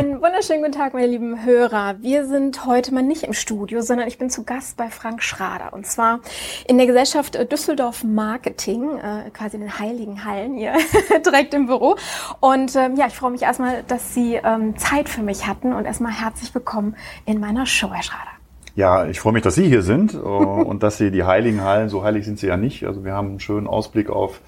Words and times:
Einen 0.00 0.20
wunderschönen 0.20 0.60
guten 0.60 0.72
Tag, 0.72 0.92
meine 0.92 1.06
lieben 1.06 1.44
Hörer. 1.44 1.94
Wir 2.00 2.26
sind 2.26 2.66
heute 2.66 2.92
mal 2.92 3.04
nicht 3.04 3.22
im 3.22 3.32
Studio, 3.32 3.80
sondern 3.80 4.08
ich 4.08 4.18
bin 4.18 4.28
zu 4.28 4.42
Gast 4.42 4.76
bei 4.76 4.88
Frank 4.88 5.22
Schrader. 5.22 5.72
Und 5.72 5.86
zwar 5.86 6.18
in 6.66 6.78
der 6.78 6.88
Gesellschaft 6.88 7.38
Düsseldorf 7.52 8.02
Marketing, 8.02 8.98
äh, 8.98 9.30
quasi 9.30 9.54
in 9.54 9.62
den 9.62 9.78
Heiligen 9.78 10.24
Hallen 10.24 10.56
hier, 10.56 10.72
direkt 11.24 11.54
im 11.54 11.66
Büro. 11.66 11.94
Und 12.40 12.74
ähm, 12.74 12.96
ja, 12.96 13.06
ich 13.06 13.14
freue 13.14 13.30
mich 13.30 13.42
erstmal, 13.42 13.84
dass 13.84 14.14
Sie 14.14 14.34
ähm, 14.34 14.76
Zeit 14.78 15.08
für 15.08 15.22
mich 15.22 15.46
hatten 15.46 15.72
und 15.72 15.84
erstmal 15.84 16.10
herzlich 16.10 16.52
willkommen 16.52 16.96
in 17.24 17.38
meiner 17.38 17.64
Show, 17.64 17.92
Herr 17.92 18.02
Schrader. 18.02 18.32
Ja, 18.74 19.06
ich 19.06 19.20
freue 19.20 19.34
mich, 19.34 19.44
dass 19.44 19.54
Sie 19.54 19.68
hier 19.68 19.82
sind 19.82 20.14
äh, 20.14 20.16
und 20.16 20.82
dass 20.82 20.98
Sie 20.98 21.12
die 21.12 21.22
Heiligen 21.22 21.62
Hallen, 21.62 21.88
so 21.88 22.02
heilig 22.02 22.24
sind 22.24 22.40
sie 22.40 22.48
ja 22.48 22.56
nicht. 22.56 22.84
Also 22.84 23.04
wir 23.04 23.12
haben 23.12 23.28
einen 23.28 23.40
schönen 23.40 23.68
Ausblick 23.68 24.10
auf 24.10 24.40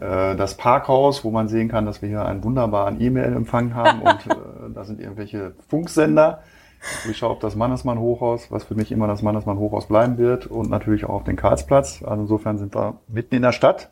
das 0.00 0.56
Parkhaus, 0.56 1.24
wo 1.24 1.30
man 1.30 1.48
sehen 1.48 1.68
kann, 1.68 1.84
dass 1.84 2.02
wir 2.02 2.08
hier 2.08 2.24
einen 2.24 2.44
wunderbaren 2.44 3.00
E-Mail-Empfang 3.00 3.74
haben 3.74 4.02
und 4.02 4.26
äh, 4.30 4.34
da 4.74 4.84
sind 4.84 5.00
irgendwelche 5.00 5.54
Funksender. 5.68 6.42
Ich 7.10 7.18
schaue 7.18 7.30
auf 7.30 7.38
das 7.40 7.56
Mannesmann 7.56 7.98
Hochhaus, 7.98 8.52
was 8.52 8.62
für 8.62 8.76
mich 8.76 8.92
immer 8.92 9.08
das 9.08 9.22
Mannesmann 9.22 9.58
Hochhaus 9.58 9.86
bleiben 9.86 10.16
wird 10.16 10.46
und 10.46 10.70
natürlich 10.70 11.04
auch 11.04 11.14
auf 11.14 11.24
den 11.24 11.34
Karlsplatz. 11.34 12.04
Also 12.04 12.22
insofern 12.22 12.58
sind 12.58 12.76
wir 12.76 13.00
mitten 13.08 13.34
in 13.34 13.42
der 13.42 13.50
Stadt 13.50 13.90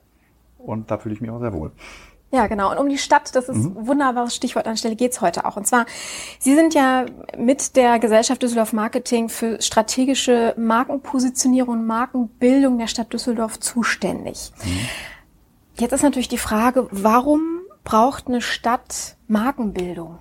und 0.58 0.90
da 0.90 0.98
fühle 0.98 1.14
ich 1.14 1.20
mich 1.20 1.30
auch 1.30 1.40
sehr 1.40 1.52
wohl. 1.52 1.72
Ja, 2.32 2.48
genau. 2.48 2.72
Und 2.72 2.78
um 2.78 2.88
die 2.88 2.98
Stadt, 2.98 3.34
das 3.34 3.48
ist 3.48 3.56
mhm. 3.56 3.76
ein 3.78 3.86
wunderbares 3.86 4.34
Stichwort, 4.34 4.66
an 4.66 4.76
Stelle 4.76 4.96
geht's 4.96 5.20
heute 5.20 5.44
auch. 5.44 5.56
Und 5.56 5.66
zwar, 5.66 5.86
Sie 6.38 6.54
sind 6.54 6.74
ja 6.74 7.06
mit 7.38 7.76
der 7.76 7.98
Gesellschaft 7.98 8.42
Düsseldorf 8.42 8.72
Marketing 8.72 9.28
für 9.28 9.60
strategische 9.62 10.54
Markenpositionierung 10.56 11.80
und 11.80 11.86
Markenbildung 11.86 12.78
der 12.78 12.88
Stadt 12.88 13.12
Düsseldorf 13.12 13.58
zuständig. 13.60 14.52
Mhm. 14.64 14.88
Jetzt 15.78 15.92
ist 15.92 16.02
natürlich 16.02 16.28
die 16.28 16.38
Frage, 16.38 16.88
warum 16.90 17.60
braucht 17.84 18.28
eine 18.28 18.40
Stadt 18.40 19.16
Markenbildung? 19.28 20.18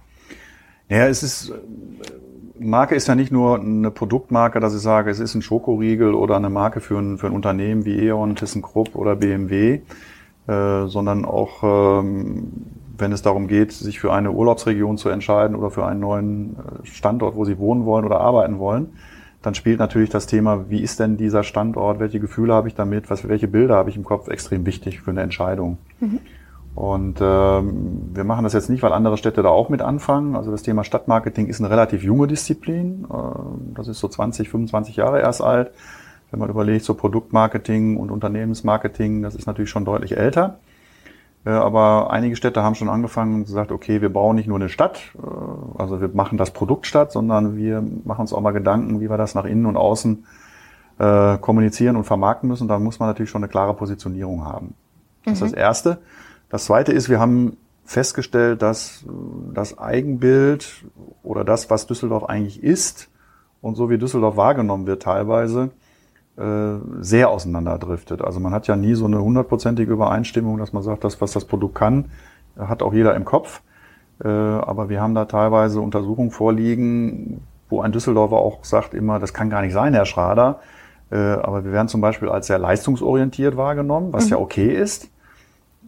Ja, 0.90 1.08
es 1.08 1.24
ist, 1.24 1.54
Marke 2.60 2.96
ist 2.96 3.08
ja 3.08 3.16
nicht 3.16 3.32
nur 3.32 3.60
eine 3.60 3.90
Produktmarke, 3.90 4.60
dass 4.60 4.76
ich 4.76 4.82
sage, 4.82 5.10
es 5.10 5.20
ist 5.20 5.34
ein 5.34 5.42
Schokoriegel 5.42 6.14
oder 6.14 6.36
eine 6.36 6.50
Marke 6.50 6.82
für 6.82 6.98
ein, 6.98 7.18
für 7.18 7.28
ein 7.28 7.34
Unternehmen 7.34 7.86
wie 7.86 7.98
E.ON, 8.06 8.36
ThyssenKrupp 8.36 8.96
oder 8.96 9.16
BMW, 9.16 9.80
äh, 10.48 10.88
sondern 10.88 11.24
auch, 11.24 11.64
ähm, 12.04 12.52
wenn 12.98 13.14
es 13.14 13.22
darum 13.22 13.48
geht, 13.48 13.72
sich 13.72 14.00
für 14.00 14.12
eine 14.12 14.32
Urlaubsregion 14.32 14.98
zu 14.98 15.08
entscheiden 15.08 15.56
oder 15.56 15.72
für 15.72 15.86
einen 15.86 16.02
neuen 16.02 16.58
äh, 16.58 16.86
Standort, 16.86 17.36
wo 17.36 17.46
sie 17.46 17.58
wohnen 17.58 17.86
wollen 17.86 18.06
oder 18.06 18.20
arbeiten 18.20 18.60
wollen, 18.60 18.94
dann 19.46 19.56
spielt 19.56 19.80
natürlich 19.80 20.10
das 20.10 20.26
Thema, 20.26 20.70
wie 20.70 20.82
ist 20.82 21.00
denn 21.00 21.18
dieser 21.18 21.44
Standort, 21.44 22.00
welche 22.00 22.20
Gefühle 22.20 22.54
habe 22.54 22.68
ich 22.68 22.76
damit, 22.76 23.10
was, 23.10 23.28
welche 23.28 23.48
Bilder 23.48 23.76
habe 23.76 23.90
ich 23.90 23.98
im 23.98 24.04
Kopf, 24.04 24.28
extrem 24.28 24.66
wichtig 24.66 25.02
für 25.02 25.12
eine 25.12 25.22
Entscheidung. 25.22 25.78
Mhm. 26.00 26.20
Und 26.76 27.20
ähm, 27.22 28.12
wir 28.14 28.26
machen 28.26 28.44
das 28.44 28.52
jetzt 28.52 28.70
nicht, 28.70 28.84
weil 28.84 28.92
andere 28.92 29.18
Städte 29.18 29.42
da 29.42 29.50
auch 29.50 29.70
mit 29.70 29.82
anfangen. 29.82 30.36
Also 30.36 30.52
das 30.52 30.62
Thema 30.62 30.84
Stadtmarketing 30.84 31.48
ist 31.48 31.62
eine 31.62 31.70
relativ 31.70 32.04
junge 32.04 32.28
Disziplin. 32.28 33.06
Äh, 33.10 33.16
das 33.76 33.88
ist 33.88 34.00
so 34.00 34.10
20, 34.10 34.50
25 34.50 34.98
Jahre 34.98 35.22
erst 35.22 35.42
alt. 35.42 35.72
Wenn 36.32 36.40
man 36.40 36.50
überlegt, 36.50 36.84
so 36.84 36.94
Produktmarketing 36.96 37.96
und 37.96 38.12
Unternehmensmarketing, 38.12 39.22
das 39.22 39.36
ist 39.36 39.46
natürlich 39.46 39.70
schon 39.70 39.86
deutlich 39.86 40.18
älter. 40.18 40.58
Äh, 41.46 41.50
aber 41.50 42.10
einige 42.12 42.36
Städte 42.36 42.64
haben 42.64 42.76
schon 42.76 42.90
angefangen 42.90 43.36
und 43.36 43.46
gesagt, 43.46 43.72
okay, 43.72 44.02
wir 44.02 44.12
bauen 44.12 44.36
nicht 44.36 44.48
nur 44.48 44.58
eine 44.58 44.70
Stadt, 44.70 45.02
äh, 45.16 45.80
also 45.80 46.02
wir 46.02 46.10
machen 46.10 46.38
das 46.38 46.52
Produkt 46.52 46.88
Stadt, 46.88 47.12
sondern 47.12 47.56
wir 47.56 47.84
machen 48.04 48.22
uns 48.22 48.34
auch 48.34 48.42
mal 48.42 48.52
Gedanken, 48.52 49.00
wie 49.00 49.10
wir 49.10 49.18
das 49.18 49.36
nach 49.36 49.46
innen 49.46 49.66
und 49.66 49.78
außen 49.78 50.26
äh, 50.98 51.38
kommunizieren 51.38 51.96
und 51.96 52.06
vermarkten 52.06 52.50
müssen. 52.50 52.68
Da 52.68 52.80
muss 52.80 53.00
man 53.00 53.10
natürlich 53.10 53.30
schon 53.30 53.44
eine 53.44 53.50
klare 53.50 53.74
Positionierung 53.74 54.44
haben. 54.44 54.74
Das 55.24 55.40
mhm. 55.40 55.46
ist 55.46 55.54
das 55.54 55.54
Erste. 55.54 55.98
Das 56.50 56.66
Zweite 56.66 56.92
ist, 56.92 57.10
wir 57.10 57.20
haben 57.20 57.58
festgestellt, 57.86 58.62
dass 58.64 59.06
das 59.54 59.78
Eigenbild 59.78 60.86
oder 61.22 61.44
das, 61.44 61.70
was 61.70 61.86
Düsseldorf 61.86 62.24
eigentlich 62.24 62.64
ist 62.64 63.10
und 63.62 63.76
so 63.76 63.90
wie 63.90 64.00
Düsseldorf 64.00 64.38
wahrgenommen 64.38 64.88
wird 64.88 65.04
teilweise, 65.04 65.66
äh, 65.66 65.85
sehr 66.38 67.30
auseinanderdriftet. 67.30 68.22
Also 68.22 68.42
man 68.42 68.54
hat 68.54 68.68
ja 68.68 68.76
nie 68.76 68.94
so 68.96 69.06
eine 69.06 69.22
hundertprozentige 69.22 69.94
Übereinstimmung, 69.94 70.58
dass 70.58 70.74
man 70.74 70.84
sagt, 70.84 71.06
das, 71.06 71.22
was 71.22 71.32
das 71.32 71.46
Produkt 71.46 71.76
kann, 71.76 72.06
hat 72.58 72.84
auch 72.84 72.94
jeder 72.94 73.16
im 73.16 73.24
Kopf. 73.24 73.62
Äh, 74.24 74.28
aber 74.28 74.90
wir 74.90 75.02
haben 75.02 75.16
da 75.16 75.26
teilweise 75.26 75.82
Untersuchungen 75.82 76.32
vorliegen, 76.32 77.42
wo 77.70 77.82
ein 77.82 77.92
Düsseldorfer 77.92 78.38
auch 78.38 78.64
sagt 78.64 78.94
immer, 78.94 79.20
das 79.20 79.34
kann 79.34 79.50
gar 79.50 79.62
nicht 79.62 79.74
sein, 79.74 79.94
Herr 79.94 80.06
Schrader. 80.06 80.60
Äh, 81.12 81.18
aber 81.18 81.66
wir 81.66 81.72
werden 81.72 81.88
zum 81.88 82.02
Beispiel 82.02 82.30
als 82.30 82.48
sehr 82.48 82.60
leistungsorientiert 82.60 83.58
wahrgenommen, 83.58 84.14
was 84.14 84.26
mhm. 84.26 84.32
ja 84.32 84.38
okay 84.38 84.74
ist. 84.74 85.10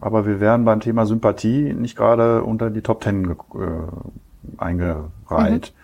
Aber 0.00 0.26
wir 0.26 0.40
werden 0.40 0.64
beim 0.64 0.80
Thema 0.80 1.06
Sympathie 1.06 1.74
nicht 1.74 1.96
gerade 1.96 2.44
unter 2.44 2.70
die 2.70 2.82
Top 2.82 3.00
Ten 3.00 3.34
eingereiht. 4.56 5.72
Mhm. 5.74 5.77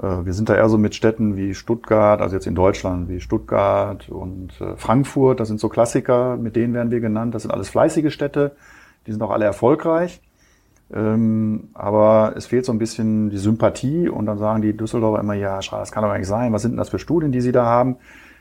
Äh, 0.00 0.24
wir 0.24 0.32
sind 0.32 0.48
da 0.48 0.54
eher 0.54 0.68
so 0.68 0.78
mit 0.78 0.94
Städten 0.94 1.36
wie 1.36 1.54
Stuttgart, 1.54 2.20
also 2.20 2.36
jetzt 2.36 2.46
in 2.46 2.54
Deutschland 2.54 3.08
wie 3.08 3.20
Stuttgart 3.20 4.08
und 4.08 4.60
äh, 4.60 4.76
Frankfurt, 4.76 5.40
das 5.40 5.48
sind 5.48 5.60
so 5.60 5.68
Klassiker, 5.68 6.36
mit 6.36 6.56
denen 6.56 6.74
werden 6.74 6.90
wir 6.90 7.00
genannt. 7.00 7.34
Das 7.34 7.42
sind 7.42 7.50
alles 7.50 7.68
fleißige 7.68 8.12
Städte, 8.12 8.52
die 9.06 9.12
sind 9.12 9.22
auch 9.22 9.30
alle 9.30 9.44
erfolgreich. 9.44 10.20
Ähm, 10.92 11.70
aber 11.72 12.34
es 12.36 12.46
fehlt 12.46 12.66
so 12.66 12.72
ein 12.72 12.78
bisschen 12.78 13.30
die 13.30 13.38
Sympathie 13.38 14.08
und 14.08 14.26
dann 14.26 14.38
sagen 14.38 14.62
die 14.62 14.76
Düsseldorfer 14.76 15.20
immer, 15.20 15.34
ja, 15.34 15.56
das 15.56 15.90
kann 15.90 16.02
doch 16.02 16.10
gar 16.10 16.18
nicht 16.18 16.28
sein, 16.28 16.52
was 16.52 16.62
sind 16.62 16.72
denn 16.72 16.78
das 16.78 16.90
für 16.90 16.98
Studien, 16.98 17.32
die 17.32 17.40
sie 17.40 17.52
da 17.52 17.64
haben? 17.64 17.96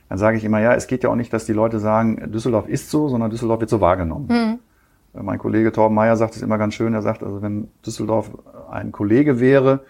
Dann 0.09 0.17
sage 0.17 0.37
ich 0.37 0.43
immer, 0.43 0.59
ja, 0.59 0.73
es 0.73 0.87
geht 0.87 1.03
ja 1.03 1.09
auch 1.09 1.15
nicht, 1.15 1.31
dass 1.31 1.45
die 1.45 1.53
Leute 1.53 1.79
sagen, 1.79 2.31
Düsseldorf 2.31 2.67
ist 2.67 2.91
so, 2.91 3.07
sondern 3.07 3.31
Düsseldorf 3.31 3.61
wird 3.61 3.69
so 3.69 3.81
wahrgenommen. 3.81 4.27
Mhm. 4.29 4.59
Mein 5.23 5.37
Kollege 5.37 5.71
Torben 5.71 5.95
Meyer 5.95 6.17
sagt 6.17 6.35
es 6.35 6.41
immer 6.41 6.57
ganz 6.57 6.73
schön. 6.73 6.93
Er 6.93 7.01
sagt, 7.01 7.23
also 7.23 7.41
wenn 7.41 7.69
Düsseldorf 7.85 8.31
ein 8.69 8.91
Kollege 8.91 9.39
wäre, 9.39 9.81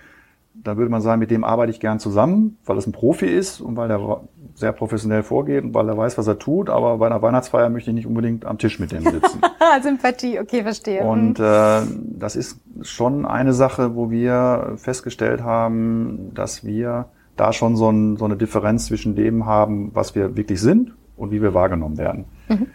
dann 0.53 0.77
würde 0.77 0.91
man 0.91 1.01
sagen, 1.01 1.19
mit 1.19 1.31
dem 1.31 1.44
arbeite 1.44 1.71
ich 1.71 1.79
gern 1.79 2.00
zusammen, 2.00 2.57
weil 2.65 2.77
es 2.77 2.88
ein 2.88 2.91
Profi 2.91 3.25
ist 3.25 3.59
und 3.59 3.75
weil 3.75 3.89
er 3.89 4.21
sehr 4.55 4.71
professionell 4.71 5.23
vorgeht 5.23 5.63
und 5.63 5.73
weil 5.73 5.89
er 5.89 5.97
weiß, 5.97 6.17
was 6.17 6.27
er 6.27 6.38
tut. 6.38 6.69
Aber 6.69 6.97
bei 6.97 7.07
einer 7.07 7.21
Weihnachtsfeier 7.21 7.69
möchte 7.69 7.89
ich 7.89 7.95
nicht 7.95 8.07
unbedingt 8.07 8.45
am 8.45 8.57
Tisch 8.57 8.79
mit 8.79 8.91
dem 8.91 9.03
sitzen. 9.03 9.41
Sympathie, 9.81 10.39
okay, 10.39 10.61
verstehe. 10.61 11.03
Und 11.03 11.39
mhm. 11.39 11.45
äh, 11.45 11.81
das 12.19 12.35
ist 12.35 12.59
schon 12.81 13.25
eine 13.25 13.53
Sache, 13.53 13.95
wo 13.95 14.11
wir 14.11 14.73
festgestellt 14.77 15.44
haben, 15.44 16.31
dass 16.33 16.63
wir 16.63 17.06
da 17.35 17.51
schon 17.51 17.75
so, 17.75 17.89
ein, 17.89 18.17
so 18.17 18.25
eine 18.25 18.38
Differenz 18.38 18.85
zwischen 18.85 19.15
dem 19.15 19.45
haben, 19.45 19.89
was 19.94 20.13
wir 20.13 20.38
wirklich 20.38 20.61
sind 20.61 20.94
und 21.17 21.31
wie 21.31 21.41
wir 21.41 21.53
wahrgenommen 21.53 21.97
werden. 21.97 22.25
Mhm. 22.47 22.67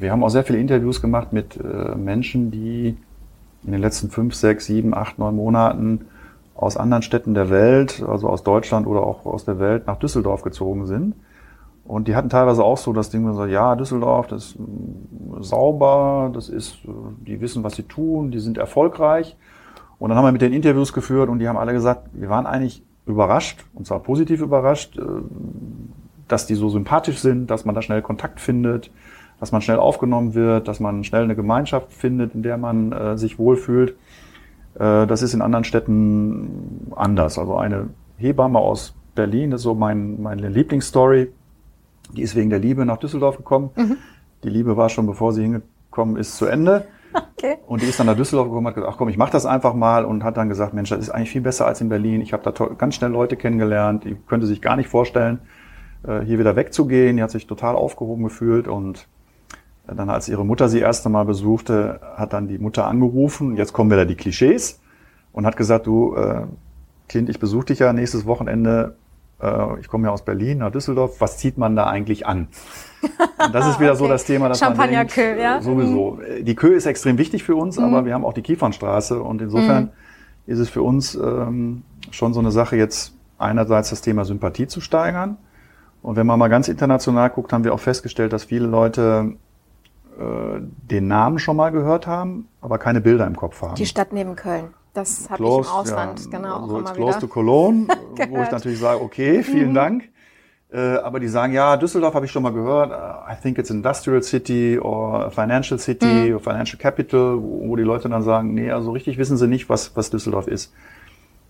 Wir 0.00 0.12
haben 0.12 0.22
auch 0.22 0.28
sehr 0.28 0.44
viele 0.44 0.58
Interviews 0.58 1.00
gemacht 1.00 1.32
mit 1.32 1.56
äh, 1.56 1.96
Menschen, 1.96 2.50
die 2.50 2.96
in 3.64 3.72
den 3.72 3.80
letzten 3.80 4.10
fünf, 4.10 4.34
sechs, 4.34 4.66
sieben, 4.66 4.94
acht, 4.94 5.18
neun 5.18 5.34
Monaten 5.34 6.02
aus 6.58 6.76
anderen 6.76 7.02
Städten 7.02 7.34
der 7.34 7.50
Welt, 7.50 8.02
also 8.06 8.28
aus 8.28 8.42
Deutschland 8.42 8.88
oder 8.88 9.02
auch 9.02 9.24
aus 9.26 9.44
der 9.44 9.60
Welt, 9.60 9.86
nach 9.86 9.96
Düsseldorf 9.96 10.42
gezogen 10.42 10.86
sind. 10.86 11.14
Und 11.84 12.08
die 12.08 12.16
hatten 12.16 12.28
teilweise 12.28 12.64
auch 12.64 12.76
so 12.76 12.92
das 12.92 13.10
Ding, 13.10 13.32
so, 13.32 13.44
ja, 13.44 13.76
Düsseldorf, 13.76 14.26
das 14.26 14.46
ist 14.46 14.58
mm, 14.58 15.40
sauber, 15.40 16.30
das 16.34 16.48
ist, 16.48 16.84
äh, 16.84 16.88
die 17.26 17.40
wissen, 17.40 17.62
was 17.62 17.76
sie 17.76 17.84
tun, 17.84 18.32
die 18.32 18.40
sind 18.40 18.58
erfolgreich. 18.58 19.36
Und 20.00 20.10
dann 20.10 20.18
haben 20.18 20.24
wir 20.24 20.32
mit 20.32 20.42
den 20.42 20.52
Interviews 20.52 20.92
geführt 20.92 21.28
und 21.28 21.38
die 21.38 21.48
haben 21.48 21.56
alle 21.56 21.72
gesagt, 21.72 22.08
wir 22.12 22.28
waren 22.28 22.44
eigentlich 22.44 22.82
überrascht, 23.06 23.64
und 23.72 23.86
zwar 23.86 24.00
positiv 24.00 24.40
überrascht, 24.40 24.98
äh, 24.98 25.02
dass 26.26 26.46
die 26.46 26.56
so 26.56 26.68
sympathisch 26.70 27.20
sind, 27.20 27.52
dass 27.52 27.64
man 27.66 27.76
da 27.76 27.82
schnell 27.82 28.02
Kontakt 28.02 28.40
findet, 28.40 28.90
dass 29.38 29.52
man 29.52 29.62
schnell 29.62 29.78
aufgenommen 29.78 30.34
wird, 30.34 30.66
dass 30.66 30.80
man 30.80 31.04
schnell 31.04 31.22
eine 31.22 31.36
Gemeinschaft 31.36 31.92
findet, 31.92 32.34
in 32.34 32.42
der 32.42 32.58
man 32.58 32.90
äh, 32.90 33.16
sich 33.16 33.38
wohlfühlt. 33.38 33.94
Äh, 34.78 35.06
das 35.06 35.22
ist 35.22 35.34
in 35.34 35.42
anderen 35.42 35.64
Städten 35.64 36.92
anders. 36.94 37.38
Also 37.38 37.56
eine 37.56 37.90
Hebamme 38.16 38.58
aus 38.58 38.94
Berlin, 39.14 39.50
das 39.50 39.60
ist 39.60 39.64
so 39.64 39.74
mein, 39.74 40.22
meine 40.22 40.48
Lieblingsstory. 40.48 41.32
Die 42.12 42.22
ist 42.22 42.36
wegen 42.36 42.50
der 42.50 42.58
Liebe 42.58 42.86
nach 42.86 42.96
Düsseldorf 42.98 43.36
gekommen. 43.36 43.70
Mhm. 43.76 43.96
Die 44.44 44.48
Liebe 44.48 44.76
war 44.76 44.88
schon, 44.88 45.06
bevor 45.06 45.32
sie 45.32 45.42
hingekommen 45.42 46.16
ist, 46.16 46.36
zu 46.36 46.46
Ende. 46.46 46.86
Okay. 47.38 47.56
Und 47.66 47.82
die 47.82 47.86
ist 47.86 47.98
dann 47.98 48.06
nach 48.06 48.16
Düsseldorf 48.16 48.48
gekommen 48.48 48.66
und 48.66 48.70
hat 48.70 48.74
gesagt, 48.74 48.92
ach 48.92 48.98
komm, 48.98 49.08
ich 49.08 49.16
mach 49.16 49.30
das 49.30 49.46
einfach 49.46 49.72
mal 49.72 50.04
und 50.04 50.24
hat 50.24 50.36
dann 50.36 50.48
gesagt, 50.48 50.74
Mensch, 50.74 50.90
das 50.90 50.98
ist 50.98 51.10
eigentlich 51.10 51.30
viel 51.30 51.40
besser 51.40 51.66
als 51.66 51.80
in 51.80 51.88
Berlin. 51.88 52.20
Ich 52.20 52.32
habe 52.32 52.42
da 52.42 52.66
ganz 52.66 52.96
schnell 52.96 53.10
Leute 53.10 53.36
kennengelernt, 53.36 54.04
die 54.04 54.16
könnte 54.26 54.46
sich 54.46 54.60
gar 54.60 54.76
nicht 54.76 54.88
vorstellen, 54.88 55.38
äh, 56.02 56.20
hier 56.20 56.38
wieder 56.38 56.56
wegzugehen. 56.56 57.16
Die 57.16 57.22
hat 57.22 57.30
sich 57.30 57.46
total 57.46 57.76
aufgehoben 57.76 58.24
gefühlt 58.24 58.68
und 58.68 59.08
dann, 59.96 60.10
als 60.10 60.28
ihre 60.28 60.44
Mutter 60.44 60.68
sie 60.68 60.80
erst 60.80 61.06
einmal 61.06 61.24
besuchte, 61.24 62.00
hat 62.16 62.32
dann 62.32 62.48
die 62.48 62.58
Mutter 62.58 62.86
angerufen. 62.86 63.56
Jetzt 63.56 63.72
kommen 63.72 63.90
wieder 63.90 64.06
die 64.06 64.16
Klischees 64.16 64.80
und 65.32 65.46
hat 65.46 65.56
gesagt, 65.56 65.86
du 65.86 66.14
äh, 66.14 66.42
Kind, 67.08 67.28
ich 67.28 67.38
besuche 67.38 67.66
dich 67.66 67.78
ja 67.78 67.92
nächstes 67.92 68.26
Wochenende. 68.26 68.96
Äh, 69.40 69.80
ich 69.80 69.88
komme 69.88 70.08
ja 70.08 70.12
aus 70.12 70.24
Berlin 70.24 70.58
nach 70.58 70.70
Düsseldorf. 70.70 71.20
Was 71.20 71.38
zieht 71.38 71.56
man 71.56 71.74
da 71.74 71.86
eigentlich 71.86 72.26
an? 72.26 72.48
Und 73.02 73.54
das 73.54 73.66
ist 73.66 73.80
wieder 73.80 73.90
okay. 73.92 73.98
so 73.98 74.08
das 74.08 74.24
Thema, 74.24 74.48
dass 74.48 74.58
Champagner 74.58 74.98
man 74.98 75.08
denkt, 75.08 75.40
ja? 75.40 75.62
sowieso. 75.62 76.18
Mhm. 76.20 76.44
Die 76.44 76.54
Kö 76.54 76.74
ist 76.74 76.86
extrem 76.86 77.16
wichtig 77.16 77.44
für 77.44 77.56
uns, 77.56 77.78
mhm. 77.78 77.84
aber 77.84 78.04
wir 78.04 78.14
haben 78.14 78.24
auch 78.24 78.34
die 78.34 78.42
Kiefernstraße 78.42 79.22
und 79.22 79.40
insofern 79.40 79.84
mhm. 79.84 79.90
ist 80.46 80.58
es 80.58 80.68
für 80.68 80.82
uns 80.82 81.14
ähm, 81.14 81.82
schon 82.10 82.34
so 82.34 82.40
eine 82.40 82.50
Sache 82.50 82.76
jetzt 82.76 83.14
einerseits 83.38 83.90
das 83.90 84.02
Thema 84.02 84.24
Sympathie 84.24 84.66
zu 84.66 84.80
steigern. 84.80 85.38
Und 86.02 86.16
wenn 86.16 86.26
man 86.26 86.38
mal 86.38 86.48
ganz 86.48 86.68
international 86.68 87.30
guckt, 87.30 87.52
haben 87.52 87.64
wir 87.64 87.74
auch 87.74 87.80
festgestellt, 87.80 88.32
dass 88.32 88.44
viele 88.44 88.66
Leute 88.66 89.36
äh, 90.18 90.60
den 90.60 91.06
Namen 91.06 91.38
schon 91.38 91.56
mal 91.56 91.70
gehört 91.70 92.06
haben, 92.06 92.48
aber 92.60 92.78
keine 92.78 93.00
Bilder 93.00 93.26
im 93.26 93.36
Kopf 93.36 93.62
haben. 93.62 93.74
Die 93.76 93.86
Stadt 93.86 94.12
neben 94.12 94.36
Köln. 94.36 94.74
Das 94.94 95.30
habe 95.30 95.42
ich 95.42 95.48
im 95.48 95.66
Ausland, 95.66 96.24
ja, 96.24 96.30
genau. 96.38 96.66
So 96.66 96.76
also 96.78 96.92
close 96.94 97.18
to 97.20 97.28
Cologne, 97.28 97.86
wo 98.30 98.42
ich 98.42 98.50
natürlich 98.50 98.80
sage, 98.80 99.00
okay, 99.00 99.42
vielen 99.42 99.70
mhm. 99.70 99.74
Dank. 99.74 100.08
Äh, 100.70 100.96
aber 100.96 101.20
die 101.20 101.28
sagen, 101.28 101.52
ja, 101.52 101.76
Düsseldorf 101.76 102.14
habe 102.14 102.26
ich 102.26 102.32
schon 102.32 102.42
mal 102.42 102.52
gehört. 102.52 102.90
Uh, 102.90 103.32
I 103.32 103.36
think 103.40 103.58
it's 103.58 103.70
Industrial 103.70 104.22
City 104.22 104.78
or 104.78 105.30
Financial 105.30 105.78
City 105.78 106.28
mhm. 106.28 106.34
or 106.34 106.40
Financial 106.40 106.78
Capital, 106.78 107.40
wo, 107.40 107.68
wo 107.68 107.76
die 107.76 107.84
Leute 107.84 108.08
dann 108.08 108.22
sagen, 108.22 108.54
nee, 108.54 108.70
also 108.70 108.90
richtig 108.90 109.18
wissen 109.18 109.36
sie 109.36 109.46
nicht, 109.46 109.68
was, 109.68 109.96
was 109.96 110.10
Düsseldorf 110.10 110.46
ist. 110.46 110.72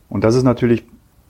Und 0.08 0.24
das 0.24 0.34
ist 0.34 0.44
natürlich 0.44 0.84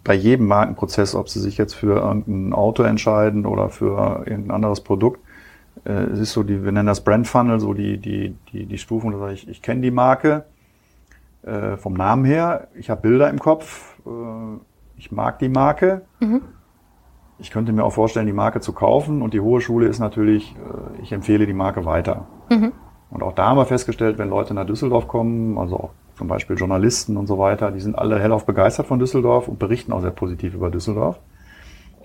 bei 0.05 0.15
jedem 0.15 0.47
Markenprozess, 0.47 1.15
ob 1.15 1.29
sie 1.29 1.41
sich 1.41 1.57
jetzt 1.57 1.75
für 1.75 2.01
irgendein 2.01 2.53
Auto 2.53 2.83
entscheiden 2.83 3.47
oder 3.47 3.69
für 3.69 4.25
irgendein 4.27 4.51
anderes 4.51 4.81
Produkt, 4.81 5.21
es 5.85 6.19
ist 6.19 6.33
so 6.33 6.43
die, 6.43 6.65
wir 6.65 6.73
nennen 6.73 6.87
das 6.87 7.03
Brand 7.03 7.27
Funnel, 7.27 7.61
so 7.61 7.75
die, 7.75 7.99
die, 7.99 8.37
die, 8.53 8.67
die 8.67 8.79
Stufen, 8.79 9.17
sage 9.19 9.33
ich, 9.33 9.49
ich 9.49 9.63
kenne 9.63 9.81
die 9.81 9.91
Marke 9.91 10.45
äh, 11.43 11.77
vom 11.77 11.95
Namen 11.95 12.25
her, 12.25 12.69
ich 12.75 12.91
habe 12.91 13.03
Bilder 13.03 13.31
im 13.31 13.39
Kopf, 13.39 13.97
äh, 14.07 14.11
ich 14.97 15.13
mag 15.13 15.39
die 15.39 15.49
Marke. 15.49 16.03
Mhm. 16.21 16.43
Ich 17.41 17.53
könnte 17.53 17.73
mir 17.73 17.85
auch 17.85 17.93
vorstellen, 17.93 18.27
die 18.27 18.33
Marke 18.33 18.61
zu 18.61 18.73
kaufen 18.73 19.23
und 19.23 19.33
die 19.33 19.41
hohe 19.41 19.61
Schule 19.61 19.87
ist 19.87 20.01
natürlich, 20.01 20.57
äh, 20.57 21.03
ich 21.03 21.13
empfehle 21.13 21.47
die 21.47 21.53
Marke 21.53 21.85
weiter. 21.85 22.27
Mhm. 22.51 22.73
Und 23.11 23.23
auch 23.23 23.33
da 23.33 23.47
haben 23.47 23.57
wir 23.57 23.65
festgestellt, 23.65 24.19
wenn 24.19 24.29
Leute 24.29 24.55
nach 24.55 24.67
Düsseldorf 24.67 25.09
kommen, 25.09 25.57
also 25.57 25.77
auch 25.77 25.91
zum 26.17 26.27
Beispiel 26.27 26.57
Journalisten 26.57 27.17
und 27.17 27.29
so 27.29 27.39
weiter, 27.39 27.71
die 27.71 27.81
sind 27.81 27.97
alle 27.97 28.19
hellauf 28.19 28.45
begeistert 28.45 28.87
von 28.87 28.99
Düsseldorf 28.99 29.47
und 29.47 29.59
berichten 29.59 29.93
auch 29.93 30.01
sehr 30.01 30.11
positiv 30.11 30.55
über 30.55 30.69
Düsseldorf. 30.69 31.21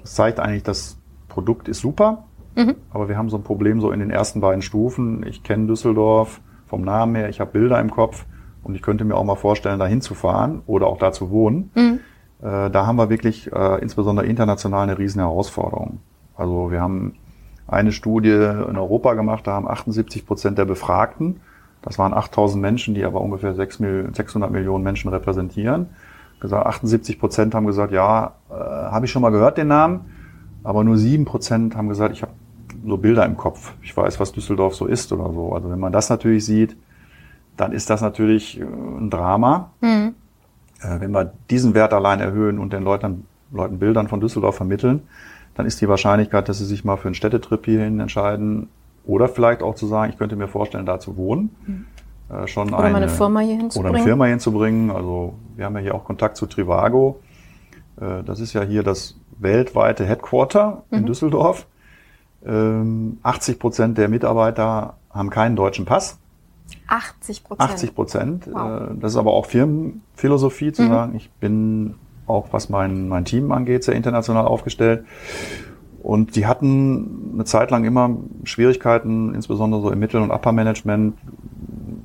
Das 0.02 0.14
zeigt 0.14 0.40
eigentlich, 0.40 0.64
das 0.64 0.98
Produkt 1.30 1.68
ist 1.68 1.80
super, 1.80 2.26
Mhm. 2.56 2.76
Aber 2.92 3.10
wir 3.10 3.18
haben 3.18 3.30
so 3.30 3.38
ein 3.38 3.44
Problem 3.44 3.82
so 3.82 3.92
in 3.92 4.00
den 4.00 4.10
ersten 4.10 4.42
beiden 4.42 4.62
Stufen. 4.62 5.26
Ich 5.28 5.44
kenne 5.44 5.68
Düsseldorf 5.68 6.42
vom 6.68 6.82
Namen 6.82 7.16
her, 7.16 7.30
ich 7.30 7.40
habe 7.40 7.52
Bilder 7.52 7.80
im 7.80 7.92
Kopf 7.92 8.26
und 8.64 8.76
ich 8.76 8.82
könnte 8.82 9.06
mir 9.06 9.16
auch 9.16 9.24
mal 9.24 9.36
vorstellen, 9.36 9.80
da 9.80 9.86
hinzufahren 9.86 10.62
oder 10.66 10.88
auch 10.88 10.98
da 10.98 11.12
zu 11.12 11.30
wohnen. 11.30 11.72
Mhm. 11.76 12.00
Äh, 12.42 12.70
da 12.70 12.86
haben 12.86 12.96
wir 12.96 13.10
wirklich 13.10 13.52
äh, 13.52 13.82
insbesondere 13.82 14.26
international 14.26 14.84
eine 14.84 14.98
riesen 14.98 15.20
Herausforderung. 15.20 16.00
Also 16.36 16.72
wir 16.72 16.82
haben 16.82 17.16
eine 17.68 17.92
Studie 17.92 18.32
in 18.32 18.78
Europa 18.78 19.14
gemacht, 19.14 19.48
da 19.48 19.54
haben 19.54 19.68
78 19.68 20.26
Prozent 20.26 20.58
der 20.58 20.66
Befragten, 20.66 21.42
das 21.82 21.98
waren 22.00 22.14
8000 22.14 22.62
Menschen, 22.62 22.96
die 22.96 23.04
aber 23.04 23.22
ungefähr 23.22 23.54
600 23.54 24.52
Millionen 24.52 24.84
Menschen 24.84 25.10
repräsentieren, 25.10 25.88
gesagt, 26.40 26.66
78 26.66 27.20
Prozent 27.20 27.56
haben 27.56 27.66
gesagt, 27.66 27.94
ja, 27.94 28.34
äh, 28.50 28.54
habe 28.54 29.06
ich 29.06 29.12
schon 29.12 29.22
mal 29.22 29.32
gehört 29.32 29.58
den 29.58 29.68
Namen, 29.68 30.02
aber 30.64 30.84
nur 30.84 30.98
sieben 30.98 31.26
Prozent 31.26 31.76
haben 31.76 31.90
gesagt, 31.90 32.14
ich 32.14 32.22
habe 32.22 32.34
so 32.86 32.98
Bilder 32.98 33.26
im 33.26 33.38
Kopf. 33.38 33.74
Ich 33.82 33.96
weiß, 33.96 34.20
was 34.20 34.32
Düsseldorf 34.32 34.76
so 34.76 34.86
ist 34.86 35.12
oder 35.12 35.32
so. 35.32 35.54
Also 35.54 35.70
wenn 35.70 35.80
man 35.80 35.92
das 35.92 36.10
natürlich 36.10 36.46
sieht, 36.46 36.76
dann 37.58 37.72
ist 37.72 37.90
das 37.90 38.02
natürlich 38.02 38.60
äh, 38.60 38.64
ein 38.64 39.10
Drama. 39.10 39.72
Mhm. 39.82 40.16
Wenn 41.00 41.12
wir 41.12 41.32
diesen 41.50 41.76
Wert 41.76 41.94
allein 41.94 42.20
erhöhen 42.20 42.60
und 42.60 42.74
den 42.74 42.84
Leuten, 42.84 43.26
Leuten 43.54 43.80
Bildern 43.80 44.10
von 44.10 44.20
Düsseldorf 44.20 44.58
vermitteln, 44.58 45.04
dann 45.56 45.66
ist 45.66 45.80
die 45.80 45.88
Wahrscheinlichkeit, 45.88 46.50
dass 46.50 46.58
sie 46.58 46.66
sich 46.66 46.84
mal 46.84 46.98
für 46.98 47.08
einen 47.08 47.16
Städtetrip 47.16 47.64
hierhin 47.64 48.02
entscheiden 48.02 48.68
oder 49.06 49.30
vielleicht 49.30 49.64
auch 49.64 49.76
zu 49.76 49.88
sagen, 49.88 50.12
ich 50.12 50.18
könnte 50.18 50.36
mir 50.36 50.50
vorstellen, 50.50 50.86
da 50.86 51.00
zu 51.00 51.16
wohnen. 51.16 51.56
Mhm. 51.66 51.86
Äh, 52.30 52.48
schon 52.48 52.70
oder 52.70 52.80
eine, 52.80 52.98
eine 52.98 53.10
Firma 53.10 53.40
hier 53.42 53.58
hinzubringen. 53.58 53.90
Oder 53.90 53.98
eine 53.98 54.08
Firma 54.08 54.26
hinzubringen. 54.26 54.92
Also 54.92 55.36
wir 55.56 55.66
haben 55.66 55.76
ja 55.76 55.82
hier 55.82 55.96
auch 55.96 56.04
Kontakt 56.04 56.38
zu 56.38 56.46
Trivago. 56.46 57.20
Äh, 58.00 58.24
das 58.24 58.40
ist 58.40 58.54
ja 58.54 58.64
hier 58.64 58.84
das 58.84 59.16
weltweite 59.40 60.06
Headquarter 60.06 60.84
mhm. 60.90 60.98
in 60.98 61.06
Düsseldorf. 61.06 61.68
80 62.46 63.56
ähm, 63.56 63.60
Prozent 63.60 63.98
der 63.98 64.10
Mitarbeiter 64.10 64.98
haben 65.10 65.30
keinen 65.30 65.56
deutschen 65.56 65.86
Pass. 65.86 66.20
80 66.88 67.44
Prozent. 67.44 67.72
80 67.72 67.96
Prozent. 67.96 68.50
Wow. 68.52 68.92
Äh, 68.92 68.96
das 69.00 69.14
ist 69.14 69.18
aber 69.18 69.34
auch 69.34 69.46
Firmenphilosophie 69.46 70.72
zu 70.72 70.84
mhm. 70.84 70.88
sagen, 70.90 71.16
ich 71.16 71.30
bin 71.32 71.96
auch 72.28 72.48
was 72.52 72.70
mein, 72.70 73.08
mein 73.08 73.26
Team 73.26 73.52
angeht, 73.52 73.84
sehr 73.84 73.96
international 73.96 74.46
aufgestellt. 74.46 75.06
Und 76.02 76.36
die 76.36 76.46
hatten 76.46 77.32
eine 77.34 77.46
Zeit 77.46 77.72
lang 77.72 77.86
immer 77.86 78.18
Schwierigkeiten, 78.44 79.34
insbesondere 79.34 79.82
so 79.82 79.90
im 79.90 80.00
Mittel- 80.00 80.22
und 80.22 80.32
Upper-Management, 80.32 81.18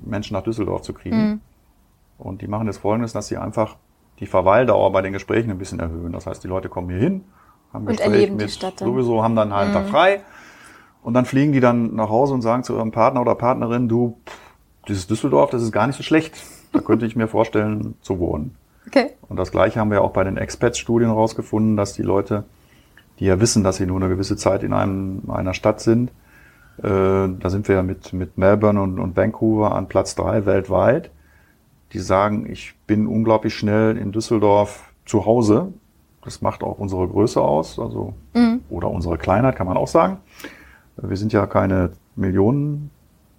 Menschen 0.05 0.35
nach 0.35 0.43
Düsseldorf 0.43 0.83
zu 0.83 0.93
kriegen. 0.93 1.17
Mhm. 1.17 1.41
Und 2.19 2.43
die 2.43 2.49
machen 2.49 2.67
jetzt 2.67 2.79
Folgendes, 2.79 3.13
dass 3.13 3.27
sie 3.27 3.37
einfach 3.37 3.77
die 4.21 4.27
Verweildauer 4.27 4.93
bei 4.93 5.03
den 5.03 5.13
Gesprächen 5.13 5.51
ein 5.51 5.59
bisschen 5.59 5.81
erhöhen. 5.81 6.13
Das 6.13 6.27
heißt, 6.27 6.43
die 6.43 6.49
Leute 6.49 6.69
kommen 6.69 6.91
hier 6.91 6.99
hin, 6.99 7.25
haben 7.73 7.87
und 7.87 7.97
Gespräch 7.97 8.31
mit, 8.31 8.51
Stadt 8.51 8.79
sowieso, 8.79 9.23
haben 9.23 9.37
dann 9.37 9.53
halt 9.53 9.71
mhm. 9.71 9.75
Tag 9.75 9.89
frei. 9.89 10.21
Und 11.03 11.15
dann 11.15 11.25
fliegen 11.25 11.53
die 11.53 11.61
dann 11.61 11.95
nach 11.95 12.09
Hause 12.09 12.35
und 12.35 12.43
sagen 12.43 12.65
zu 12.65 12.75
ihrem 12.75 12.91
Partner 12.91 13.21
oder 13.21 13.35
Partnerin, 13.35 13.89
du, 13.89 14.19
dieses 14.89 15.07
Düsseldorf, 15.07 15.51
das 15.51 15.63
ist 15.63 15.73
gar 15.73 15.87
nicht 15.87 15.97
so 15.97 16.03
schlecht. 16.03 16.43
Da 16.73 16.81
könnte 16.81 17.07
ich 17.07 17.17
mir 17.17 17.29
vorstellen, 17.29 17.95
zu 18.03 18.19
wohnen. 18.19 18.57
Okay. 18.87 19.13
Und 19.29 19.37
das 19.37 19.51
Gleiche 19.51 19.81
haben 19.81 19.91
wir 19.91 20.03
auch 20.03 20.13
bei 20.13 20.25
den 20.25 20.37
Expats-Studien 20.37 21.11
rausgefunden, 21.11 21.77
dass 21.77 21.93
die 21.93 22.03
Leute, 22.03 22.45
die 23.19 23.27
ja 23.27 23.41
wissen, 23.41 23.65
dass 23.65 23.77
sie 23.77 23.87
nur 23.87 23.97
eine 23.97 24.09
gewisse 24.09 24.37
Zeit 24.37 24.63
in 24.63 24.73
einem, 24.73 25.23
einer 25.29 25.55
Stadt 25.55 25.81
sind, 25.81 26.11
äh, 26.79 26.83
da 26.83 27.51
sind 27.51 27.69
wir 27.69 27.77
ja 27.77 27.83
mit, 27.83 28.13
mit 28.13 28.39
Melbourne 28.39 28.81
und, 28.81 28.99
und 28.99 29.17
Vancouver 29.17 29.75
an 29.75 29.89
Platz 29.89 30.15
drei 30.15 30.47
weltweit, 30.47 31.11
die 31.93 31.99
sagen, 31.99 32.51
ich 32.51 32.75
bin 32.87 33.07
unglaublich 33.07 33.55
schnell 33.55 33.97
in 33.97 34.13
Düsseldorf 34.13 34.93
zu 35.05 35.27
Hause. 35.27 35.73
Das 36.29 36.43
macht 36.43 36.63
auch 36.63 36.79
unsere 36.79 37.09
Größe 37.09 37.41
aus, 37.41 37.79
also 37.79 38.13
mhm. 38.35 38.61
oder 38.69 38.91
unsere 38.91 39.17
Kleinheit, 39.17 39.57
kann 39.57 39.67
man 39.67 39.79
auch 39.79 39.89
sagen. 39.89 40.19
Wir 40.99 41.17
sind 41.17 41.33
ja 41.33 41.47
keine 41.47 41.93
Millionen 42.17 42.91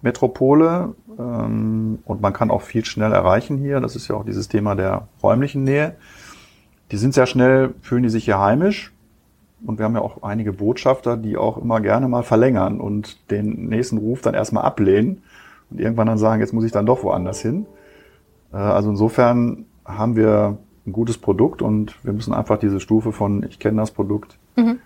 Metropole 0.02 0.96
ähm, 1.16 2.00
und 2.04 2.20
man 2.20 2.32
kann 2.32 2.50
auch 2.50 2.62
viel 2.62 2.84
schnell 2.84 3.12
erreichen 3.12 3.58
hier. 3.58 3.78
Das 3.78 3.94
ist 3.94 4.08
ja 4.08 4.16
auch 4.16 4.24
dieses 4.24 4.48
Thema 4.48 4.74
der 4.74 5.06
räumlichen 5.22 5.62
Nähe. 5.62 5.94
Die 6.90 6.96
sind 6.96 7.14
sehr 7.14 7.26
schnell, 7.26 7.74
fühlen 7.80 8.02
die 8.02 8.08
sich 8.08 8.24
hier 8.24 8.40
heimisch. 8.40 8.92
Und 9.64 9.78
wir 9.78 9.84
haben 9.84 9.94
ja 9.94 10.00
auch 10.00 10.24
einige 10.24 10.52
Botschafter, 10.52 11.16
die 11.16 11.36
auch 11.36 11.58
immer 11.58 11.80
gerne 11.80 12.08
mal 12.08 12.24
verlängern 12.24 12.80
und 12.80 13.30
den 13.30 13.68
nächsten 13.68 13.98
Ruf 13.98 14.20
dann 14.20 14.34
erstmal 14.34 14.64
ablehnen 14.64 15.22
und 15.70 15.80
irgendwann 15.80 16.08
dann 16.08 16.18
sagen, 16.18 16.40
jetzt 16.40 16.52
muss 16.52 16.64
ich 16.64 16.72
dann 16.72 16.86
doch 16.86 17.04
woanders 17.04 17.40
hin. 17.40 17.66
Äh, 18.52 18.56
also 18.56 18.90
insofern 18.90 19.66
haben 19.84 20.16
wir 20.16 20.58
ein 20.86 20.92
gutes 20.92 21.18
Produkt 21.18 21.62
und 21.62 21.94
wir 22.04 22.12
müssen 22.12 22.32
einfach 22.32 22.58
diese 22.58 22.80
Stufe 22.80 23.12
von 23.12 23.44
ich 23.48 23.58
kenne 23.58 23.80
das 23.80 23.90
Produkt, 23.90 24.38
mhm. 24.56 24.78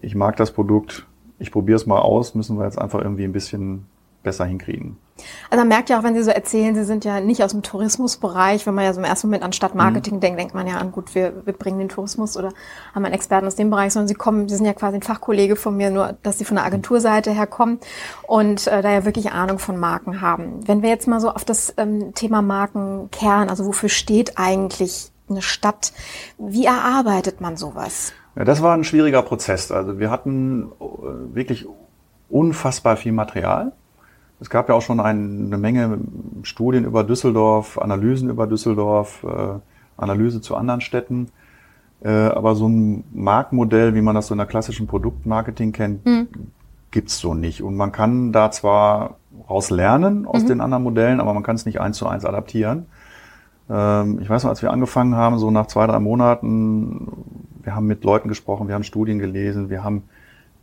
ich 0.00 0.14
mag 0.14 0.36
das 0.36 0.52
Produkt, 0.52 1.06
ich 1.38 1.52
probiere 1.52 1.76
es 1.76 1.86
mal 1.86 2.00
aus, 2.00 2.34
müssen 2.34 2.58
wir 2.58 2.64
jetzt 2.64 2.78
einfach 2.78 3.00
irgendwie 3.00 3.24
ein 3.24 3.32
bisschen 3.32 3.86
besser 4.22 4.44
hinkriegen. 4.44 4.96
Also 5.50 5.60
man 5.60 5.68
merkt 5.68 5.90
ja 5.90 5.98
auch, 5.98 6.02
wenn 6.02 6.14
Sie 6.14 6.22
so 6.22 6.30
erzählen, 6.30 6.74
Sie 6.74 6.84
sind 6.84 7.04
ja 7.04 7.20
nicht 7.20 7.42
aus 7.42 7.52
dem 7.52 7.62
Tourismusbereich. 7.62 8.66
Wenn 8.66 8.74
man 8.74 8.84
ja 8.84 8.92
so 8.92 9.00
im 9.00 9.04
ersten 9.04 9.28
Moment 9.28 9.42
an 9.42 9.52
Stadtmarketing 9.52 10.16
mhm. 10.16 10.20
denkt, 10.20 10.38
denkt 10.38 10.54
man 10.54 10.66
ja 10.66 10.76
an, 10.76 10.92
gut, 10.92 11.14
wir, 11.14 11.46
wir 11.46 11.52
bringen 11.52 11.78
den 11.78 11.88
Tourismus 11.88 12.36
oder 12.36 12.50
haben 12.94 13.04
einen 13.04 13.14
Experten 13.14 13.46
aus 13.46 13.56
dem 13.56 13.70
Bereich, 13.70 13.92
sondern 13.92 14.08
Sie 14.08 14.14
kommen, 14.14 14.48
Sie 14.48 14.56
sind 14.56 14.66
ja 14.66 14.74
quasi 14.74 14.96
ein 14.96 15.02
Fachkollege 15.02 15.56
von 15.56 15.76
mir, 15.76 15.90
nur 15.90 16.16
dass 16.22 16.38
Sie 16.38 16.44
von 16.44 16.56
der 16.56 16.66
Agenturseite 16.66 17.32
her 17.32 17.46
kommen 17.46 17.78
und 18.26 18.66
äh, 18.66 18.82
da 18.82 18.92
ja 18.92 19.04
wirklich 19.04 19.32
Ahnung 19.32 19.58
von 19.58 19.78
Marken 19.78 20.20
haben. 20.20 20.66
Wenn 20.66 20.82
wir 20.82 20.90
jetzt 20.90 21.08
mal 21.08 21.20
so 21.20 21.30
auf 21.30 21.44
das 21.44 21.74
ähm, 21.76 22.14
Thema 22.14 22.42
Markenkern, 22.42 23.48
also 23.48 23.66
wofür 23.66 23.88
steht 23.88 24.38
eigentlich 24.38 25.10
eine 25.30 25.42
Stadt, 25.42 25.92
wie 26.38 26.66
erarbeitet 26.66 27.40
man 27.40 27.56
sowas? 27.56 28.12
Ja, 28.36 28.44
das 28.44 28.62
war 28.62 28.74
ein 28.74 28.84
schwieriger 28.84 29.22
Prozess. 29.22 29.70
Also 29.72 29.98
wir 29.98 30.10
hatten 30.10 30.72
äh, 30.80 31.34
wirklich 31.34 31.66
unfassbar 32.28 32.96
viel 32.96 33.12
Material 33.12 33.72
es 34.40 34.50
gab 34.50 34.68
ja 34.68 34.74
auch 34.74 34.82
schon 34.82 35.00
eine 35.00 35.58
Menge 35.58 35.98
Studien 36.42 36.84
über 36.84 37.04
Düsseldorf, 37.04 37.78
Analysen 37.78 38.30
über 38.30 38.46
Düsseldorf, 38.46 39.24
äh, 39.24 39.58
Analyse 39.96 40.40
zu 40.40 40.54
anderen 40.54 40.80
Städten. 40.80 41.28
Äh, 42.00 42.10
aber 42.10 42.54
so 42.54 42.68
ein 42.68 43.04
Marktmodell, 43.12 43.94
wie 43.94 44.00
man 44.00 44.14
das 44.14 44.28
so 44.28 44.34
in 44.34 44.38
der 44.38 44.46
klassischen 44.46 44.86
Produktmarketing 44.86 45.72
kennt, 45.72 46.06
mhm. 46.06 46.28
gibt's 46.92 47.18
so 47.18 47.34
nicht. 47.34 47.62
Und 47.62 47.76
man 47.76 47.90
kann 47.90 48.32
da 48.32 48.52
zwar 48.52 49.16
raus 49.50 49.70
lernen 49.70 50.24
aus 50.24 50.44
mhm. 50.44 50.48
den 50.48 50.60
anderen 50.60 50.84
Modellen, 50.84 51.20
aber 51.20 51.34
man 51.34 51.42
kann 51.42 51.56
es 51.56 51.66
nicht 51.66 51.80
eins 51.80 51.96
zu 51.96 52.06
eins 52.06 52.24
adaptieren. 52.24 52.86
Ähm, 53.70 54.20
ich 54.20 54.28
weiß 54.28 54.44
noch, 54.44 54.50
als 54.50 54.62
wir 54.62 54.72
angefangen 54.72 55.14
haben, 55.14 55.38
so 55.38 55.50
nach 55.50 55.66
zwei, 55.66 55.86
drei 55.86 55.98
Monaten, 55.98 57.08
wir 57.62 57.74
haben 57.74 57.86
mit 57.86 58.04
Leuten 58.04 58.28
gesprochen, 58.28 58.68
wir 58.68 58.74
haben 58.74 58.84
Studien 58.84 59.18
gelesen, 59.18 59.70
wir 59.70 59.84
haben 59.84 60.04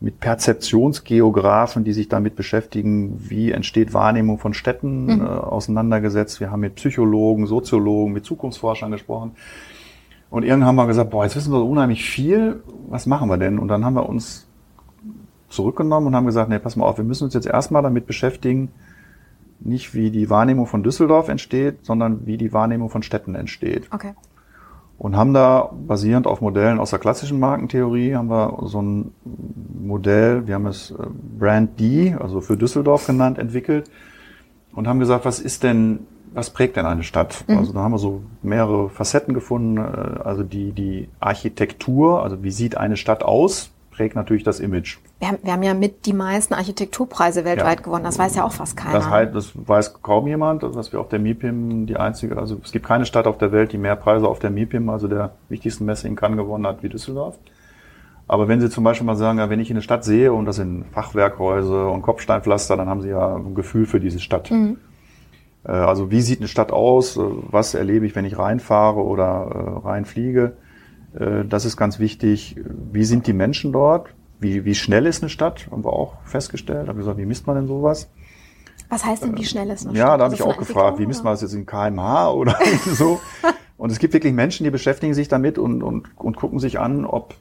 mit 0.01 0.19
Perzeptionsgeografen, 0.19 1.83
die 1.83 1.93
sich 1.93 2.09
damit 2.09 2.35
beschäftigen, 2.35 3.17
wie 3.29 3.51
entsteht 3.51 3.93
Wahrnehmung 3.93 4.39
von 4.39 4.53
Städten, 4.53 5.05
mhm. 5.05 5.21
äh, 5.21 5.23
auseinandergesetzt. 5.23 6.39
Wir 6.39 6.51
haben 6.51 6.59
mit 6.59 6.75
Psychologen, 6.75 7.47
Soziologen, 7.47 8.13
mit 8.13 8.25
Zukunftsforschern 8.25 8.91
gesprochen. 8.91 9.31
Und 10.29 10.43
irgendwann 10.43 10.67
haben 10.67 10.75
wir 10.75 10.87
gesagt, 10.87 11.11
boah, 11.11 11.23
jetzt 11.23 11.35
wissen 11.35 11.53
wir 11.53 11.59
so 11.59 11.67
unheimlich 11.67 12.03
viel, 12.09 12.61
was 12.89 13.05
machen 13.05 13.29
wir 13.29 13.37
denn? 13.37 13.57
Und 13.57 13.67
dann 13.69 13.85
haben 13.85 13.93
wir 13.93 14.09
uns 14.09 14.47
zurückgenommen 15.49 16.07
und 16.07 16.15
haben 16.15 16.25
gesagt, 16.25 16.49
nee, 16.49 16.59
pass 16.59 16.75
mal 16.75 16.85
auf, 16.85 16.97
wir 16.97 17.05
müssen 17.05 17.23
uns 17.23 17.33
jetzt 17.33 17.47
erstmal 17.47 17.81
damit 17.81 18.05
beschäftigen, 18.05 18.69
nicht 19.59 19.93
wie 19.93 20.11
die 20.11 20.29
Wahrnehmung 20.29 20.67
von 20.67 20.83
Düsseldorf 20.83 21.29
entsteht, 21.29 21.85
sondern 21.85 22.25
wie 22.25 22.37
die 22.37 22.53
Wahrnehmung 22.53 22.89
von 22.89 23.03
Städten 23.03 23.35
entsteht. 23.35 23.87
Okay 23.91 24.13
und 24.97 25.15
haben 25.15 25.33
da 25.33 25.71
basierend 25.73 26.27
auf 26.27 26.41
Modellen 26.41 26.79
aus 26.79 26.91
der 26.91 26.99
klassischen 26.99 27.39
Markentheorie 27.39 28.15
haben 28.15 28.29
wir 28.29 28.59
so 28.63 28.81
ein 28.81 29.11
Modell, 29.23 30.47
wir 30.47 30.55
haben 30.55 30.67
es 30.67 30.91
äh, 30.91 30.95
Brand 31.37 31.79
D, 31.79 32.15
also 32.19 32.41
für 32.41 32.57
Düsseldorf 32.57 33.05
genannt, 33.05 33.37
entwickelt 33.37 33.89
und 34.73 34.87
haben 34.87 34.99
gesagt, 34.99 35.25
was 35.25 35.39
ist 35.39 35.63
denn, 35.63 35.99
was 36.33 36.49
prägt 36.49 36.77
denn 36.77 36.85
eine 36.85 37.03
Stadt? 37.03 37.43
Mhm. 37.47 37.57
Also 37.57 37.73
da 37.73 37.79
haben 37.81 37.91
wir 37.91 37.97
so 37.97 38.23
mehrere 38.41 38.89
Facetten 38.89 39.33
gefunden, 39.33 39.77
äh, 39.77 40.21
also 40.23 40.43
die 40.43 40.71
die 40.71 41.09
Architektur, 41.19 42.23
also 42.23 42.41
wie 42.43 42.51
sieht 42.51 42.77
eine 42.77 42.95
Stadt 42.95 43.23
aus, 43.23 43.71
prägt 43.91 44.15
natürlich 44.15 44.43
das 44.43 44.59
Image. 44.59 44.97
Wir 45.19 45.29
haben, 45.29 45.37
wir 45.43 45.53
haben 45.53 45.63
ja 45.63 45.73
mit 45.73 46.05
die 46.05 46.13
meisten 46.13 46.53
Architekturpreise 46.53 47.45
weltweit 47.45 47.79
ja. 47.79 47.83
gewonnen. 47.85 48.03
Das 48.03 48.19
weiß 48.19 48.35
ja 48.35 48.43
auch 48.43 48.51
fast 48.51 48.75
keiner. 48.75 48.95
Das, 48.95 49.09
heißt, 49.09 49.33
das 49.33 49.51
weiß 49.55 50.01
kaum 50.01 50.27
jemand, 50.27 50.63
dass 50.63 50.91
wir 50.91 50.99
auf 50.99 51.07
der 51.07 51.19
MIPIM 51.19 51.85
die 51.85 51.95
einzige, 51.95 52.37
also 52.37 52.59
es 52.63 52.71
gibt 52.71 52.85
keine 52.85 53.05
Stadt 53.05 53.25
auf 53.25 53.37
der 53.37 53.51
Welt, 53.51 53.71
die 53.71 53.77
mehr 53.77 53.95
Preise 53.95 54.27
auf 54.27 54.39
der 54.39 54.49
MIPIM, 54.49 54.89
also 54.89 55.07
der 55.07 55.31
wichtigsten 55.47 55.85
Messe 55.85 56.07
in 56.07 56.15
Cannes 56.15 56.37
gewonnen 56.37 56.67
hat 56.67 56.83
wie 56.83 56.89
Düsseldorf. 56.89 57.37
Aber 58.27 58.47
wenn 58.47 58.59
Sie 58.59 58.69
zum 58.69 58.83
Beispiel 58.83 59.05
mal 59.05 59.15
sagen, 59.15 59.39
ja, 59.39 59.49
wenn 59.49 59.59
ich 59.59 59.69
eine 59.69 59.81
Stadt 59.81 60.03
sehe 60.03 60.33
und 60.33 60.45
das 60.45 60.57
sind 60.57 60.85
Fachwerkhäuser 60.91 61.91
und 61.91 62.01
Kopfsteinpflaster, 62.01 62.75
dann 62.75 62.89
haben 62.89 63.01
Sie 63.01 63.09
ja 63.09 63.35
ein 63.35 63.53
Gefühl 63.53 63.85
für 63.85 63.99
diese 63.99 64.19
Stadt. 64.19 64.51
Mhm. 64.51 64.77
Äh, 65.63 65.71
also 65.71 66.11
wie 66.11 66.21
sieht 66.21 66.39
eine 66.39 66.47
Stadt 66.47 66.71
aus? 66.71 67.19
Was 67.19 67.73
erlebe 67.73 68.05
ich, 68.05 68.15
wenn 68.15 68.25
ich 68.25 68.37
reinfahre 68.37 69.01
oder 69.03 69.81
äh, 69.83 69.87
reinfliege? 69.87 70.57
Äh, 71.17 71.45
das 71.47 71.65
ist 71.65 71.77
ganz 71.77 71.99
wichtig. 71.99 72.55
Wie 72.91 73.05
sind 73.05 73.27
die 73.27 73.33
Menschen 73.33 73.71
dort? 73.71 74.07
Wie, 74.39 74.65
wie 74.65 74.75
schnell 74.75 75.05
ist 75.05 75.21
eine 75.23 75.29
Stadt? 75.29 75.67
Haben 75.71 75.83
wir 75.83 75.93
auch 75.93 76.15
festgestellt. 76.23 76.87
Haben 76.87 76.97
gesagt, 76.97 77.17
wie 77.17 77.25
misst 77.25 77.47
man 77.47 77.55
denn 77.55 77.67
sowas? 77.67 78.09
Was 78.89 79.05
heißt 79.05 79.23
denn, 79.23 79.37
wie 79.37 79.45
schnell 79.45 79.69
ist 79.69 79.85
eine 79.85 79.95
Stadt? 79.95 80.07
Ja, 80.07 80.17
da 80.17 80.25
habe 80.25 80.35
also 80.35 80.35
ich 80.35 80.43
auch 80.43 80.57
gefragt, 80.57 80.99
wie 80.99 81.07
misst 81.07 81.23
man 81.23 81.33
das 81.33 81.41
jetzt 81.41 81.53
in 81.53 81.65
kmh 81.65 82.29
oder 82.31 82.57
so? 82.85 83.19
Und 83.77 83.91
es 83.91 83.99
gibt 83.99 84.13
wirklich 84.13 84.33
Menschen, 84.33 84.63
die 84.63 84.71
beschäftigen 84.71 85.13
sich 85.13 85.27
damit 85.27 85.57
und, 85.57 85.83
und, 85.83 86.07
und 86.17 86.35
gucken 86.35 86.59
sich 86.59 86.79
an, 86.79 87.05
ob 87.05 87.35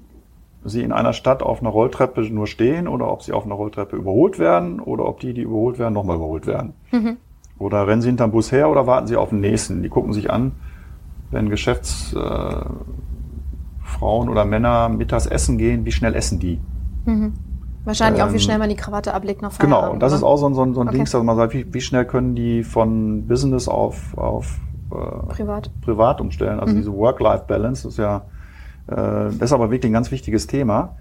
sie 0.64 0.82
in 0.82 0.92
einer 0.92 1.12
Stadt 1.12 1.42
auf 1.42 1.60
einer 1.60 1.70
Rolltreppe 1.70 2.22
nur 2.22 2.46
stehen 2.46 2.88
oder 2.88 3.10
ob 3.10 3.22
sie 3.22 3.32
auf 3.32 3.44
einer 3.44 3.54
Rolltreppe 3.54 3.96
überholt 3.96 4.38
werden 4.38 4.80
oder 4.80 5.04
ob 5.04 5.20
die, 5.20 5.34
die 5.34 5.42
überholt 5.42 5.78
werden, 5.78 5.92
nochmal 5.92 6.16
überholt 6.16 6.46
werden. 6.46 6.72
Mhm. 6.90 7.18
Oder 7.58 7.86
rennen 7.86 8.02
sie 8.02 8.08
hinterm 8.08 8.32
Bus 8.32 8.50
her 8.50 8.68
oder 8.70 8.86
warten 8.86 9.06
sie 9.06 9.16
auf 9.16 9.28
den 9.28 9.40
nächsten? 9.40 9.82
Die 9.82 9.88
gucken 9.88 10.12
sich 10.12 10.30
an, 10.30 10.52
wenn 11.30 11.50
Geschäfts, 11.50 12.14
äh, 12.14 12.64
oder 14.00 14.44
Männer 14.44 14.90
mittags 14.90 15.24
essen 15.24 15.56
gehen, 15.56 15.86
wie 15.86 15.92
schnell 15.92 16.14
essen 16.14 16.38
die? 16.38 16.60
Mhm. 17.06 17.32
Wahrscheinlich 17.84 18.22
ähm, 18.22 18.28
auch, 18.28 18.32
wie 18.32 18.36
ähm, 18.36 18.42
schnell 18.42 18.58
man 18.58 18.68
die 18.68 18.76
Krawatte 18.76 19.12
ablegt 19.12 19.42
nach 19.42 19.52
Feierabend. 19.52 19.82
Genau, 19.82 19.92
und 19.92 20.00
das 20.00 20.12
oder? 20.12 20.18
ist 20.18 20.22
auch 20.24 20.36
so 20.36 20.46
ein, 20.46 20.54
so 20.54 20.62
ein, 20.62 20.74
so 20.74 20.80
ein 20.80 20.88
okay. 20.88 20.96
Ding, 20.96 21.04
dass 21.04 21.22
man 21.22 21.36
sagt, 21.36 21.54
wie, 21.54 21.72
wie, 21.72 21.80
schnell 21.80 22.06
können 22.06 22.34
die 22.34 22.62
von 22.62 23.26
Business 23.26 23.68
auf, 23.68 24.16
auf 24.16 24.58
äh, 24.90 25.26
Privat. 25.28 25.70
Privat 25.82 26.20
umstellen. 26.20 26.60
Also 26.60 26.72
mhm. 26.72 26.78
diese 26.78 26.92
Work-Life-Balance 26.92 27.88
ist 27.88 27.98
ja, 27.98 28.22
äh, 28.86 28.94
das 28.94 29.34
ist 29.42 29.52
aber 29.52 29.70
wirklich 29.70 29.90
ein 29.90 29.94
ganz 29.94 30.10
wichtiges 30.10 30.46
Thema. 30.46 30.96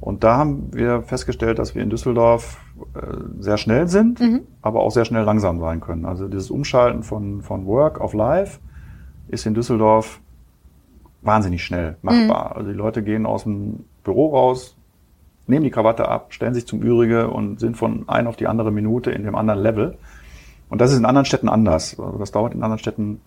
Und 0.00 0.22
da 0.22 0.36
haben 0.36 0.68
wir 0.72 1.02
festgestellt, 1.02 1.58
dass 1.58 1.74
wir 1.74 1.82
in 1.82 1.88
Düsseldorf 1.88 2.58
äh, 2.94 3.00
sehr 3.40 3.56
schnell 3.56 3.88
sind, 3.88 4.20
mhm. 4.20 4.42
aber 4.60 4.80
auch 4.80 4.90
sehr 4.90 5.06
schnell 5.06 5.24
langsam 5.24 5.58
sein 5.60 5.80
können. 5.80 6.04
Also 6.04 6.28
dieses 6.28 6.50
Umschalten 6.50 7.02
von, 7.02 7.40
von 7.42 7.66
Work 7.66 8.00
auf 8.00 8.12
Life 8.12 8.60
ist 9.28 9.46
in 9.46 9.54
Düsseldorf 9.54 10.20
wahnsinnig 11.22 11.64
schnell 11.64 11.96
machbar. 12.02 12.50
Mhm. 12.50 12.56
Also 12.56 12.70
die 12.70 12.76
Leute 12.76 13.02
gehen 13.02 13.24
aus 13.24 13.44
dem 13.44 13.84
Büro 14.04 14.28
raus, 14.28 14.76
nehmen 15.46 15.64
die 15.64 15.70
Krawatte 15.70 16.08
ab, 16.08 16.28
stellen 16.30 16.54
sich 16.54 16.66
zum 16.66 16.82
Ürige 16.82 17.28
und 17.28 17.60
sind 17.60 17.76
von 17.76 18.08
ein 18.08 18.26
auf 18.26 18.36
die 18.36 18.46
andere 18.46 18.70
Minute 18.70 19.10
in 19.10 19.24
dem 19.24 19.34
anderen 19.34 19.60
Level. 19.60 19.96
Und 20.70 20.80
das 20.80 20.92
ist 20.92 20.98
in 20.98 21.04
anderen 21.04 21.26
Städten 21.26 21.48
anders. 21.48 21.98
Also 21.98 22.18
das 22.18 22.32
dauert 22.32 22.54
in 22.54 22.62
anderen 22.62 22.78
Städten 22.78 23.20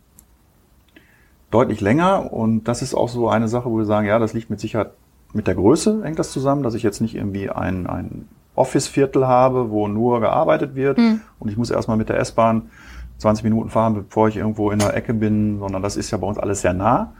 deutlich 1.51 1.79
länger 1.79 2.33
und 2.33 2.65
das 2.67 2.81
ist 2.81 2.93
auch 2.93 3.09
so 3.09 3.29
eine 3.29 3.47
Sache, 3.47 3.69
wo 3.69 3.77
wir 3.77 3.85
sagen, 3.85 4.07
ja, 4.07 4.19
das 4.19 4.33
liegt 4.33 4.49
mit 4.49 4.59
Sicherheit 4.59 4.91
mit 5.33 5.47
der 5.47 5.55
Größe 5.55 6.03
hängt 6.03 6.19
das 6.19 6.31
zusammen, 6.31 6.63
dass 6.63 6.73
ich 6.73 6.83
jetzt 6.83 7.01
nicht 7.01 7.15
irgendwie 7.15 7.49
ein, 7.49 7.87
ein 7.87 8.27
Office-Viertel 8.55 9.27
habe, 9.27 9.69
wo 9.69 9.87
nur 9.87 10.19
gearbeitet 10.19 10.75
wird 10.75 10.97
mhm. 10.97 11.21
und 11.39 11.49
ich 11.49 11.57
muss 11.57 11.69
erstmal 11.69 11.97
mit 11.97 12.09
der 12.09 12.19
S-Bahn 12.19 12.69
20 13.17 13.43
Minuten 13.43 13.69
fahren, 13.69 13.93
bevor 13.93 14.27
ich 14.29 14.37
irgendwo 14.37 14.71
in 14.71 14.79
der 14.79 14.95
Ecke 14.95 15.13
bin, 15.13 15.59
sondern 15.59 15.81
das 15.81 15.97
ist 15.97 16.11
ja 16.11 16.17
bei 16.17 16.27
uns 16.27 16.37
alles 16.37 16.61
sehr 16.61 16.73
nah. 16.73 17.13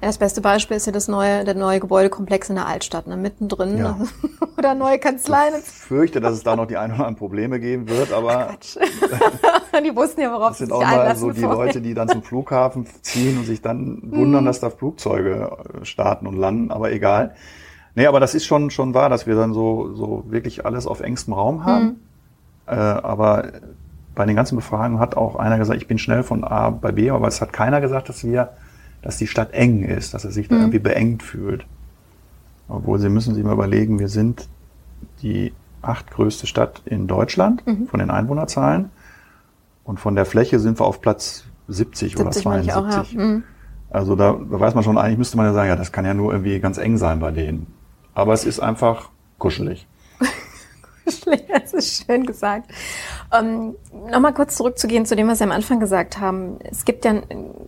Ja, 0.00 0.08
das 0.08 0.18
beste 0.18 0.40
Beispiel 0.40 0.76
ist 0.76 0.86
ja 0.86 0.92
das 0.92 1.08
neue, 1.08 1.44
der 1.44 1.54
neue 1.54 1.80
Gebäudekomplex 1.80 2.48
in 2.48 2.56
der 2.56 2.66
Altstadt, 2.66 3.06
ne, 3.06 3.16
mittendrin. 3.16 3.78
Ja. 3.78 3.96
Oder 4.58 4.74
neue 4.74 4.98
Kanzleien. 4.98 5.54
Ich 5.58 5.64
fürchte, 5.64 6.20
dass 6.20 6.34
es 6.34 6.42
da 6.42 6.56
noch 6.56 6.66
die 6.66 6.76
ein 6.76 6.90
oder 6.90 7.00
anderen 7.00 7.16
Probleme 7.16 7.60
geben 7.60 7.88
wird, 7.88 8.12
aber. 8.12 8.46
Quatsch. 8.46 8.76
die 9.84 9.96
wussten 9.96 10.20
ja, 10.20 10.32
worauf 10.32 10.50
das 10.50 10.58
sind 10.58 10.72
auch 10.72 10.80
mal 10.80 11.16
so 11.16 11.30
die. 11.30 11.40
Leute, 11.40 11.80
die 11.80 11.94
dann 11.94 12.08
zum 12.08 12.22
Flughafen 12.22 12.86
ziehen 13.02 13.38
und 13.38 13.44
sich 13.44 13.62
dann 13.62 14.00
wundern, 14.02 14.42
mhm. 14.42 14.46
dass 14.46 14.60
da 14.60 14.70
Flugzeuge 14.70 15.56
äh, 15.80 15.84
starten 15.84 16.26
und 16.26 16.36
landen, 16.36 16.70
aber 16.70 16.92
egal. 16.92 17.34
Nee, 17.94 18.06
aber 18.06 18.20
das 18.20 18.34
ist 18.34 18.46
schon, 18.46 18.70
schon 18.70 18.94
wahr, 18.94 19.08
dass 19.08 19.26
wir 19.26 19.34
dann 19.34 19.52
so, 19.52 19.94
so 19.94 20.24
wirklich 20.28 20.64
alles 20.64 20.86
auf 20.86 21.00
engstem 21.00 21.34
Raum 21.34 21.64
haben. 21.64 21.84
Mhm. 21.84 21.96
Äh, 22.66 22.74
aber 22.74 23.52
bei 24.14 24.26
den 24.26 24.36
ganzen 24.36 24.56
Befragungen 24.56 25.00
hat 25.00 25.16
auch 25.16 25.36
einer 25.36 25.58
gesagt, 25.58 25.80
ich 25.80 25.88
bin 25.88 25.98
schnell 25.98 26.22
von 26.22 26.44
A 26.44 26.70
bei 26.70 26.92
B, 26.92 27.10
aber 27.10 27.28
es 27.28 27.40
hat 27.40 27.52
keiner 27.52 27.80
gesagt, 27.80 28.08
dass 28.08 28.24
wir, 28.24 28.50
dass 29.02 29.18
die 29.18 29.26
Stadt 29.26 29.52
eng 29.52 29.82
ist, 29.82 30.14
dass 30.14 30.24
er 30.24 30.30
sich 30.30 30.48
da 30.48 30.54
mhm. 30.54 30.60
irgendwie 30.62 30.78
beengt 30.78 31.22
fühlt. 31.22 31.66
Obwohl 32.68 32.98
Sie 32.98 33.08
müssen 33.08 33.34
sich 33.34 33.44
mal 33.44 33.52
überlegen, 33.52 33.98
wir 33.98 34.08
sind 34.08 34.48
die 35.22 35.52
achtgrößte 35.82 36.46
Stadt 36.46 36.82
in 36.84 37.08
Deutschland 37.08 37.66
mhm. 37.66 37.86
von 37.88 38.00
den 38.00 38.10
Einwohnerzahlen 38.10 38.90
und 39.84 39.98
von 39.98 40.14
der 40.14 40.24
Fläche 40.24 40.60
sind 40.60 40.80
wir 40.80 40.86
auf 40.86 41.00
Platz 41.00 41.44
70, 41.68 42.12
70 42.12 42.20
oder 42.20 42.30
72. 42.30 42.74
Auch, 42.74 43.12
ja. 43.12 43.20
mhm. 43.20 43.44
Also 43.90 44.16
da, 44.16 44.32
da 44.32 44.60
weiß 44.60 44.74
man 44.74 44.84
schon, 44.84 44.96
eigentlich 44.96 45.18
müsste 45.18 45.36
man 45.36 45.46
ja 45.46 45.52
sagen, 45.52 45.68
ja, 45.68 45.76
das 45.76 45.92
kann 45.92 46.06
ja 46.06 46.14
nur 46.14 46.32
irgendwie 46.32 46.58
ganz 46.60 46.78
eng 46.78 46.96
sein 46.96 47.20
bei 47.20 47.30
denen. 47.30 47.66
Aber 48.14 48.32
es 48.32 48.44
ist 48.44 48.60
einfach 48.60 49.10
kuschelig. 49.38 49.86
kuschelig, 51.04 51.42
das 51.48 51.74
ist 51.74 52.06
schön 52.06 52.24
gesagt. 52.24 52.70
Ähm, 53.32 53.74
Nochmal 54.10 54.34
kurz 54.34 54.56
zurückzugehen 54.56 55.06
zu 55.06 55.16
dem, 55.16 55.28
was 55.28 55.38
Sie 55.38 55.44
am 55.44 55.52
Anfang 55.52 55.78
gesagt 55.78 56.18
haben. 56.18 56.56
Es 56.64 56.84
gibt 56.84 57.04
ja 57.04 57.14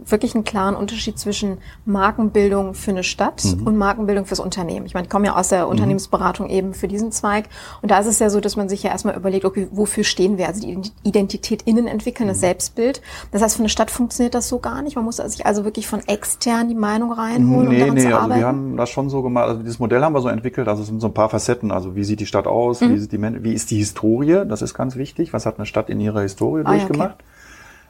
wirklich 0.07 0.35
einen 0.35 0.45
klaren 0.45 0.75
Unterschied 0.75 1.19
zwischen 1.19 1.59
Markenbildung 1.85 2.75
für 2.75 2.91
eine 2.91 3.05
Stadt 3.05 3.45
mhm. 3.45 3.67
und 3.67 3.77
Markenbildung 3.77 4.27
fürs 4.27 4.41
Unternehmen. 4.41 4.87
Ich 4.87 4.95
meine, 4.95 5.05
ich 5.05 5.11
komme 5.11 5.27
ja 5.27 5.37
aus 5.37 5.49
der 5.49 5.65
mhm. 5.65 5.73
Unternehmensberatung 5.73 6.49
eben 6.49 6.75
für 6.75 6.89
diesen 6.89 7.13
Zweig. 7.13 7.49
Und 7.83 7.91
da 7.91 7.99
ist 7.99 8.07
es 8.07 8.19
ja 8.19 8.31
so, 8.31 8.41
dass 8.41 8.57
man 8.57 8.69
sich 8.69 8.83
ja 8.83 8.91
erstmal 8.91 9.17
überlegt, 9.17 9.45
okay, 9.45 9.69
wofür 9.71 10.03
stehen 10.03 10.39
wir? 10.39 10.49
Also 10.49 10.63
die 10.67 10.81
Identität 11.03 11.63
innen 11.63 11.87
entwickeln, 11.87 12.27
das 12.27 12.39
mhm. 12.39 12.43
Selbstbild. 12.43 13.03
Das 13.31 13.43
heißt, 13.43 13.57
für 13.57 13.63
eine 13.63 13.69
Stadt 13.69 13.91
funktioniert 13.91 14.35
das 14.35 14.49
so 14.49 14.59
gar 14.59 14.83
nicht. 14.83 14.97
Man 14.97 15.05
muss 15.05 15.17
sich 15.17 15.47
also 15.47 15.65
wirklich 15.65 15.87
von 15.87 16.01
extern 16.07 16.69
die 16.69 16.75
Meinung 16.75 17.13
reinholen, 17.13 17.69
nee, 17.69 17.83
um 17.85 17.95
nee, 17.95 18.03
zu 18.03 18.19
also 18.19 18.35
wir 18.35 18.47
haben 18.47 18.77
das 18.77 18.91
schon 18.91 19.09
so 19.11 19.23
gemacht. 19.23 19.49
Also 19.49 19.61
dieses 19.61 19.79
Modell 19.79 20.03
haben 20.03 20.15
wir 20.15 20.21
so 20.21 20.29
entwickelt. 20.29 20.69
Also 20.69 20.83
es 20.83 20.89
sind 20.89 21.01
so 21.01 21.07
ein 21.07 21.15
paar 21.15 21.29
Facetten. 21.29 21.71
Also 21.71 21.95
wie 21.97 22.05
sieht 22.05 22.21
die 22.21 22.27
Stadt 22.27 22.47
aus? 22.47 22.81
Mhm. 22.81 22.95
Wie, 22.95 22.99
sieht 22.99 23.13
die, 23.13 23.45
wie 23.45 23.53
ist 23.53 23.71
die 23.71 23.77
Historie? 23.77 24.45
Das 24.49 24.63
ist 24.63 24.75
ganz 24.75 24.97
wichtig. 24.97 25.33
Was 25.33 25.47
hat 25.47 25.54
eine 25.59 25.67
Stadt 25.67 25.91
in 25.91 26.01
ihrer 26.01 26.23
Historie 26.23 26.63
ah, 26.65 26.71
durchgemacht. 26.71 27.17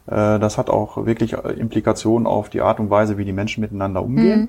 Ja, 0.09 0.15
okay. 0.15 0.37
Äh, 0.37 0.41
das 0.41 0.59
hat 0.59 0.71
auch 0.71 1.07
wirklich 1.07 1.33
Implikationen 1.33 2.27
auf 2.27 2.49
die 2.49 2.61
Art 2.61 2.81
und 2.81 2.91
Weise, 2.91 3.19
wie 3.19 3.25
die 3.25 3.33
Menschen 3.33 3.61
miteinander 3.61 4.03
umgehen. 4.03 4.41
Mhm. 4.41 4.49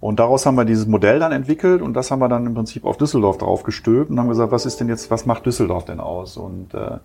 Und 0.00 0.20
daraus 0.20 0.44
haben 0.44 0.56
wir 0.56 0.66
dieses 0.66 0.86
Modell 0.86 1.18
dann 1.18 1.32
entwickelt 1.32 1.80
und 1.80 1.94
das 1.94 2.10
haben 2.10 2.18
wir 2.18 2.28
dann 2.28 2.44
im 2.44 2.52
Prinzip 2.52 2.84
auf 2.84 2.98
Düsseldorf 2.98 3.38
drauf 3.38 3.62
gestülpt 3.62 4.10
und 4.10 4.18
haben 4.18 4.28
gesagt, 4.28 4.52
was 4.52 4.66
ist 4.66 4.78
denn 4.78 4.88
jetzt, 4.88 5.10
was 5.10 5.24
macht 5.24 5.46
Düsseldorf 5.46 5.86
denn 5.86 5.98
aus? 5.98 6.36
Und 6.36 6.74
äh, 6.74 6.98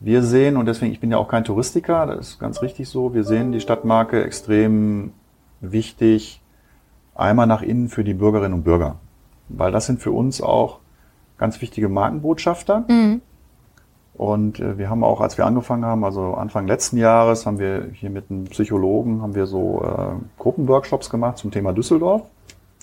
wir 0.00 0.22
sehen, 0.24 0.56
und 0.56 0.66
deswegen, 0.66 0.90
ich 0.90 0.98
bin 0.98 1.12
ja 1.12 1.18
auch 1.18 1.28
kein 1.28 1.44
Touristiker, 1.44 2.06
das 2.06 2.30
ist 2.30 2.38
ganz 2.40 2.60
richtig 2.60 2.88
so, 2.88 3.14
wir 3.14 3.22
sehen 3.22 3.52
die 3.52 3.60
Stadtmarke 3.60 4.24
extrem 4.24 5.12
wichtig, 5.60 6.42
einmal 7.14 7.46
nach 7.46 7.62
innen 7.62 7.88
für 7.88 8.02
die 8.02 8.14
Bürgerinnen 8.14 8.54
und 8.54 8.64
Bürger. 8.64 8.96
Weil 9.48 9.70
das 9.70 9.86
sind 9.86 10.02
für 10.02 10.10
uns 10.10 10.40
auch 10.40 10.80
ganz 11.38 11.60
wichtige 11.60 11.88
Markenbotschafter. 11.88 12.84
Mhm. 12.88 13.20
Und 14.16 14.60
äh, 14.60 14.78
wir 14.78 14.88
haben 14.88 15.02
auch, 15.02 15.20
als 15.20 15.38
wir 15.38 15.46
angefangen 15.46 15.84
haben, 15.84 16.04
also 16.04 16.34
Anfang 16.34 16.66
letzten 16.66 16.96
Jahres, 16.96 17.46
haben 17.46 17.58
wir 17.58 17.88
hier 17.92 18.10
mit 18.10 18.30
einem 18.30 18.44
Psychologen, 18.44 19.22
haben 19.22 19.34
wir 19.34 19.46
so 19.46 19.82
äh, 19.84 20.40
Gruppenworkshops 20.40 21.10
gemacht 21.10 21.38
zum 21.38 21.50
Thema 21.50 21.72
Düsseldorf. 21.72 22.22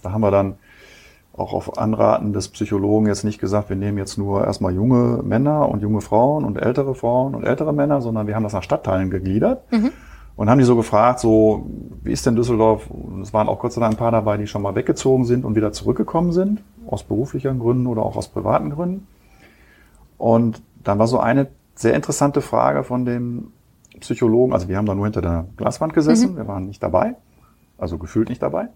Da 0.04 0.12
haben 0.12 0.22
wir 0.22 0.32
dann 0.32 0.56
auch 1.34 1.54
auf 1.54 1.78
Anraten 1.78 2.34
des 2.34 2.50
Psychologen 2.50 3.08
jetzt 3.08 3.24
nicht 3.24 3.40
gesagt, 3.40 3.70
wir 3.70 3.78
nehmen 3.78 3.98
jetzt 3.98 4.18
nur 4.18 4.44
erstmal 4.44 4.74
junge 4.74 5.24
Männer 5.24 5.70
und 5.70 5.82
junge 5.82 6.02
Frauen 6.02 6.44
und 6.44 6.58
ältere 6.58 6.94
Frauen 6.94 7.34
und 7.36 7.46
ältere 7.46 7.74
Männer, 7.74 8.02
sondern 8.02 8.28
wir 8.28 8.36
haben 8.36 8.44
das 8.44 8.54
nach 8.54 8.64
Stadtteilen 8.64 9.10
gegliedert. 9.10 9.72
Mhm. 9.72 9.92
Und 10.36 10.50
haben 10.50 10.60
die 10.60 10.66
so 10.66 10.76
gefragt, 10.76 11.20
so, 11.20 11.68
wie 12.04 12.12
ist 12.12 12.26
denn 12.26 12.36
Düsseldorf? 12.36 12.90
Und 12.90 13.22
es 13.22 13.34
waren 13.34 13.48
auch 13.48 13.60
kurz 13.60 13.76
Dank 13.76 13.94
ein 13.94 13.98
paar 13.98 14.12
dabei, 14.12 14.38
die 14.38 14.48
schon 14.48 14.62
mal 14.62 14.76
weggezogen 14.76 15.26
sind 15.26 15.46
und 15.46 15.56
wieder 15.56 15.72
zurückgekommen 15.72 16.32
sind, 16.32 16.62
aus 16.88 17.04
beruflichen 17.04 17.60
Gründen 17.60 17.86
oder 17.86 18.04
auch 18.04 18.16
aus 18.16 18.28
privaten 18.28 18.72
Gründen. 18.72 19.08
Und 20.18 20.62
dann 20.84 21.00
war 21.00 21.08
so 21.08 21.20
eine 21.20 21.48
sehr 21.76 21.94
interessante 21.94 22.42
Frage 22.42 22.84
von 22.84 23.06
dem 23.06 23.52
Psychologen, 24.00 24.54
also 24.54 24.68
wir 24.68 24.78
haben 24.78 24.86
da 24.86 24.96
nur 24.96 25.06
hinter 25.06 25.22
der 25.22 25.48
Glaswand 25.58 25.94
gesessen, 25.94 26.34
mhm. 26.34 26.38
wir 26.38 26.48
waren 26.48 26.66
nicht 26.66 26.82
dabei, 26.82 27.16
also 27.78 27.98
gefühlt 27.98 28.30
nicht 28.30 28.42
dabei. 28.42 28.70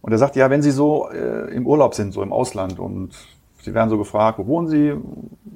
Und 0.00 0.12
er 0.12 0.18
sagt, 0.18 0.36
ja, 0.36 0.48
wenn 0.50 0.62
Sie 0.62 0.70
so 0.70 1.08
äh, 1.10 1.52
im 1.54 1.66
Urlaub 1.66 1.94
sind, 1.94 2.12
so 2.12 2.22
im 2.22 2.32
Ausland 2.32 2.78
und 2.78 3.12
Sie 3.62 3.74
werden 3.74 3.90
so 3.90 3.98
gefragt, 3.98 4.38
wo 4.38 4.46
wohnen 4.46 4.68
Sie, 4.68 4.94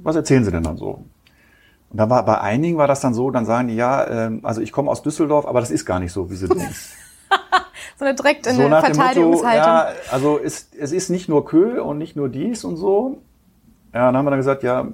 was 0.02 0.16
erzählen 0.16 0.44
Sie 0.44 0.50
denn 0.50 0.64
dann 0.64 0.76
so? 0.76 1.04
Und 1.90 1.98
dann 1.98 2.10
war 2.10 2.24
bei 2.24 2.40
einigen 2.40 2.78
war 2.78 2.88
das 2.88 3.00
dann 3.00 3.14
so, 3.14 3.30
dann 3.30 3.44
sagen 3.44 3.68
die, 3.68 3.76
ja, 3.76 4.04
äh, 4.04 4.40
also 4.42 4.60
ich 4.60 4.72
komme 4.72 4.90
aus 4.90 5.02
Düsseldorf, 5.02 5.46
aber 5.46 5.60
das 5.60 5.70
ist 5.70 5.84
gar 5.84 6.00
nicht 6.00 6.12
so, 6.12 6.30
wie 6.30 6.34
Sie 6.34 6.48
denken. 6.48 6.74
so 7.98 8.04
eine 8.04 8.14
direkt 8.14 8.46
in 8.46 8.56
so 8.56 8.62
eine 8.62 8.80
Verteidigungshaltung. 8.80 9.64
ja, 9.64 9.88
also 10.10 10.38
es, 10.42 10.70
es 10.78 10.92
ist 10.92 11.10
nicht 11.10 11.28
nur 11.28 11.44
Kö 11.44 11.80
und 11.80 11.98
nicht 11.98 12.16
nur 12.16 12.28
dies 12.28 12.64
und 12.64 12.76
so. 12.76 13.18
Ja, 13.92 14.06
dann 14.06 14.16
haben 14.16 14.24
wir 14.24 14.30
dann 14.30 14.40
gesagt, 14.40 14.62
ja, 14.62 14.88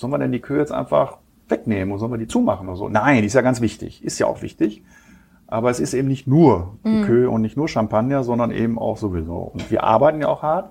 sollen 0.00 0.12
wir 0.12 0.18
denn 0.18 0.32
die 0.32 0.40
Kö 0.40 0.58
jetzt 0.58 0.72
einfach 0.72 1.18
wegnehmen 1.48 1.92
und 1.92 1.98
sollen 1.98 2.12
wir 2.12 2.18
die 2.18 2.28
zumachen 2.28 2.68
oder 2.68 2.76
so? 2.76 2.88
Nein, 2.88 3.20
die 3.20 3.26
ist 3.26 3.34
ja 3.34 3.42
ganz 3.42 3.60
wichtig, 3.60 4.04
ist 4.04 4.18
ja 4.18 4.26
auch 4.26 4.42
wichtig. 4.42 4.82
Aber 5.46 5.68
es 5.68 5.80
ist 5.80 5.94
eben 5.94 6.08
nicht 6.08 6.26
nur 6.26 6.78
die 6.84 6.88
mhm. 6.90 7.04
Kö 7.04 7.28
und 7.28 7.42
nicht 7.42 7.56
nur 7.56 7.68
Champagner, 7.68 8.22
sondern 8.22 8.52
eben 8.52 8.78
auch 8.78 8.96
sowieso. 8.96 9.50
Und 9.52 9.70
wir 9.70 9.82
arbeiten 9.82 10.20
ja 10.20 10.28
auch 10.28 10.42
hart 10.42 10.70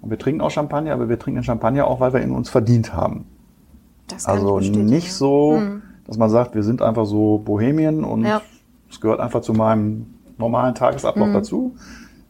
und 0.00 0.10
wir 0.10 0.18
trinken 0.18 0.40
auch 0.40 0.50
Champagner, 0.50 0.92
aber 0.92 1.08
wir 1.08 1.18
trinken 1.18 1.42
Champagner 1.42 1.86
auch, 1.86 2.00
weil 2.00 2.12
wir 2.12 2.22
ihn 2.22 2.30
uns 2.30 2.48
verdient 2.48 2.94
haben. 2.94 3.26
Das 4.06 4.26
also 4.26 4.60
nicht 4.60 5.12
so, 5.12 5.58
mhm. 5.58 5.82
dass 6.06 6.18
man 6.18 6.30
sagt, 6.30 6.54
wir 6.54 6.62
sind 6.62 6.82
einfach 6.82 7.04
so 7.04 7.38
Bohemien 7.38 8.04
und 8.04 8.24
ja. 8.24 8.42
es 8.88 9.00
gehört 9.00 9.20
einfach 9.20 9.40
zu 9.40 9.54
meinem 9.54 10.14
normalen 10.38 10.74
Tagesablauf 10.74 11.28
mhm. 11.28 11.32
dazu, 11.32 11.74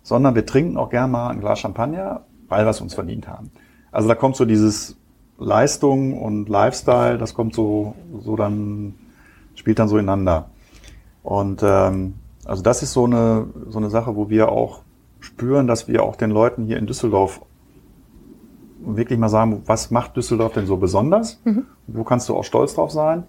sondern 0.02 0.34
wir 0.34 0.46
trinken 0.46 0.76
auch 0.78 0.90
gern 0.90 1.10
mal 1.10 1.28
ein 1.28 1.40
Glas 1.40 1.60
Champagner, 1.60 2.22
weil 2.48 2.64
wir 2.64 2.70
es 2.70 2.80
uns 2.80 2.94
verdient 2.94 3.28
haben. 3.28 3.50
Also 3.90 4.08
da 4.08 4.14
kommt 4.14 4.36
so 4.36 4.44
dieses 4.44 4.96
Leistung 5.38 6.20
und 6.20 6.48
Lifestyle, 6.48 7.18
das 7.18 7.34
kommt 7.34 7.54
so, 7.54 7.94
so 8.20 8.36
dann, 8.36 8.94
spielt 9.54 9.78
dann 9.78 9.88
so 9.88 9.98
ineinander. 9.98 10.50
Und 11.22 11.62
ähm, 11.62 12.14
also 12.44 12.62
das 12.62 12.82
ist 12.82 12.92
so 12.92 13.04
eine, 13.04 13.46
so 13.68 13.78
eine 13.78 13.90
Sache, 13.90 14.16
wo 14.16 14.28
wir 14.28 14.50
auch 14.50 14.82
spüren, 15.20 15.66
dass 15.66 15.88
wir 15.88 16.02
auch 16.02 16.16
den 16.16 16.30
Leuten 16.30 16.64
hier 16.64 16.78
in 16.78 16.86
Düsseldorf 16.86 17.40
wirklich 18.84 19.18
mal 19.18 19.28
sagen, 19.28 19.62
was 19.66 19.90
macht 19.90 20.16
Düsseldorf 20.16 20.52
denn 20.52 20.66
so 20.66 20.76
besonders? 20.76 21.40
Mhm. 21.44 21.66
Wo 21.86 22.04
kannst 22.04 22.28
du 22.28 22.36
auch 22.36 22.44
stolz 22.44 22.74
drauf 22.74 22.90
sein? 22.90 23.24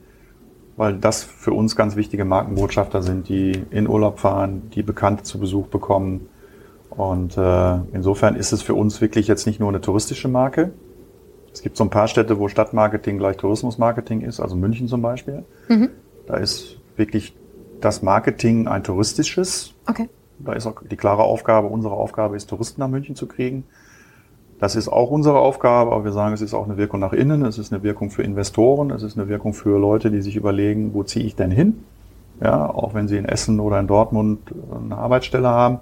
Weil 0.75 0.97
das 0.97 1.21
für 1.21 1.53
uns 1.53 1.75
ganz 1.75 1.95
wichtige 1.95 2.25
Markenbotschafter 2.25 3.03
sind, 3.03 3.29
die 3.29 3.63
in 3.69 3.87
Urlaub 3.87 4.19
fahren, 4.19 4.71
die 4.73 4.81
Bekannte 4.81 5.23
zu 5.23 5.39
Besuch 5.39 5.67
bekommen. 5.67 6.27
Und 6.89 7.37
äh, 7.37 7.75
insofern 7.93 8.35
ist 8.35 8.51
es 8.51 8.63
für 8.63 8.73
uns 8.73 8.99
wirklich 8.99 9.27
jetzt 9.27 9.45
nicht 9.45 9.59
nur 9.59 9.69
eine 9.69 9.81
touristische 9.81 10.27
Marke. 10.27 10.71
Es 11.53 11.61
gibt 11.61 11.77
so 11.77 11.83
ein 11.83 11.89
paar 11.89 12.07
Städte, 12.07 12.39
wo 12.39 12.47
Stadtmarketing 12.47 13.19
gleich 13.19 13.37
Tourismusmarketing 13.37 14.21
ist, 14.21 14.39
also 14.39 14.55
München 14.55 14.87
zum 14.87 15.01
Beispiel. 15.01 15.43
Mhm. 15.69 15.89
Da 16.25 16.37
ist 16.37 16.77
wirklich 16.97 17.35
das 17.79 18.01
Marketing 18.01 18.67
ein 18.67 18.83
touristisches. 18.83 19.73
Okay. 19.87 20.09
Da 20.39 20.53
ist 20.53 20.65
auch 20.65 20.81
die 20.89 20.97
klare 20.97 21.23
Aufgabe, 21.23 21.67
unsere 21.67 21.93
Aufgabe 21.93 22.35
ist, 22.35 22.49
Touristen 22.49 22.81
nach 22.81 22.87
München 22.87 23.15
zu 23.15 23.27
kriegen. 23.27 23.65
Das 24.59 24.75
ist 24.75 24.87
auch 24.87 25.11
unsere 25.11 25.39
Aufgabe, 25.39 25.91
aber 25.91 26.05
wir 26.05 26.11
sagen, 26.11 26.33
es 26.33 26.41
ist 26.41 26.53
auch 26.53 26.65
eine 26.65 26.77
Wirkung 26.77 26.99
nach 26.99 27.13
innen, 27.13 27.45
es 27.45 27.57
ist 27.57 27.73
eine 27.73 27.83
Wirkung 27.83 28.09
für 28.09 28.23
Investoren, 28.23 28.91
es 28.91 29.03
ist 29.03 29.17
eine 29.17 29.27
Wirkung 29.27 29.53
für 29.53 29.77
Leute, 29.77 30.09
die 30.09 30.21
sich 30.21 30.35
überlegen, 30.35 30.93
wo 30.93 31.03
ziehe 31.03 31.25
ich 31.25 31.35
denn 31.35 31.51
hin? 31.51 31.83
Ja, 32.41 32.69
auch 32.69 32.93
wenn 32.93 33.07
sie 33.07 33.17
in 33.17 33.25
Essen 33.25 33.59
oder 33.59 33.79
in 33.79 33.87
Dortmund 33.87 34.39
eine 34.73 34.97
Arbeitsstelle 34.97 35.49
haben, 35.49 35.79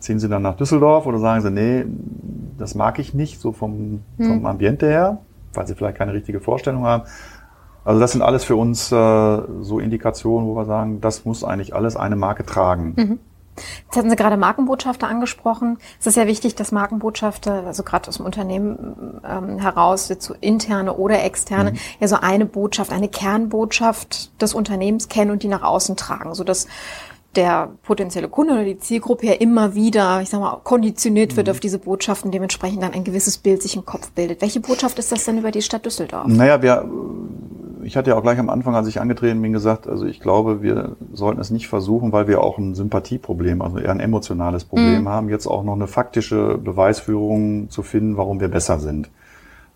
ziehen 0.00 0.18
sie 0.18 0.28
dann 0.28 0.42
nach 0.42 0.56
Düsseldorf 0.56 1.06
oder 1.06 1.18
sagen 1.18 1.42
sie, 1.42 1.50
nee, 1.50 1.84
das 2.58 2.74
mag 2.74 2.98
ich 2.98 3.14
nicht, 3.14 3.40
so 3.40 3.52
vom, 3.52 4.00
hm. 4.16 4.26
vom 4.26 4.46
Ambiente 4.46 4.86
her, 4.86 5.18
weil 5.54 5.66
sie 5.66 5.74
vielleicht 5.74 5.96
keine 5.96 6.12
richtige 6.12 6.40
Vorstellung 6.40 6.84
haben. 6.84 7.04
Also 7.84 8.00
das 8.00 8.12
sind 8.12 8.22
alles 8.22 8.44
für 8.44 8.56
uns 8.56 8.92
äh, 8.92 9.40
so 9.60 9.78
Indikationen, 9.78 10.48
wo 10.48 10.54
wir 10.54 10.66
sagen, 10.66 11.00
das 11.00 11.24
muss 11.24 11.44
eigentlich 11.44 11.74
alles 11.74 11.96
eine 11.96 12.16
Marke 12.16 12.44
tragen. 12.44 12.94
Mhm. 12.96 13.18
Jetzt 13.86 13.96
hatten 13.96 14.10
Sie 14.10 14.16
gerade 14.16 14.36
Markenbotschafter 14.36 15.08
angesprochen. 15.08 15.78
Es 15.98 16.06
ist 16.06 16.16
ja 16.16 16.26
wichtig, 16.26 16.54
dass 16.54 16.72
Markenbotschafter, 16.72 17.66
also 17.66 17.82
gerade 17.82 18.08
aus 18.08 18.16
dem 18.16 18.26
Unternehmen 18.26 19.20
ähm, 19.28 19.58
heraus, 19.58 20.08
jetzt 20.08 20.24
so 20.24 20.34
interne 20.40 20.94
oder 20.94 21.22
externe, 21.24 21.72
mhm. 21.72 21.78
ja 21.98 22.08
so 22.08 22.16
eine 22.16 22.46
Botschaft, 22.46 22.92
eine 22.92 23.08
Kernbotschaft 23.08 24.40
des 24.40 24.54
Unternehmens 24.54 25.08
kennen 25.08 25.30
und 25.30 25.42
die 25.42 25.48
nach 25.48 25.62
außen 25.62 25.96
tragen, 25.96 26.34
so 26.34 26.44
dass 26.44 26.68
der 27.36 27.70
potenzielle 27.82 28.28
Kunde 28.28 28.54
oder 28.54 28.64
die 28.64 28.78
Zielgruppe 28.78 29.26
ja 29.26 29.34
immer 29.34 29.74
wieder, 29.74 30.20
ich 30.20 30.30
sag 30.30 30.40
mal, 30.40 30.60
konditioniert 30.64 31.36
wird 31.36 31.46
mhm. 31.46 31.52
auf 31.52 31.60
diese 31.60 31.78
Botschaften, 31.78 32.30
dementsprechend 32.30 32.82
dann 32.82 32.92
ein 32.92 33.04
gewisses 33.04 33.38
Bild 33.38 33.62
sich 33.62 33.76
im 33.76 33.84
Kopf 33.84 34.10
bildet. 34.10 34.42
Welche 34.42 34.60
Botschaft 34.60 34.98
ist 34.98 35.12
das 35.12 35.24
denn 35.24 35.38
über 35.38 35.50
die 35.50 35.62
Stadt 35.62 35.86
Düsseldorf? 35.86 36.26
Naja, 36.26 36.60
wir 36.60 36.88
ich 37.82 37.96
hatte 37.96 38.10
ja 38.10 38.16
auch 38.16 38.22
gleich 38.22 38.38
am 38.38 38.50
Anfang, 38.50 38.74
als 38.74 38.88
ich 38.88 39.00
angetreten 39.00 39.40
bin, 39.40 39.52
gesagt, 39.52 39.86
also 39.86 40.04
ich 40.04 40.20
glaube, 40.20 40.62
wir 40.62 40.96
sollten 41.12 41.40
es 41.40 41.50
nicht 41.50 41.68
versuchen, 41.68 42.12
weil 42.12 42.28
wir 42.28 42.42
auch 42.42 42.58
ein 42.58 42.74
Sympathieproblem, 42.74 43.62
also 43.62 43.78
eher 43.78 43.90
ein 43.90 44.00
emotionales 44.00 44.64
Problem 44.64 45.02
mhm. 45.02 45.08
haben, 45.08 45.28
jetzt 45.28 45.46
auch 45.46 45.64
noch 45.64 45.74
eine 45.74 45.86
faktische 45.86 46.58
Beweisführung 46.58 47.70
zu 47.70 47.82
finden, 47.82 48.16
warum 48.16 48.40
wir 48.40 48.48
besser 48.48 48.78
sind. 48.78 49.10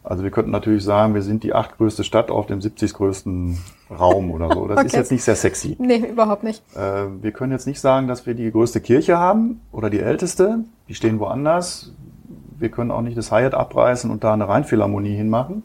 Also 0.05 0.23
wir 0.23 0.31
könnten 0.31 0.51
natürlich 0.51 0.85
sagen, 0.85 1.15
wir 1.15 1.23
sind 1.23 1.45
die 1.45 1.55
achtgrößte 1.55 2.05
Stadt 2.05 2.31
auf 2.31 2.45
dem 2.45 2.61
70. 2.61 2.93
größten 2.93 3.59
Raum 3.91 4.31
oder 4.31 4.51
so. 4.53 4.69
Das 4.69 4.77
okay. 4.77 4.87
ist 4.87 4.93
jetzt 4.93 5.11
nicht 5.11 5.25
sehr 5.25 5.35
sexy. 5.35 5.77
Nee, 5.79 5.97
überhaupt 5.97 6.45
nicht. 6.45 6.63
Äh, 6.77 7.07
wir 7.23 7.33
können 7.33 7.53
jetzt 7.53 7.67
nicht 7.67 7.81
sagen, 7.81 8.07
dass 8.07 8.27
wir 8.27 8.35
die 8.35 8.51
größte 8.53 8.83
Kirche 8.83 9.19
haben 9.19 9.63
oder 9.73 9.89
die 9.89 10.01
älteste. 10.01 10.59
Die 10.89 10.95
stehen 10.95 11.21
woanders. 11.21 11.93
Wir 12.59 12.69
können 12.69 12.91
auch 12.91 13.01
nicht 13.01 13.17
das 13.17 13.33
Hyatt 13.33 13.55
abreißen 13.55 14.11
und 14.11 14.25
da 14.25 14.35
eine 14.35 14.47
Rheinphilharmonie 14.47 15.15
hinmachen. 15.15 15.63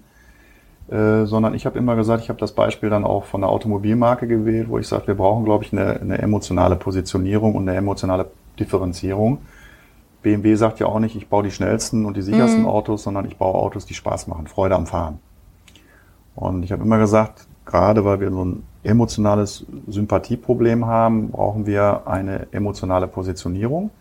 Äh, 0.89 1.25
sondern 1.25 1.53
ich 1.53 1.65
habe 1.65 1.77
immer 1.77 1.97
gesagt, 1.97 2.23
ich 2.23 2.29
habe 2.29 2.39
das 2.39 2.53
Beispiel 2.53 2.89
dann 2.89 3.03
auch 3.03 3.25
von 3.25 3.41
der 3.41 3.49
Automobilmarke 3.49 4.25
gewählt, 4.25 4.69
wo 4.69 4.79
ich 4.79 4.87
sage, 4.87 5.05
wir 5.07 5.15
brauchen, 5.15 5.43
glaube 5.43 5.65
ich, 5.65 5.73
eine, 5.73 5.99
eine 5.99 6.17
emotionale 6.17 6.77
Positionierung 6.77 7.55
und 7.55 7.67
eine 7.67 7.77
emotionale 7.77 8.25
Differenzierung. 8.57 9.39
BMW 10.21 10.55
sagt 10.55 10.79
ja 10.79 10.87
auch 10.87 10.99
nicht, 10.99 11.15
ich 11.15 11.27
baue 11.27 11.43
die 11.43 11.51
schnellsten 11.51 12.05
und 12.05 12.17
die 12.17 12.21
sichersten 12.21 12.61
mhm. 12.61 12.67
Autos, 12.67 13.03
sondern 13.03 13.25
ich 13.25 13.37
baue 13.37 13.55
Autos, 13.55 13.85
die 13.85 13.93
Spaß 13.93 14.27
machen, 14.27 14.47
Freude 14.47 14.75
am 14.75 14.85
Fahren. 14.85 15.19
Und 16.35 16.63
ich 16.63 16.71
habe 16.71 16.83
immer 16.83 16.97
gesagt, 16.97 17.47
gerade 17.65 18.03
weil 18.05 18.19
wir 18.19 18.31
so 18.31 18.43
ein 18.43 18.63
emotionales 18.83 19.65
Sympathieproblem 19.87 20.85
haben, 20.85 21.31
brauchen 21.31 21.65
wir 21.65 22.07
eine 22.07 22.47
emotionale 22.51 23.07
Positionierung. 23.07 23.91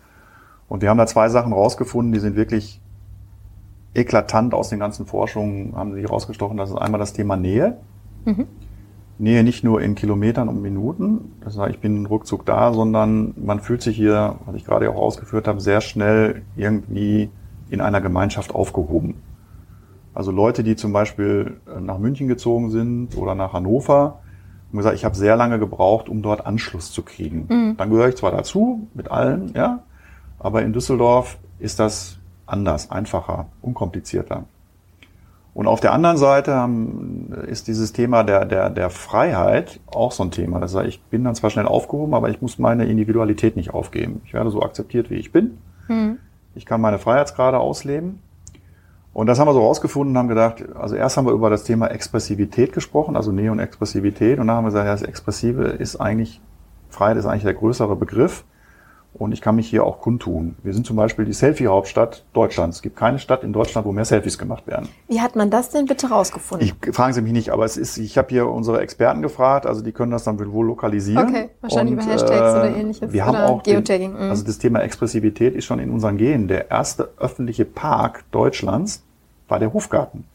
Und 0.67 0.81
wir 0.81 0.89
haben 0.89 0.97
da 0.97 1.07
zwei 1.07 1.29
Sachen 1.29 1.53
rausgefunden, 1.53 2.13
die 2.13 2.19
sind 2.19 2.35
wirklich 2.35 2.79
eklatant 3.93 4.53
aus 4.53 4.69
den 4.69 4.79
ganzen 4.79 5.05
Forschungen 5.05 5.75
haben 5.75 5.93
sie 5.93 6.05
rausgestochen. 6.05 6.57
Das 6.57 6.69
ist 6.69 6.75
einmal 6.75 6.99
das 6.99 7.13
Thema 7.13 7.35
Nähe. 7.35 7.77
Mhm. 8.25 8.47
Nähe 9.19 9.43
nicht 9.43 9.63
nur 9.63 9.81
in 9.81 9.95
Kilometern 9.95 10.47
und 10.47 10.61
Minuten, 10.61 11.33
das 11.41 11.57
heißt, 11.57 11.71
ich 11.71 11.79
bin 11.79 12.05
ruckzuck 12.05 12.45
da, 12.45 12.73
sondern 12.73 13.33
man 13.37 13.59
fühlt 13.59 13.81
sich 13.81 13.95
hier, 13.95 14.35
was 14.45 14.55
ich 14.55 14.65
gerade 14.65 14.89
auch 14.89 14.95
ausgeführt 14.95 15.47
habe, 15.47 15.59
sehr 15.59 15.81
schnell 15.81 16.43
irgendwie 16.55 17.29
in 17.69 17.81
einer 17.81 18.01
Gemeinschaft 18.01 18.55
aufgehoben. 18.55 19.15
Also 20.13 20.31
Leute, 20.31 20.63
die 20.63 20.75
zum 20.75 20.93
Beispiel 20.93 21.57
äh, 21.67 21.79
nach 21.79 21.97
München 21.97 22.27
gezogen 22.27 22.71
sind 22.71 23.15
oder 23.17 23.35
nach 23.35 23.53
Hannover, 23.53 24.19
haben 24.69 24.77
gesagt, 24.77 24.95
ich 24.95 25.05
habe 25.05 25.15
sehr 25.15 25.35
lange 25.35 25.59
gebraucht, 25.59 26.09
um 26.09 26.21
dort 26.21 26.45
Anschluss 26.45 26.91
zu 26.91 27.03
kriegen. 27.03 27.45
Mhm. 27.49 27.77
Dann 27.77 27.89
gehöre 27.89 28.09
ich 28.09 28.15
zwar 28.15 28.31
dazu, 28.31 28.87
mit 28.93 29.11
allen, 29.11 29.53
ja, 29.55 29.83
aber 30.37 30.61
in 30.63 30.73
Düsseldorf 30.73 31.37
ist 31.59 31.79
das 31.79 32.19
anders, 32.45 32.89
einfacher, 32.89 33.47
unkomplizierter. 33.61 34.45
Und 35.53 35.67
auf 35.67 35.79
der 35.79 35.93
anderen 35.93 36.17
Seite 36.17 36.55
haben, 36.55 37.33
ist 37.47 37.67
dieses 37.67 37.91
Thema 37.91 38.23
der, 38.23 38.45
der, 38.45 38.69
der 38.69 38.89
Freiheit 38.89 39.79
auch 39.87 40.11
so 40.11 40.23
ein 40.23 40.31
Thema. 40.31 40.59
Das 40.59 40.75
heißt, 40.75 40.87
ich 40.87 41.01
bin 41.03 41.23
dann 41.23 41.35
zwar 41.35 41.49
schnell 41.49 41.65
aufgehoben, 41.65 42.13
aber 42.13 42.29
ich 42.29 42.41
muss 42.41 42.59
meine 42.59 42.85
Individualität 42.85 43.55
nicht 43.55 43.73
aufgeben. 43.73 44.21
Ich 44.25 44.33
werde 44.33 44.51
so 44.51 44.61
akzeptiert, 44.61 45.09
wie 45.09 45.15
ich 45.15 45.31
bin. 45.31 45.57
Mhm. 45.87 46.17
Ich 46.55 46.65
kann 46.65 46.81
meine 46.81 46.99
Freiheitsgrade 46.99 47.57
ausleben. 47.57 48.19
Und 49.11 49.27
das 49.27 49.39
haben 49.39 49.47
wir 49.47 49.53
so 49.53 49.61
rausgefunden 49.61 50.15
und 50.15 50.19
haben 50.19 50.27
gedacht, 50.27 50.63
also 50.75 50.95
erst 50.95 51.17
haben 51.17 51.25
wir 51.25 51.33
über 51.33 51.49
das 51.49 51.63
Thema 51.63 51.87
Expressivität 51.87 52.71
gesprochen, 52.73 53.15
also 53.15 53.31
Nähe 53.31 53.51
und 53.51 53.59
Expressivität. 53.59 54.39
Und 54.39 54.47
dann 54.47 54.55
haben 54.55 54.65
wir 54.65 54.69
gesagt, 54.69 54.85
ja, 54.85 54.91
das 54.91 55.01
Expressive 55.01 55.63
ist 55.63 55.95
eigentlich, 55.95 56.39
Freiheit 56.89 57.17
ist 57.17 57.25
eigentlich 57.25 57.43
der 57.43 57.55
größere 57.55 57.95
Begriff. 57.95 58.45
Und 59.13 59.31
ich 59.31 59.41
kann 59.41 59.55
mich 59.55 59.67
hier 59.67 59.83
auch 59.83 59.99
kundtun. 59.99 60.55
Wir 60.61 60.73
sind 60.73 60.85
zum 60.85 60.95
Beispiel 60.95 61.25
die 61.25 61.33
Selfie-Hauptstadt 61.33 62.23
Deutschlands. 62.33 62.77
Es 62.77 62.81
gibt 62.81 62.95
keine 62.95 63.17
Stadt 63.17 63.43
in 63.43 63.51
Deutschland, 63.51 63.87
wo 63.87 63.91
mehr 63.91 64.05
Selfies 64.05 64.37
gemacht 64.37 64.67
werden. 64.67 64.87
Wie 65.07 65.19
hat 65.19 65.35
man 65.35 65.49
das 65.49 65.71
denn 65.71 65.87
bitte 65.87 66.09
rausgefunden? 66.09 66.67
Ich 66.67 66.95
fragen 66.95 67.13
Sie 67.13 67.21
mich 67.21 67.33
nicht, 67.33 67.49
aber 67.49 67.65
es 67.65 67.75
ist, 67.75 67.97
ich 67.97 68.17
habe 68.17 68.29
hier 68.29 68.47
unsere 68.47 68.81
Experten 68.81 69.21
gefragt, 69.21 69.65
also 69.65 69.81
die 69.81 69.91
können 69.91 70.11
das 70.11 70.23
dann 70.23 70.39
wohl 70.39 70.67
lokalisieren. 70.67 71.27
Okay, 71.27 71.49
wahrscheinlich 71.61 71.97
und, 71.97 72.03
über 72.03 72.13
Hashtags 72.13 72.53
äh, 72.53 72.59
oder 72.59 72.77
ähnliches. 72.77 73.11
Wir 73.11 73.25
haben 73.25 73.37
auch 73.37 73.63
Geotagging. 73.63 74.13
Den, 74.13 74.25
mhm. 74.25 74.29
also 74.29 74.45
das 74.45 74.59
Thema 74.59 74.79
Expressivität 74.81 75.55
ist 75.55 75.65
schon 75.65 75.79
in 75.79 75.89
unseren 75.89 76.17
Genen. 76.17 76.47
Der 76.47 76.69
erste 76.69 77.09
öffentliche 77.17 77.65
Park 77.65 78.25
Deutschlands 78.31 79.03
war 79.47 79.59
der 79.59 79.73
Hofgarten. 79.73 80.25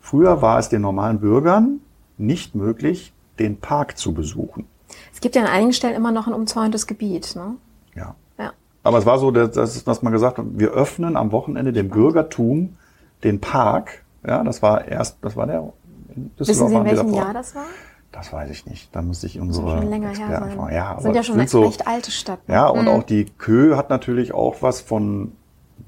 Früher 0.00 0.40
war 0.42 0.58
es 0.58 0.68
den 0.68 0.82
normalen 0.82 1.18
Bürgern 1.18 1.80
nicht 2.18 2.54
möglich, 2.54 3.12
den 3.38 3.58
Park 3.58 3.98
zu 3.98 4.14
besuchen. 4.14 4.66
Es 5.12 5.20
gibt 5.20 5.34
ja 5.34 5.42
an 5.42 5.48
einigen 5.48 5.72
Stellen 5.72 5.94
immer 5.94 6.12
noch 6.12 6.26
ein 6.26 6.32
umzäuntes 6.32 6.86
Gebiet, 6.86 7.34
ne? 7.34 7.56
Ja. 7.94 8.14
ja. 8.38 8.52
Aber 8.82 8.98
es 8.98 9.06
war 9.06 9.18
so, 9.18 9.30
das 9.30 9.76
ist, 9.76 9.86
was 9.86 10.02
man 10.02 10.12
gesagt 10.12 10.38
hat, 10.38 10.44
wir 10.50 10.70
öffnen 10.70 11.16
am 11.16 11.32
Wochenende 11.32 11.72
dem 11.72 11.88
Bürgertum 11.88 12.76
den 13.22 13.40
Park. 13.40 14.04
Ja, 14.26 14.42
das 14.42 14.62
war 14.62 14.86
erst, 14.86 15.18
das 15.22 15.36
war 15.36 15.46
der 15.46 15.72
in 16.16 16.30
Wissen 16.36 16.68
Sie, 16.68 16.74
in 16.74 16.84
welchem 16.84 17.14
Jahr 17.14 17.32
das 17.32 17.54
war? 17.54 17.64
Das 18.12 18.32
weiß 18.32 18.50
ich 18.50 18.66
nicht. 18.66 18.94
Da 18.94 19.02
muss 19.02 19.24
ich 19.24 19.40
unsere 19.40 19.72
das 19.72 19.80
schon 19.80 19.90
länger 19.90 20.10
Experten 20.10 20.44
her 20.44 20.56
sein. 20.56 20.74
Ja, 20.74 21.00
sind 21.00 21.16
ja 21.16 21.22
schon 21.24 21.40
eine 21.40 21.48
so, 21.48 21.64
recht 21.64 21.88
alte 21.88 22.10
Stadt. 22.12 22.48
Ne? 22.48 22.54
Ja, 22.54 22.68
und 22.68 22.82
mhm. 22.82 22.88
auch 22.88 23.02
die 23.02 23.24
Kö 23.24 23.76
hat 23.76 23.90
natürlich 23.90 24.32
auch 24.32 24.56
was 24.60 24.80
von 24.80 25.32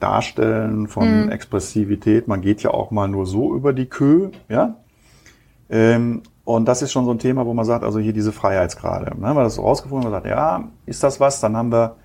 Darstellen, 0.00 0.88
von 0.88 1.24
mhm. 1.24 1.30
Expressivität. 1.30 2.26
Man 2.26 2.40
geht 2.40 2.62
ja 2.62 2.70
auch 2.72 2.90
mal 2.90 3.06
nur 3.06 3.26
so 3.26 3.54
über 3.54 3.72
die 3.72 3.86
Kö, 3.86 4.30
ja. 4.48 4.76
Ähm, 5.70 6.22
und 6.46 6.66
das 6.66 6.80
ist 6.80 6.92
schon 6.92 7.04
so 7.04 7.10
ein 7.10 7.18
Thema, 7.18 7.44
wo 7.44 7.54
man 7.54 7.64
sagt, 7.64 7.82
also 7.82 7.98
hier 7.98 8.12
diese 8.12 8.30
Freiheitsgrade. 8.30 9.06
Dann 9.06 9.26
haben 9.26 9.36
wir 9.36 9.42
das 9.42 9.56
so 9.56 9.62
rausgefunden 9.62 10.06
und 10.06 10.12
gesagt, 10.12 10.26
ja, 10.26 10.68
ist 10.86 11.02
das 11.02 11.18
was? 11.18 11.40
Dann 11.40 11.56
haben 11.56 11.72
wir 11.72 11.96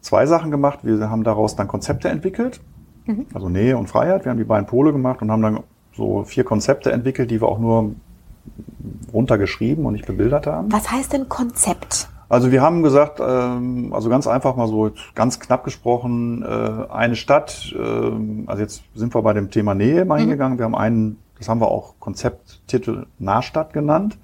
zwei 0.00 0.26
Sachen 0.26 0.52
gemacht. 0.52 0.78
Wir 0.82 1.10
haben 1.10 1.24
daraus 1.24 1.56
dann 1.56 1.66
Konzepte 1.66 2.08
entwickelt, 2.08 2.60
mhm. 3.04 3.26
also 3.34 3.48
Nähe 3.48 3.76
und 3.76 3.88
Freiheit. 3.88 4.24
Wir 4.24 4.30
haben 4.30 4.38
die 4.38 4.44
beiden 4.44 4.66
Pole 4.66 4.92
gemacht 4.92 5.22
und 5.22 5.32
haben 5.32 5.42
dann 5.42 5.60
so 5.92 6.22
vier 6.22 6.44
Konzepte 6.44 6.92
entwickelt, 6.92 7.32
die 7.32 7.40
wir 7.40 7.48
auch 7.48 7.58
nur 7.58 7.96
runtergeschrieben 9.12 9.84
und 9.86 9.94
nicht 9.94 10.06
bebildert 10.06 10.46
haben. 10.46 10.70
Was 10.70 10.92
heißt 10.92 11.12
denn 11.12 11.28
Konzept? 11.28 12.08
Also 12.28 12.52
wir 12.52 12.62
haben 12.62 12.84
gesagt, 12.84 13.18
ähm, 13.20 13.92
also 13.92 14.08
ganz 14.08 14.28
einfach 14.28 14.54
mal 14.54 14.68
so 14.68 14.92
ganz 15.16 15.40
knapp 15.40 15.64
gesprochen, 15.64 16.44
äh, 16.44 16.92
eine 16.92 17.16
Stadt, 17.16 17.74
äh, 17.76 17.82
also 18.46 18.62
jetzt 18.62 18.84
sind 18.94 19.12
wir 19.16 19.22
bei 19.22 19.32
dem 19.32 19.50
Thema 19.50 19.74
Nähe 19.74 20.04
mal 20.04 20.14
mhm. 20.14 20.20
hingegangen. 20.20 20.58
Wir 20.58 20.64
haben 20.64 20.76
einen 20.76 21.18
das 21.42 21.48
haben 21.48 21.60
wir 21.60 21.72
auch 21.72 21.94
Konzepttitel 22.62 23.06
Nahstadt 23.18 23.72
genannt. 23.72 24.18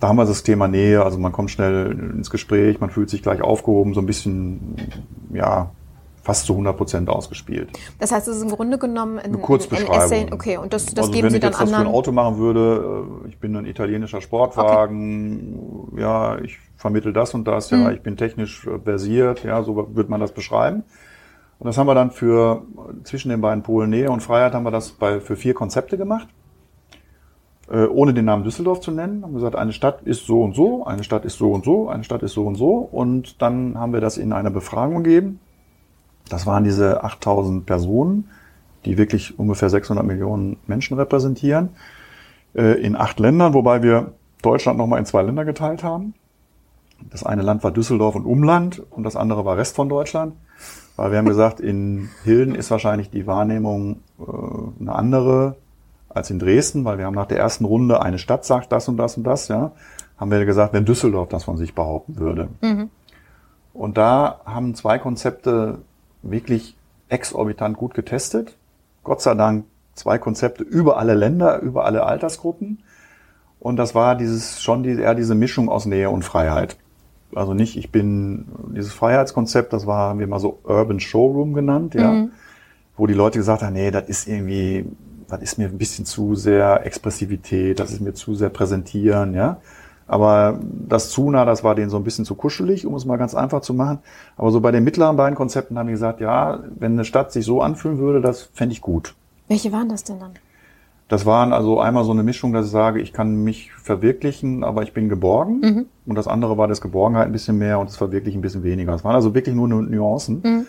Da 0.00 0.08
haben 0.08 0.16
wir 0.16 0.24
das 0.24 0.42
Thema 0.44 0.68
Nähe, 0.68 1.02
also 1.02 1.18
man 1.18 1.32
kommt 1.32 1.50
schnell 1.50 1.90
ins 1.90 2.30
Gespräch, 2.30 2.80
man 2.80 2.90
fühlt 2.90 3.10
sich 3.10 3.22
gleich 3.22 3.42
aufgehoben, 3.42 3.94
so 3.94 4.00
ein 4.00 4.06
bisschen, 4.06 4.76
ja, 5.32 5.70
fast 6.22 6.46
zu 6.46 6.52
100 6.52 6.76
Prozent 6.76 7.08
ausgespielt. 7.08 7.70
Das 7.98 8.12
heißt, 8.12 8.28
es 8.28 8.36
ist 8.36 8.42
im 8.42 8.50
Grunde 8.50 8.78
genommen 8.78 9.18
ein, 9.18 9.24
eine 9.24 9.38
Kurzbeschreibung. 9.38 9.94
Ein 9.94 10.02
Essay, 10.02 10.26
okay, 10.30 10.56
und 10.58 10.72
das, 10.72 10.86
das 10.86 11.06
also 11.06 11.10
geben 11.10 11.30
Sie 11.30 11.40
dann 11.40 11.52
anderen. 11.54 11.58
Wenn 11.58 11.66
ich 11.66 11.72
jetzt 11.72 11.72
das 11.72 11.82
für 11.82 11.88
ein 11.88 11.94
Auto 11.94 12.12
machen 12.12 12.38
würde, 12.38 13.06
äh, 13.24 13.28
ich 13.28 13.38
bin 13.38 13.56
ein 13.56 13.66
italienischer 13.66 14.20
Sportwagen, 14.20 15.88
okay. 15.88 16.00
ja, 16.00 16.38
ich 16.38 16.58
vermittel 16.76 17.12
das 17.12 17.34
und 17.34 17.48
das, 17.48 17.70
ja, 17.70 17.78
mhm. 17.78 17.90
ich 17.90 18.02
bin 18.02 18.16
technisch 18.16 18.68
versiert, 18.84 19.42
ja, 19.42 19.64
so 19.64 19.74
würde 19.96 20.10
man 20.10 20.20
das 20.20 20.30
beschreiben. 20.32 20.84
Und 21.58 21.66
das 21.66 21.76
haben 21.76 21.88
wir 21.88 21.94
dann 21.96 22.12
für 22.12 22.62
zwischen 23.02 23.30
den 23.30 23.40
beiden 23.40 23.64
Polen 23.64 23.90
Nähe 23.90 24.12
und 24.12 24.22
Freiheit 24.22 24.54
haben 24.54 24.62
wir 24.62 24.70
das 24.70 24.92
bei, 24.92 25.18
für 25.18 25.34
vier 25.34 25.54
Konzepte 25.54 25.98
gemacht. 25.98 26.28
Äh, 27.70 27.86
ohne 27.86 28.14
den 28.14 28.24
Namen 28.24 28.44
Düsseldorf 28.44 28.80
zu 28.80 28.90
nennen, 28.90 29.22
haben 29.22 29.34
gesagt, 29.34 29.54
eine 29.54 29.72
Stadt 29.72 30.02
ist 30.02 30.26
so 30.26 30.42
und 30.42 30.54
so, 30.54 30.86
eine 30.86 31.04
Stadt 31.04 31.24
ist 31.26 31.36
so 31.36 31.52
und 31.52 31.64
so, 31.64 31.88
eine 31.88 32.02
Stadt 32.02 32.22
ist 32.22 32.32
so 32.32 32.46
und 32.46 32.54
so. 32.54 32.76
Und 32.76 33.42
dann 33.42 33.78
haben 33.78 33.92
wir 33.92 34.00
das 34.00 34.16
in 34.16 34.32
einer 34.32 34.50
Befragung 34.50 35.02
gegeben. 35.02 35.40
Das 36.30 36.46
waren 36.46 36.64
diese 36.64 37.04
8000 37.04 37.66
Personen, 37.66 38.30
die 38.84 38.96
wirklich 38.96 39.38
ungefähr 39.38 39.68
600 39.68 40.04
Millionen 40.04 40.56
Menschen 40.66 40.98
repräsentieren, 40.98 41.70
äh, 42.54 42.80
in 42.80 42.96
acht 42.96 43.20
Ländern, 43.20 43.52
wobei 43.52 43.82
wir 43.82 44.12
Deutschland 44.40 44.78
nochmal 44.78 44.98
in 44.98 45.06
zwei 45.06 45.22
Länder 45.22 45.44
geteilt 45.44 45.82
haben. 45.82 46.14
Das 47.10 47.24
eine 47.24 47.42
Land 47.42 47.64
war 47.64 47.70
Düsseldorf 47.70 48.14
und 48.14 48.24
Umland 48.24 48.82
und 48.90 49.04
das 49.04 49.14
andere 49.14 49.44
war 49.44 49.56
Rest 49.56 49.76
von 49.76 49.88
Deutschland. 49.88 50.34
Weil 50.96 51.12
wir 51.12 51.18
haben 51.18 51.28
gesagt, 51.28 51.60
in 51.60 52.08
Hilden 52.24 52.54
ist 52.54 52.70
wahrscheinlich 52.70 53.10
die 53.10 53.26
Wahrnehmung 53.26 54.00
äh, 54.18 54.80
eine 54.80 54.94
andere 54.94 55.56
als 56.08 56.30
in 56.30 56.38
Dresden, 56.38 56.84
weil 56.84 56.98
wir 56.98 57.06
haben 57.06 57.14
nach 57.14 57.26
der 57.26 57.38
ersten 57.38 57.64
Runde 57.64 58.02
eine 58.02 58.18
Stadt 58.18 58.44
sagt 58.44 58.72
das 58.72 58.88
und 58.88 58.96
das 58.96 59.16
und 59.16 59.24
das, 59.24 59.48
ja, 59.48 59.72
haben 60.16 60.30
wir 60.30 60.44
gesagt, 60.44 60.72
wenn 60.72 60.84
Düsseldorf 60.84 61.28
das 61.28 61.44
von 61.44 61.56
sich 61.56 61.74
behaupten 61.74 62.16
würde. 62.18 62.48
Mhm. 62.60 62.90
Und 63.72 63.98
da 63.98 64.40
haben 64.44 64.74
zwei 64.74 64.98
Konzepte 64.98 65.78
wirklich 66.22 66.76
exorbitant 67.08 67.76
gut 67.76 67.94
getestet. 67.94 68.56
Gott 69.04 69.20
sei 69.20 69.34
Dank 69.34 69.64
zwei 69.94 70.18
Konzepte 70.18 70.64
über 70.64 70.98
alle 70.98 71.14
Länder, 71.14 71.60
über 71.60 71.84
alle 71.84 72.04
Altersgruppen. 72.04 72.82
Und 73.60 73.76
das 73.76 73.94
war 73.94 74.16
dieses 74.16 74.62
schon 74.62 74.82
die, 74.82 74.98
eher 74.98 75.14
diese 75.14 75.34
Mischung 75.34 75.68
aus 75.68 75.86
Nähe 75.86 76.10
und 76.10 76.24
Freiheit 76.24 76.76
also 77.34 77.54
nicht, 77.54 77.76
ich 77.76 77.90
bin, 77.90 78.46
dieses 78.74 78.92
Freiheitskonzept, 78.92 79.72
das 79.72 79.86
war, 79.86 80.10
haben 80.10 80.20
wir 80.20 80.26
mal 80.26 80.40
so 80.40 80.60
Urban 80.64 81.00
Showroom 81.00 81.54
genannt, 81.54 81.94
ja, 81.94 82.12
mhm. 82.12 82.32
wo 82.96 83.06
die 83.06 83.14
Leute 83.14 83.38
gesagt 83.38 83.62
haben, 83.62 83.74
nee, 83.74 83.90
das 83.90 84.08
ist 84.08 84.28
irgendwie, 84.28 84.86
das 85.28 85.42
ist 85.42 85.58
mir 85.58 85.68
ein 85.68 85.78
bisschen 85.78 86.04
zu 86.04 86.34
sehr 86.34 86.84
Expressivität, 86.86 87.78
das 87.78 87.92
ist 87.92 88.00
mir 88.00 88.14
zu 88.14 88.34
sehr 88.34 88.48
Präsentieren, 88.48 89.34
ja. 89.34 89.58
Aber 90.06 90.58
das 90.62 91.10
Zuna, 91.10 91.44
das 91.44 91.62
war 91.62 91.74
denen 91.74 91.90
so 91.90 91.98
ein 91.98 92.04
bisschen 92.04 92.24
zu 92.24 92.34
kuschelig, 92.34 92.86
um 92.86 92.94
es 92.94 93.04
mal 93.04 93.18
ganz 93.18 93.34
einfach 93.34 93.60
zu 93.60 93.74
machen. 93.74 93.98
Aber 94.38 94.50
so 94.50 94.60
bei 94.60 94.70
den 94.70 94.82
mittleren 94.82 95.16
beiden 95.16 95.36
Konzepten 95.36 95.78
haben 95.78 95.86
die 95.86 95.92
gesagt, 95.92 96.20
ja, 96.20 96.60
wenn 96.78 96.92
eine 96.92 97.04
Stadt 97.04 97.30
sich 97.30 97.44
so 97.44 97.60
anfühlen 97.60 97.98
würde, 97.98 98.22
das 98.22 98.48
fände 98.54 98.72
ich 98.72 98.80
gut. 98.80 99.14
Welche 99.48 99.70
waren 99.70 99.90
das 99.90 100.04
denn 100.04 100.18
dann? 100.18 100.32
Das 101.08 101.24
waren 101.24 101.52
also 101.52 101.78
einmal 101.78 102.04
so 102.04 102.12
eine 102.12 102.22
Mischung, 102.22 102.52
dass 102.52 102.66
ich 102.66 102.72
sage, 102.72 103.00
ich 103.00 103.12
kann 103.12 103.44
mich 103.44 103.72
verwirklichen, 103.72 104.64
aber 104.64 104.82
ich 104.82 104.94
bin 104.94 105.10
geborgen. 105.10 105.60
Mhm. 105.60 105.86
Und 106.06 106.14
das 106.16 106.26
andere 106.26 106.56
war 106.56 106.68
das 106.68 106.80
Geborgenheit 106.80 107.26
ein 107.26 107.32
bisschen 107.32 107.58
mehr 107.58 107.78
und 107.78 107.88
das 107.88 107.96
Verwirklichen 107.96 108.38
ein 108.38 108.42
bisschen 108.42 108.62
weniger. 108.62 108.94
Es 108.94 109.04
waren 109.04 109.14
also 109.14 109.34
wirklich 109.34 109.54
nur 109.54 109.68
Nuancen. 109.68 110.42
Mhm. 110.42 110.66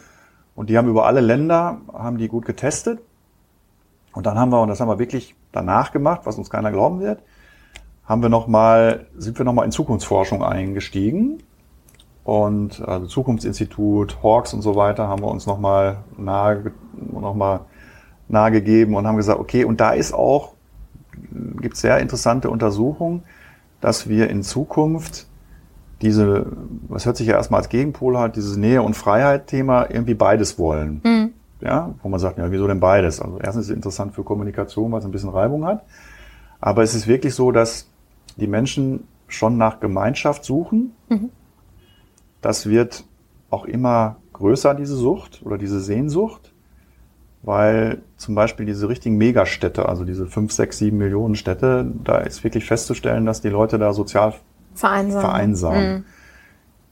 Und 0.55 0.69
die 0.69 0.77
haben 0.77 0.89
über 0.89 1.05
alle 1.05 1.21
Länder, 1.21 1.79
haben 1.93 2.17
die 2.17 2.27
gut 2.27 2.45
getestet. 2.45 2.99
Und 4.19 4.25
dann 4.25 4.37
haben 4.37 4.51
wir, 4.51 4.61
und 4.61 4.67
das 4.67 4.81
haben 4.81 4.89
wir 4.89 4.99
wirklich 4.99 5.33
danach 5.53 5.93
gemacht, 5.93 6.23
was 6.25 6.37
uns 6.37 6.49
keiner 6.49 6.73
glauben 6.73 6.99
wird, 6.99 7.21
haben 8.03 8.21
wir 8.21 8.27
noch 8.27 8.47
mal, 8.47 9.05
sind 9.15 9.37
wir 9.37 9.45
nochmal 9.45 9.63
in 9.63 9.71
Zukunftsforschung 9.71 10.43
eingestiegen. 10.43 11.41
Und 12.25 12.85
also 12.85 13.07
Zukunftsinstitut, 13.07 14.21
Hawks 14.21 14.53
und 14.53 14.61
so 14.61 14.75
weiter 14.75 15.07
haben 15.07 15.21
wir 15.21 15.29
uns 15.29 15.45
nochmal 15.45 15.99
nahe, 16.17 16.73
nochmal 17.13 17.61
nahegegeben 18.27 18.93
und 18.93 19.07
haben 19.07 19.15
gesagt, 19.15 19.39
okay, 19.39 19.63
und 19.63 19.79
da 19.79 19.91
ist 19.91 20.13
auch, 20.13 20.51
gibt 21.61 21.75
es 21.75 21.79
sehr 21.79 21.99
interessante 21.99 22.49
Untersuchungen, 22.49 23.23
dass 23.79 24.09
wir 24.09 24.29
in 24.29 24.43
Zukunft 24.43 25.27
diese, 26.01 26.45
was 26.89 27.05
hört 27.05 27.15
sich 27.15 27.27
ja 27.27 27.35
erstmal 27.35 27.59
als 27.61 27.69
Gegenpol 27.69 28.17
hat, 28.17 28.35
dieses 28.35 28.57
Nähe- 28.57 28.81
und 28.81 28.95
Freiheit-Thema 28.95 29.89
irgendwie 29.89 30.13
beides 30.13 30.59
wollen. 30.59 30.99
Mhm. 31.05 31.33
Ja, 31.61 31.93
wo 32.01 32.09
man 32.09 32.19
sagt, 32.19 32.37
ja, 32.37 32.51
wieso 32.51 32.67
denn 32.67 32.79
beides? 32.79 33.19
Also 33.19 33.39
erstens 33.39 33.65
ist 33.65 33.69
es 33.71 33.75
interessant 33.75 34.13
für 34.15 34.23
Kommunikation, 34.23 34.91
weil 34.91 34.99
es 34.99 35.05
ein 35.05 35.11
bisschen 35.11 35.29
Reibung 35.29 35.65
hat. 35.65 35.83
Aber 36.61 36.83
es 36.83 36.95
ist 36.95 37.07
wirklich 37.07 37.35
so, 37.35 37.51
dass 37.51 37.89
die 38.37 38.47
Menschen 38.47 39.07
schon 39.27 39.57
nach 39.57 39.79
Gemeinschaft 39.79 40.45
suchen. 40.45 40.93
Mhm. 41.09 41.29
Das 42.41 42.67
wird 42.67 43.03
auch 43.49 43.65
immer 43.65 44.17
größer, 44.33 44.73
diese 44.73 44.95
Sucht 44.95 45.41
oder 45.43 45.57
diese 45.57 45.79
Sehnsucht. 45.79 46.53
weil 47.41 48.01
zum 48.17 48.35
Beispiel 48.35 48.65
diese 48.65 48.89
richtigen 48.89 49.17
Megastädte, 49.17 49.87
also 49.87 50.03
diese 50.03 50.27
fünf, 50.27 50.51
sechs, 50.51 50.77
sieben 50.77 50.97
Millionen 50.97 51.35
Städte, 51.35 51.89
da 52.03 52.17
ist 52.17 52.43
wirklich 52.43 52.65
festzustellen, 52.65 53.25
dass 53.25 53.41
die 53.41 53.49
Leute 53.49 53.79
da 53.79 53.93
sozial 53.93 54.33
Vereinsamen. 54.73 55.21
vereinsamen. 55.21 55.93
Mhm. 55.93 56.05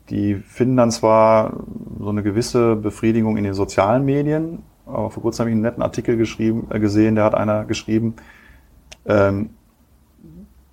Die 0.10 0.36
finden 0.36 0.78
dann 0.78 0.92
zwar 0.92 1.54
so 2.00 2.10
eine 2.10 2.24
gewisse 2.24 2.76
Befriedigung 2.76 3.38
in 3.38 3.44
den 3.44 3.54
sozialen 3.54 4.06
Medien, 4.06 4.64
aber 4.86 5.10
vor 5.10 5.22
kurzem 5.24 5.42
habe 5.44 5.50
ich 5.50 5.54
einen 5.56 5.62
netten 5.64 5.84
Artikel 5.84 6.16
geschrieben, 6.18 6.68
äh, 6.70 6.80
gesehen, 6.80 7.16
da 7.16 7.26
hat 7.26 7.36
einer 7.36 7.66
geschrieben, 7.66 8.16
ähm, 9.06 9.50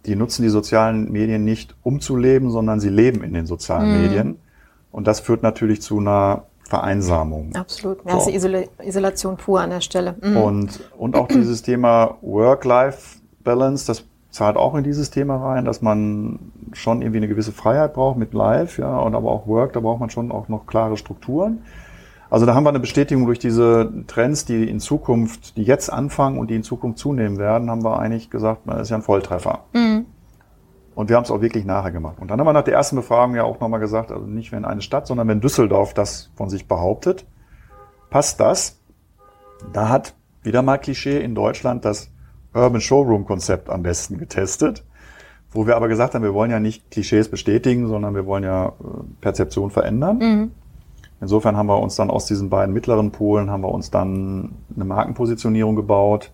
die 0.06 0.16
nutzen 0.16 0.42
die 0.42 0.50
sozialen 0.50 1.10
Medien 1.10 1.44
nicht 1.44 1.74
um 1.82 2.00
zu 2.00 2.16
leben, 2.16 2.50
sondern 2.50 2.78
sie 2.78 2.90
leben 2.90 3.24
in 3.24 3.32
den 3.32 3.46
sozialen 3.46 3.90
Mhm. 3.92 4.02
Medien. 4.02 4.36
Und 4.92 5.06
das 5.06 5.20
führt 5.20 5.42
natürlich 5.42 5.82
zu 5.82 5.98
einer 5.98 6.44
Vereinsamung. 6.68 7.54
Absolut. 7.54 7.98
Ja, 8.06 8.20
So. 8.20 8.28
ist 8.30 8.36
Isola 8.36 8.60
Isolation 8.82 9.36
pur 9.36 9.60
an 9.60 9.70
der 9.70 9.80
Stelle. 9.80 10.14
Mhm. 10.22 10.36
Und, 10.36 10.80
und 10.96 11.16
auch 11.16 11.26
dieses 11.28 11.62
Thema 11.62 12.18
Work-Life-Balance, 12.22 13.86
das 13.86 14.04
zahlt 14.34 14.56
auch 14.56 14.74
in 14.74 14.82
dieses 14.82 15.10
Thema 15.10 15.36
rein, 15.36 15.64
dass 15.64 15.80
man 15.80 16.52
schon 16.72 17.02
irgendwie 17.02 17.18
eine 17.18 17.28
gewisse 17.28 17.52
Freiheit 17.52 17.94
braucht 17.94 18.18
mit 18.18 18.34
Life, 18.34 18.82
ja, 18.82 18.98
und 18.98 19.14
aber 19.14 19.30
auch 19.30 19.46
Work, 19.46 19.74
da 19.74 19.80
braucht 19.80 20.00
man 20.00 20.10
schon 20.10 20.32
auch 20.32 20.48
noch 20.48 20.66
klare 20.66 20.96
Strukturen. 20.96 21.62
Also 22.30 22.44
da 22.44 22.54
haben 22.54 22.64
wir 22.64 22.70
eine 22.70 22.80
Bestätigung 22.80 23.26
durch 23.26 23.38
diese 23.38 23.92
Trends, 24.08 24.44
die 24.44 24.68
in 24.68 24.80
Zukunft, 24.80 25.56
die 25.56 25.62
jetzt 25.62 25.88
anfangen 25.88 26.38
und 26.38 26.50
die 26.50 26.56
in 26.56 26.64
Zukunft 26.64 26.98
zunehmen 26.98 27.38
werden, 27.38 27.70
haben 27.70 27.84
wir 27.84 28.00
eigentlich 28.00 28.28
gesagt, 28.28 28.62
das 28.66 28.82
ist 28.82 28.90
ja 28.90 28.96
ein 28.96 29.02
Volltreffer. 29.02 29.60
Mhm. 29.72 30.06
Und 30.96 31.08
wir 31.08 31.16
haben 31.16 31.22
es 31.22 31.30
auch 31.30 31.40
wirklich 31.40 31.64
nachher 31.64 31.92
gemacht. 31.92 32.16
Und 32.18 32.28
dann 32.28 32.40
haben 32.40 32.46
wir 32.46 32.52
nach 32.52 32.64
der 32.64 32.74
ersten 32.74 32.96
Befragung 32.96 33.36
ja 33.36 33.44
auch 33.44 33.60
nochmal 33.60 33.78
gesagt, 33.78 34.10
also 34.10 34.26
nicht 34.26 34.50
wenn 34.50 34.64
eine 34.64 34.80
Stadt, 34.80 35.06
sondern 35.06 35.28
wenn 35.28 35.40
Düsseldorf 35.40 35.94
das 35.94 36.32
von 36.34 36.48
sich 36.48 36.66
behauptet, 36.66 37.24
passt 38.10 38.40
das. 38.40 38.80
Da 39.72 39.88
hat 39.88 40.14
wieder 40.42 40.62
mal 40.62 40.78
Klischee 40.78 41.20
in 41.20 41.36
Deutschland 41.36 41.84
das 41.84 42.10
Urban 42.54 42.80
Showroom 42.80 43.26
Konzept 43.26 43.68
am 43.68 43.82
besten 43.82 44.18
getestet, 44.18 44.84
wo 45.52 45.66
wir 45.66 45.76
aber 45.76 45.88
gesagt 45.88 46.14
haben, 46.14 46.22
wir 46.22 46.34
wollen 46.34 46.50
ja 46.50 46.60
nicht 46.60 46.90
Klischees 46.90 47.28
bestätigen, 47.28 47.88
sondern 47.88 48.14
wir 48.14 48.26
wollen 48.26 48.44
ja 48.44 48.68
äh, 48.68 48.72
Perzeption 49.20 49.70
verändern. 49.70 50.18
Mhm. 50.18 50.50
Insofern 51.20 51.56
haben 51.56 51.66
wir 51.66 51.78
uns 51.78 51.96
dann 51.96 52.10
aus 52.10 52.26
diesen 52.26 52.50
beiden 52.50 52.74
mittleren 52.74 53.10
Polen 53.10 53.50
haben 53.50 53.62
wir 53.62 53.70
uns 53.70 53.90
dann 53.90 54.56
eine 54.74 54.84
Markenpositionierung 54.84 55.76
gebaut. 55.76 56.32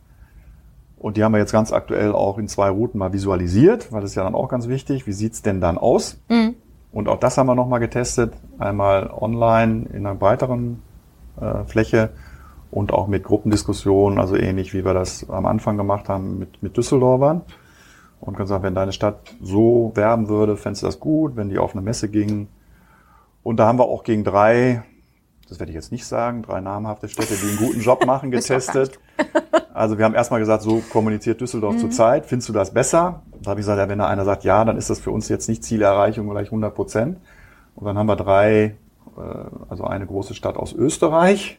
Und 0.98 1.16
die 1.16 1.24
haben 1.24 1.32
wir 1.32 1.38
jetzt 1.38 1.52
ganz 1.52 1.72
aktuell 1.72 2.12
auch 2.12 2.38
in 2.38 2.48
zwei 2.48 2.68
Routen 2.68 2.98
mal 2.98 3.12
visualisiert, 3.12 3.92
weil 3.92 4.00
das 4.02 4.10
ist 4.10 4.16
ja 4.16 4.24
dann 4.24 4.34
auch 4.34 4.48
ganz 4.48 4.68
wichtig. 4.68 5.06
Wie 5.06 5.12
sieht's 5.12 5.42
denn 5.42 5.60
dann 5.60 5.78
aus? 5.78 6.20
Mhm. 6.28 6.56
Und 6.92 7.08
auch 7.08 7.18
das 7.18 7.38
haben 7.38 7.46
wir 7.46 7.54
nochmal 7.54 7.80
getestet. 7.80 8.34
Einmal 8.58 9.10
online 9.10 9.86
in 9.92 10.06
einer 10.06 10.14
breiteren 10.14 10.82
äh, 11.40 11.64
Fläche 11.64 12.10
und 12.70 12.92
auch 12.92 13.08
mit 13.08 13.24
Gruppendiskussionen, 13.24 14.18
also 14.18 14.36
ähnlich 14.36 14.72
wie 14.72 14.84
wir 14.84 14.94
das 14.94 15.28
am 15.28 15.46
Anfang 15.46 15.76
gemacht 15.76 16.08
haben 16.08 16.38
mit, 16.38 16.62
mit 16.62 16.76
Düsseldorfern. 16.76 17.42
Und 18.20 18.36
gesagt, 18.36 18.62
wenn 18.62 18.74
deine 18.74 18.92
Stadt 18.92 19.34
so 19.40 19.92
werben 19.94 20.28
würde, 20.28 20.56
fändest 20.56 20.82
du 20.82 20.86
das 20.86 21.00
gut, 21.00 21.36
wenn 21.36 21.48
die 21.48 21.58
auf 21.58 21.72
eine 21.72 21.80
Messe 21.80 22.08
gingen. 22.08 22.48
Und 23.42 23.56
da 23.56 23.66
haben 23.66 23.78
wir 23.78 23.86
auch 23.86 24.04
gegen 24.04 24.24
drei, 24.24 24.82
das 25.48 25.58
werde 25.58 25.70
ich 25.70 25.74
jetzt 25.74 25.90
nicht 25.90 26.04
sagen, 26.04 26.42
drei 26.42 26.60
namhafte 26.60 27.08
Städte, 27.08 27.34
die 27.34 27.48
einen 27.48 27.56
guten 27.56 27.80
Job 27.80 28.04
machen, 28.04 28.30
getestet. 28.30 29.00
Also 29.72 29.96
wir 29.96 30.04
haben 30.04 30.14
erstmal 30.14 30.38
gesagt, 30.38 30.62
so 30.62 30.82
kommuniziert 30.92 31.40
Düsseldorf 31.40 31.78
zurzeit. 31.78 32.26
Findest 32.26 32.50
du 32.50 32.52
das 32.52 32.74
besser? 32.74 33.22
Da 33.42 33.50
habe 33.50 33.60
ich 33.60 33.64
gesagt, 33.64 33.78
ja, 33.78 33.88
wenn 33.88 33.98
da 33.98 34.06
einer 34.06 34.26
sagt, 34.26 34.44
ja, 34.44 34.64
dann 34.66 34.76
ist 34.76 34.90
das 34.90 35.00
für 35.00 35.10
uns 35.10 35.30
jetzt 35.30 35.48
nicht 35.48 35.64
Zielerreichung 35.64 36.28
gleich 36.28 36.48
100 36.48 36.74
Prozent. 36.74 37.18
Und 37.74 37.86
dann 37.86 37.96
haben 37.96 38.06
wir 38.06 38.16
drei, 38.16 38.76
äh, 39.16 39.20
also 39.70 39.84
eine 39.84 40.06
große 40.06 40.34
Stadt 40.34 40.58
aus 40.58 40.74
Österreich 40.74 41.58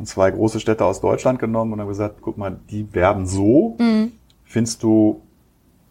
und 0.00 0.06
zwei 0.06 0.30
große 0.30 0.60
Städte 0.60 0.86
aus 0.86 1.02
Deutschland 1.02 1.38
genommen 1.38 1.74
und 1.74 1.80
haben 1.80 1.88
gesagt, 1.88 2.16
guck 2.22 2.38
mal, 2.38 2.58
die 2.70 2.94
werden 2.94 3.26
so. 3.26 3.76
Mhm. 3.78 4.12
Findest 4.44 4.82
du 4.82 5.20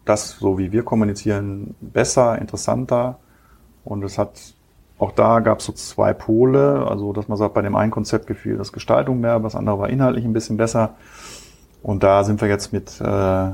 das, 0.04 0.30
so 0.32 0.58
wie 0.58 0.72
wir 0.72 0.82
kommunizieren, 0.82 1.76
besser, 1.80 2.36
interessanter? 2.36 3.20
Und 3.84 4.02
es 4.02 4.18
hat, 4.18 4.40
auch 4.98 5.12
da 5.12 5.38
gab 5.38 5.60
es 5.60 5.64
so 5.64 5.72
zwei 5.72 6.12
Pole, 6.12 6.84
also 6.88 7.12
dass 7.12 7.28
man 7.28 7.38
sagt, 7.38 7.54
bei 7.54 7.62
dem 7.62 7.76
einen 7.76 7.92
Konzept 7.92 8.26
gefiel 8.26 8.56
das 8.56 8.72
Gestaltung 8.72 9.20
mehr, 9.20 9.38
das 9.38 9.54
andere 9.54 9.78
war 9.78 9.88
inhaltlich 9.88 10.24
ein 10.24 10.32
bisschen 10.32 10.56
besser. 10.56 10.94
Und 11.80 12.02
da 12.02 12.24
sind 12.24 12.40
wir 12.40 12.48
jetzt 12.48 12.72
mit 12.72 13.00
äh, 13.00 13.50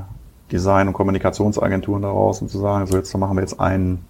Design- 0.51 0.87
und 0.87 0.93
Kommunikationsagenturen 0.93 2.01
daraus, 2.01 2.41
um 2.41 2.47
zu 2.47 2.57
sagen, 2.57 2.87
so 2.87 2.97
jetzt 2.97 3.15
machen 3.15 3.37
wir 3.37 3.41
jetzt 3.41 3.59
einen, 3.59 4.05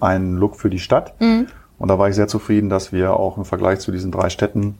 einen 0.00 0.36
Look 0.36 0.56
für 0.56 0.68
die 0.68 0.80
Stadt. 0.80 1.14
Mhm. 1.20 1.46
Und 1.78 1.88
da 1.88 1.96
war 1.96 2.08
ich 2.08 2.16
sehr 2.16 2.26
zufrieden, 2.26 2.70
dass 2.70 2.90
wir 2.90 3.14
auch 3.14 3.38
im 3.38 3.44
Vergleich 3.44 3.78
zu 3.78 3.92
diesen 3.92 4.10
drei 4.10 4.30
Städten 4.30 4.78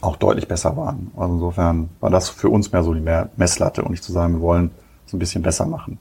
auch 0.00 0.16
deutlich 0.16 0.48
besser 0.48 0.76
waren. 0.76 1.10
Also 1.16 1.34
insofern 1.34 1.88
war 2.00 2.10
das 2.10 2.28
für 2.28 2.48
uns 2.48 2.72
mehr 2.72 2.82
so 2.82 2.94
die 2.94 3.04
Messlatte 3.36 3.82
und 3.82 3.90
nicht 3.90 4.04
zu 4.04 4.12
sagen, 4.12 4.34
wir 4.34 4.40
wollen 4.40 4.70
es 5.06 5.12
ein 5.12 5.18
bisschen 5.18 5.42
besser 5.42 5.66
machen. 5.66 5.98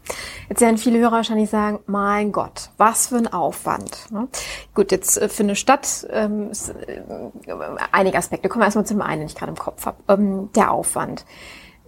Jetzt 0.50 0.62
werden 0.62 0.78
viele 0.78 1.00
Hörer 1.00 1.14
wahrscheinlich 1.14 1.50
sagen, 1.50 1.80
mein 1.86 2.32
Gott, 2.32 2.70
was 2.78 3.08
für 3.08 3.18
ein 3.18 3.32
Aufwand. 3.32 4.12
Ne? 4.12 4.28
Gut, 4.74 4.92
jetzt 4.92 5.22
äh, 5.22 5.30
für 5.30 5.44
eine 5.44 5.56
Stadt 5.56 6.08
ähm, 6.12 6.52
äh, 6.88 7.54
einige 7.92 8.18
Aspekte. 8.18 8.50
Kommen 8.50 8.62
wir 8.62 8.66
erstmal 8.66 8.86
zum 8.86 9.02
einen, 9.02 9.22
den 9.22 9.28
ich 9.28 9.36
gerade 9.36 9.52
im 9.52 9.58
Kopf 9.58 9.86
habe. 9.86 9.98
Ähm, 10.08 10.50
der 10.56 10.72
Aufwand. 10.72 11.26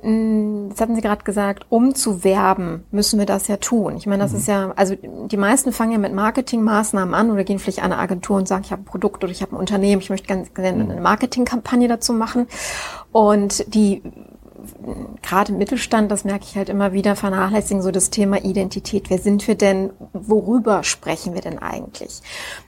Mm, 0.03 0.69
Jetzt 0.69 0.81
hatten 0.81 0.95
Sie 0.95 1.01
gerade 1.01 1.23
gesagt, 1.23 1.65
um 1.69 1.95
zu 1.95 2.23
werben, 2.23 2.83
müssen 2.91 3.17
wir 3.17 3.25
das 3.25 3.47
ja 3.47 3.57
tun. 3.57 3.95
Ich 3.97 4.05
meine, 4.05 4.21
das 4.21 4.33
ist 4.33 4.47
ja, 4.47 4.73
also 4.75 4.95
die 4.95 5.38
meisten 5.38 5.71
fangen 5.71 5.93
ja 5.93 5.97
mit 5.97 6.13
Marketingmaßnahmen 6.13 7.15
an 7.15 7.31
oder 7.31 7.43
gehen 7.43 7.57
vielleicht 7.57 7.79
an 7.79 7.91
eine 7.91 7.97
Agentur 8.01 8.38
und 8.38 8.47
sagen, 8.47 8.63
ich 8.63 8.71
habe 8.71 8.83
ein 8.83 8.86
Produkt 8.86 9.23
oder 9.23 9.31
ich 9.31 9.41
habe 9.41 9.55
ein 9.55 9.60
Unternehmen, 9.60 10.01
ich 10.01 10.10
möchte 10.10 10.27
ganz 10.27 10.53
gerne 10.53 10.83
eine 10.83 11.01
Marketingkampagne 11.01 11.88
dazu 11.88 12.13
machen. 12.13 12.47
Und 13.12 13.73
die 13.73 14.03
gerade 15.21 15.51
im 15.51 15.57
Mittelstand, 15.57 16.12
das 16.12 16.23
merke 16.25 16.45
ich 16.45 16.55
halt 16.55 16.69
immer 16.69 16.93
wieder, 16.93 17.15
vernachlässigen 17.15 17.81
so 17.81 17.91
das 17.91 18.10
Thema 18.10 18.43
Identität. 18.43 19.10
Wer 19.10 19.19
sind 19.19 19.47
wir 19.47 19.55
denn? 19.55 19.91
Worüber 20.13 20.83
sprechen 20.83 21.33
wir 21.33 21.41
denn 21.41 21.60
eigentlich? 21.60 22.21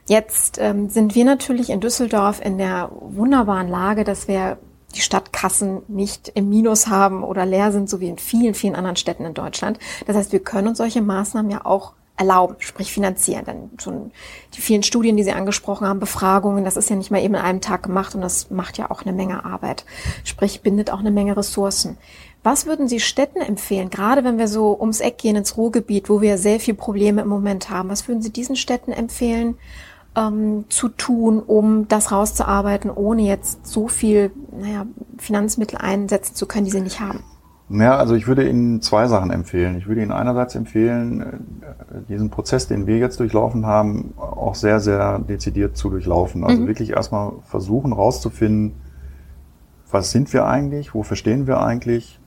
Jetzt 0.07 0.57
ähm, 0.59 0.89
sind 0.89 1.15
wir 1.15 1.25
natürlich 1.25 1.69
in 1.69 1.79
Düsseldorf 1.79 2.43
in 2.43 2.57
der 2.57 2.89
wunderbaren 3.01 3.67
Lage, 3.67 4.03
dass 4.03 4.27
wir 4.27 4.57
die 4.95 5.01
Stadtkassen 5.01 5.83
nicht 5.87 6.31
im 6.33 6.49
Minus 6.49 6.87
haben 6.87 7.23
oder 7.23 7.45
leer 7.45 7.71
sind, 7.71 7.89
so 7.89 7.99
wie 7.99 8.09
in 8.09 8.17
vielen, 8.17 8.53
vielen 8.53 8.75
anderen 8.75 8.95
Städten 8.95 9.25
in 9.25 9.33
Deutschland. 9.33 9.79
Das 10.07 10.15
heißt, 10.15 10.31
wir 10.31 10.39
können 10.39 10.69
uns 10.69 10.77
solche 10.77 11.01
Maßnahmen 11.01 11.51
ja 11.51 11.65
auch 11.65 11.93
erlauben, 12.19 12.55
sprich 12.59 12.91
finanzieren. 12.91 13.45
Dann 13.45 13.69
schon 13.79 14.11
die 14.55 14.61
vielen 14.61 14.83
Studien, 14.83 15.15
die 15.15 15.23
Sie 15.23 15.31
angesprochen 15.31 15.87
haben, 15.87 15.99
Befragungen, 15.99 16.65
das 16.65 16.75
ist 16.75 16.89
ja 16.89 16.95
nicht 16.95 17.11
mal 17.11 17.23
eben 17.23 17.35
in 17.35 17.41
einem 17.41 17.61
Tag 17.61 17.83
gemacht 17.83 18.13
und 18.13 18.21
das 18.21 18.51
macht 18.51 18.77
ja 18.77 18.91
auch 18.91 19.03
eine 19.03 19.13
Menge 19.13 19.45
Arbeit. 19.45 19.85
Sprich, 20.25 20.61
bindet 20.61 20.91
auch 20.91 20.99
eine 20.99 21.11
Menge 21.11 21.37
Ressourcen. 21.37 21.97
Was 22.43 22.65
würden 22.65 22.87
Sie 22.87 22.99
Städten 22.99 23.41
empfehlen, 23.41 23.89
gerade 23.89 24.23
wenn 24.23 24.37
wir 24.37 24.47
so 24.47 24.77
ums 24.79 25.01
Eck 25.01 25.17
gehen 25.17 25.35
ins 25.35 25.57
Ruhrgebiet, 25.57 26.09
wo 26.09 26.21
wir 26.21 26.37
sehr 26.37 26.59
viel 26.59 26.73
Probleme 26.73 27.21
im 27.21 27.27
Moment 27.27 27.69
haben? 27.69 27.89
Was 27.89 28.07
würden 28.07 28.21
Sie 28.21 28.31
diesen 28.31 28.55
Städten 28.55 28.91
empfehlen, 28.91 29.57
ähm, 30.19 30.65
zu 30.69 30.89
tun, 30.89 31.39
um 31.39 31.87
das 31.87 32.11
rauszuarbeiten, 32.11 32.91
ohne 32.91 33.21
jetzt 33.23 33.65
so 33.65 33.87
viel 33.87 34.31
naja, 34.59 34.85
Finanzmittel 35.17 35.77
einsetzen 35.77 36.35
zu 36.35 36.45
können, 36.45 36.65
die 36.65 36.71
sie 36.71 36.81
nicht 36.81 36.99
haben? 36.99 37.23
Ja, 37.71 37.97
also 37.97 38.15
ich 38.15 38.25
würde 38.25 38.49
Ihnen 38.49 38.81
zwei 38.81 39.07
Sachen 39.07 39.29
empfehlen. 39.29 39.77
Ich 39.77 39.87
würde 39.87 40.01
Ihnen 40.01 40.11
einerseits 40.11 40.55
empfehlen, 40.55 41.21
äh, 41.21 42.01
diesen 42.09 42.31
Prozess, 42.31 42.67
den 42.67 42.87
wir 42.87 42.97
jetzt 42.97 43.19
durchlaufen 43.19 43.65
haben, 43.67 44.13
auch 44.17 44.55
sehr, 44.55 44.79
sehr 44.79 45.19
dezidiert 45.19 45.77
zu 45.77 45.91
durchlaufen. 45.91 46.43
Also 46.43 46.61
Mhm. 46.63 46.67
wirklich 46.67 46.89
erstmal 46.91 47.33
versuchen 47.43 47.93
rauszufinden, 47.93 48.73
was 49.91 50.09
sind 50.11 50.33
wir 50.33 50.45
eigentlich, 50.47 50.95
wofür 50.95 51.15
stehen 51.15 51.45
wir 51.45 51.61
eigentlich 51.61 52.19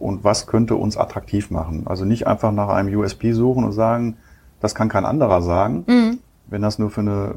und 0.00 0.24
was 0.24 0.46
könnte 0.48 0.74
uns 0.74 0.96
attraktiv 0.96 1.50
machen. 1.52 1.86
Also 1.86 2.04
nicht 2.04 2.26
einfach 2.26 2.50
nach 2.50 2.68
einem 2.68 2.92
USP 2.96 3.32
suchen 3.32 3.64
und 3.64 3.72
sagen, 3.72 4.16
das 4.60 4.74
kann 4.74 4.88
kein 4.88 5.04
anderer 5.04 5.42
sagen. 5.42 5.84
Mhm. 5.86 6.18
Wenn 6.48 6.62
das 6.62 6.78
nur 6.78 6.90
für 6.90 7.00
eine 7.02 7.34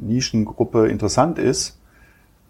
Nischengruppe 0.00 0.88
interessant 0.88 1.38
ist, 1.38 1.78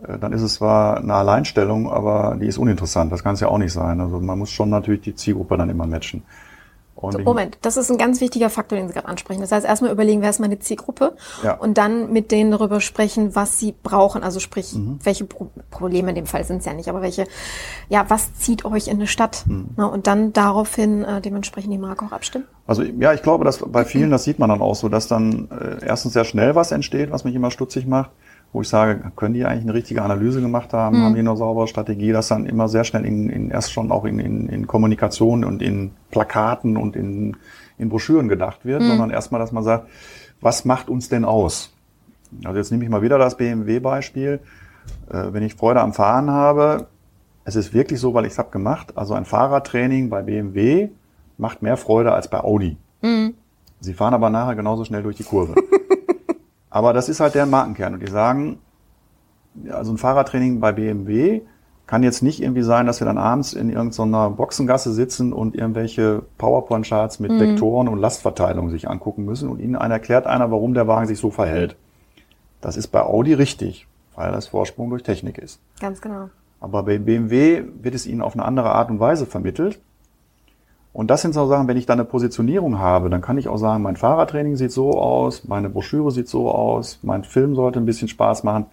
äh, 0.03 0.19
dann 0.19 0.33
ist 0.33 0.43
es 0.43 0.55
zwar 0.55 0.99
eine 0.99 1.15
Alleinstellung, 1.15 1.91
aber 1.91 2.37
die 2.41 2.47
ist 2.47 2.59
uninteressant. 2.59 3.13
Das 3.13 3.23
kann 3.23 3.35
es 3.35 3.41
ja 3.41 3.49
auch 3.49 3.59
nicht 3.59 3.73
sein. 3.73 4.01
Also 4.01 4.21
man 4.21 4.39
muss 4.39 4.51
schon 4.51 4.71
natürlich 4.71 5.03
die 5.03 5.15
Zielgruppe 5.15 5.57
dann 5.57 5.71
immer 5.71 5.87
matchen. 5.87 6.23
Und 7.07 7.13
So, 7.13 7.19
ich- 7.21 7.25
Moment, 7.25 7.59
das 7.63 7.77
ist 7.77 7.91
ein 7.91 7.99
ganz 7.99 8.21
wichtiger 8.21 8.51
Faktor, 8.51 8.79
den 8.79 8.89
Sie 8.89 8.95
gerade 8.95 9.09
ansprechen. 9.09 9.41
Das 9.41 9.53
heißt, 9.53 9.67
erstmal 9.67 9.91
überlegen, 9.93 10.23
wer 10.23 10.31
ist 10.31 10.41
meine 10.41 10.59
Zielgruppe 10.59 11.17
Ja. 11.43 11.55
und 11.55 11.79
dann 11.79 12.13
mit 12.13 12.31
denen 12.33 12.51
darüber 12.51 12.81
sprechen, 12.81 13.35
was 13.35 13.59
sie 13.59 13.75
brauchen. 13.83 14.23
Also 14.23 14.41
sprich, 14.41 14.73
Mhm. 14.75 14.99
welche 15.03 15.25
Pro 15.25 15.49
Probleme 15.71 16.11
in 16.11 16.15
dem 16.15 16.27
Fall 16.27 16.45
sind 16.45 16.59
es 16.59 16.65
ja 16.65 16.73
nicht, 16.73 16.89
aber 16.89 17.03
welche, 17.03 17.27
ja, 17.89 18.05
was 18.09 18.35
zieht 18.35 18.65
euch 18.65 18.89
in 18.89 18.95
eine 18.95 19.07
Stadt? 19.07 19.45
Mhm. 19.47 19.69
Ne, 19.77 19.89
und 19.91 20.07
dann 20.07 20.33
daraufhin 20.33 21.05
äh, 21.05 21.21
dementsprechend 21.21 21.73
die 21.73 21.79
Marke 21.79 22.05
auch 22.05 22.13
abstimmen. 22.13 22.45
Also 22.67 22.83
ja, 22.83 23.13
ich 23.13 23.23
glaube, 23.23 23.45
dass 23.45 23.59
bei 23.59 23.85
vielen, 23.85 24.11
das 24.11 24.25
sieht 24.25 24.39
man 24.39 24.49
dann 24.49 24.61
auch 24.63 24.75
so, 24.75 24.89
dass 24.89 25.07
dann 25.09 25.49
äh, 25.51 25.85
erstens 25.87 26.13
sehr 26.15 26.25
schnell 26.25 26.55
was 26.55 26.73
entsteht, 26.73 27.11
was 27.11 27.25
mich 27.25 27.35
immer 27.35 27.51
stutzig 27.51 27.87
macht, 27.87 28.11
wo 28.55 28.63
ich 28.63 28.69
sage, 28.69 29.11
können 29.17 29.35
die 29.35 29.45
eigentlich 29.45 29.65
eine 29.65 29.75
richtige 29.75 30.03
Analyse 30.03 30.41
gemacht 30.41 30.73
haben, 30.73 31.03
haben 31.03 31.15
die 31.15 31.19
eine 31.19 31.37
saubere 31.37 31.67
Strategie, 31.67 32.13
dass 32.13 32.29
dann 32.29 32.47
immer 32.47 32.69
sehr 32.69 32.85
schnell 32.85 33.05
in, 33.05 33.29
in 33.29 33.51
erst 33.51 33.73
schon 33.73 33.91
auch 33.91 34.05
in, 34.05 34.21
in, 34.21 34.49
in 34.49 34.69
Kommunikation 34.69 35.45
und 35.45 35.61
in 35.61 35.91
Plakaten 36.13 36.77
und 36.77 36.95
in, 36.95 37.37
in 37.79 37.89
Broschüren 37.89 38.29
gedacht 38.29 38.65
wird, 38.65 38.83
sondern 38.83 39.11
erstmal, 39.11 39.41
dass 39.41 39.51
man 39.51 39.65
sagt, 39.65 39.89
was 40.41 40.65
macht 40.65 40.89
uns 40.89 41.09
denn 41.09 41.25
aus? 41.25 41.75
Also 42.45 42.57
jetzt 42.57 42.71
nehme 42.71 42.85
ich 42.85 42.91
mal 42.91 43.03
wieder 43.03 43.19
das 43.19 43.37
BMW-Beispiel. 43.37 44.39
Äh, 45.11 45.33
wenn 45.33 45.43
ich 45.43 45.57
Freude 45.57 45.81
am 45.81 45.93
Fahren 45.93 46.31
habe, 46.31 46.87
es 47.45 47.57
ist 47.57 47.75
wirklich 47.75 47.99
so, 47.99 48.15
weil 48.15 48.25
ich 48.25 48.33
es 48.35 48.39
habe 48.39 48.51
gemacht. 48.51 48.97
Also 48.97 49.15
ein 49.15 49.25
Fahrradtraining 49.25 50.11
bei 50.11 50.23
BMW 50.23 50.91
macht 51.39 51.61
mehr 51.61 51.77
Freude 51.77 52.13
als 52.13 52.29
bei 52.29 52.39
Audi. 52.39 52.77
Mhm. 53.03 53.35
Sie 53.81 53.95
fahren 53.95 54.15
aber 54.15 54.31
nachher 54.31 54.55
genauso 54.55 54.85
schnell 54.85 55.03
durch 55.03 55.17
die 55.17 55.25
Kurve. 55.25 55.57
aber 56.75 56.93
das 56.93 57.09
ist 57.09 57.21
halt 57.21 57.37
deren 57.37 57.51
Markenkern. 57.51 57.95
Und 57.95 58.01
die 58.01 58.11
sagen, 58.11 58.59
also 59.71 59.93
ein 59.93 59.97
Fahrradtraining 59.97 60.59
bei 60.59 60.73
BMW 60.73 61.43
kann 61.87 62.03
jetzt 62.03 62.21
nicht 62.21 62.43
irgendwie 62.43 62.65
sein, 62.65 62.87
dass 62.87 63.01
wir 63.01 63.05
dann 63.05 63.17
abends 63.17 63.53
in 63.53 63.71
irgendeiner 63.71 64.29
Boxengasse 64.31 64.93
sitzen 64.93 65.33
und 65.33 65.55
irgendwelche 65.55 66.23
PowerPoint-Charts 66.37 67.21
mit 67.21 67.31
mhm. 67.31 67.39
Vektoren 67.39 67.87
und 67.87 68.01
Lastverteilung 68.01 68.71
sich 68.71 68.91
angucken 68.91 69.25
müssen 69.25 69.49
und 69.51 69.61
ihnen 69.61 69.77
einer 69.77 69.95
erklärt 69.95 70.27
einer, 70.27 70.51
warum 70.51 70.75
der 70.75 70.89
Wagen 70.89 71.07
sich 71.07 71.21
so 71.21 71.31
verhält. 71.31 71.77
Das 72.61 72.77
ist 72.77 72.89
bei 72.89 73.03
Audi 73.03 73.35
richtig, 73.35 73.87
weil 74.17 74.33
das 74.33 74.49
Vorsprung 74.49 74.91
durch 74.91 75.05
Technik 75.05 75.39
ist. 75.39 75.61
Ganz 75.79 76.01
genau. 76.01 76.31
Aber 76.59 76.83
bei 76.83 76.99
BMW 76.99 77.63
wird 77.81 77.95
es 77.95 78.05
ihnen 78.05 78.21
auf 78.21 78.33
eine 78.35 78.45
andere 78.45 78.73
Art 78.73 78.91
und 78.91 78.99
Weise 78.99 79.27
vermittelt. 79.27 79.81
Und 80.95 81.11
das 81.11 81.23
sind 81.23 81.35
so 81.35 81.45
Sachen, 81.49 81.67
wenn 81.67 81.77
ich 81.77 81.87
da 81.87 81.93
eine 81.93 82.05
Positionierung 82.05 82.79
habe, 82.79 83.11
dann 83.11 83.21
kann 83.21 83.37
ich 83.37 83.49
auch 83.49 83.57
sagen, 83.57 83.83
mein 83.83 83.97
Fahrradtraining 83.97 84.55
sieht 84.55 84.71
so 84.71 84.93
aus, 84.93 85.43
meine 85.43 85.69
Broschüre 85.69 86.13
sieht 86.13 86.29
so 86.29 86.49
aus, 86.49 87.01
mein 87.03 87.25
Film 87.25 87.57
sollte 87.57 87.81
ein 87.81 87.85
bisschen 87.85 88.07
Spaß 88.07 88.45
machen. 88.45 88.67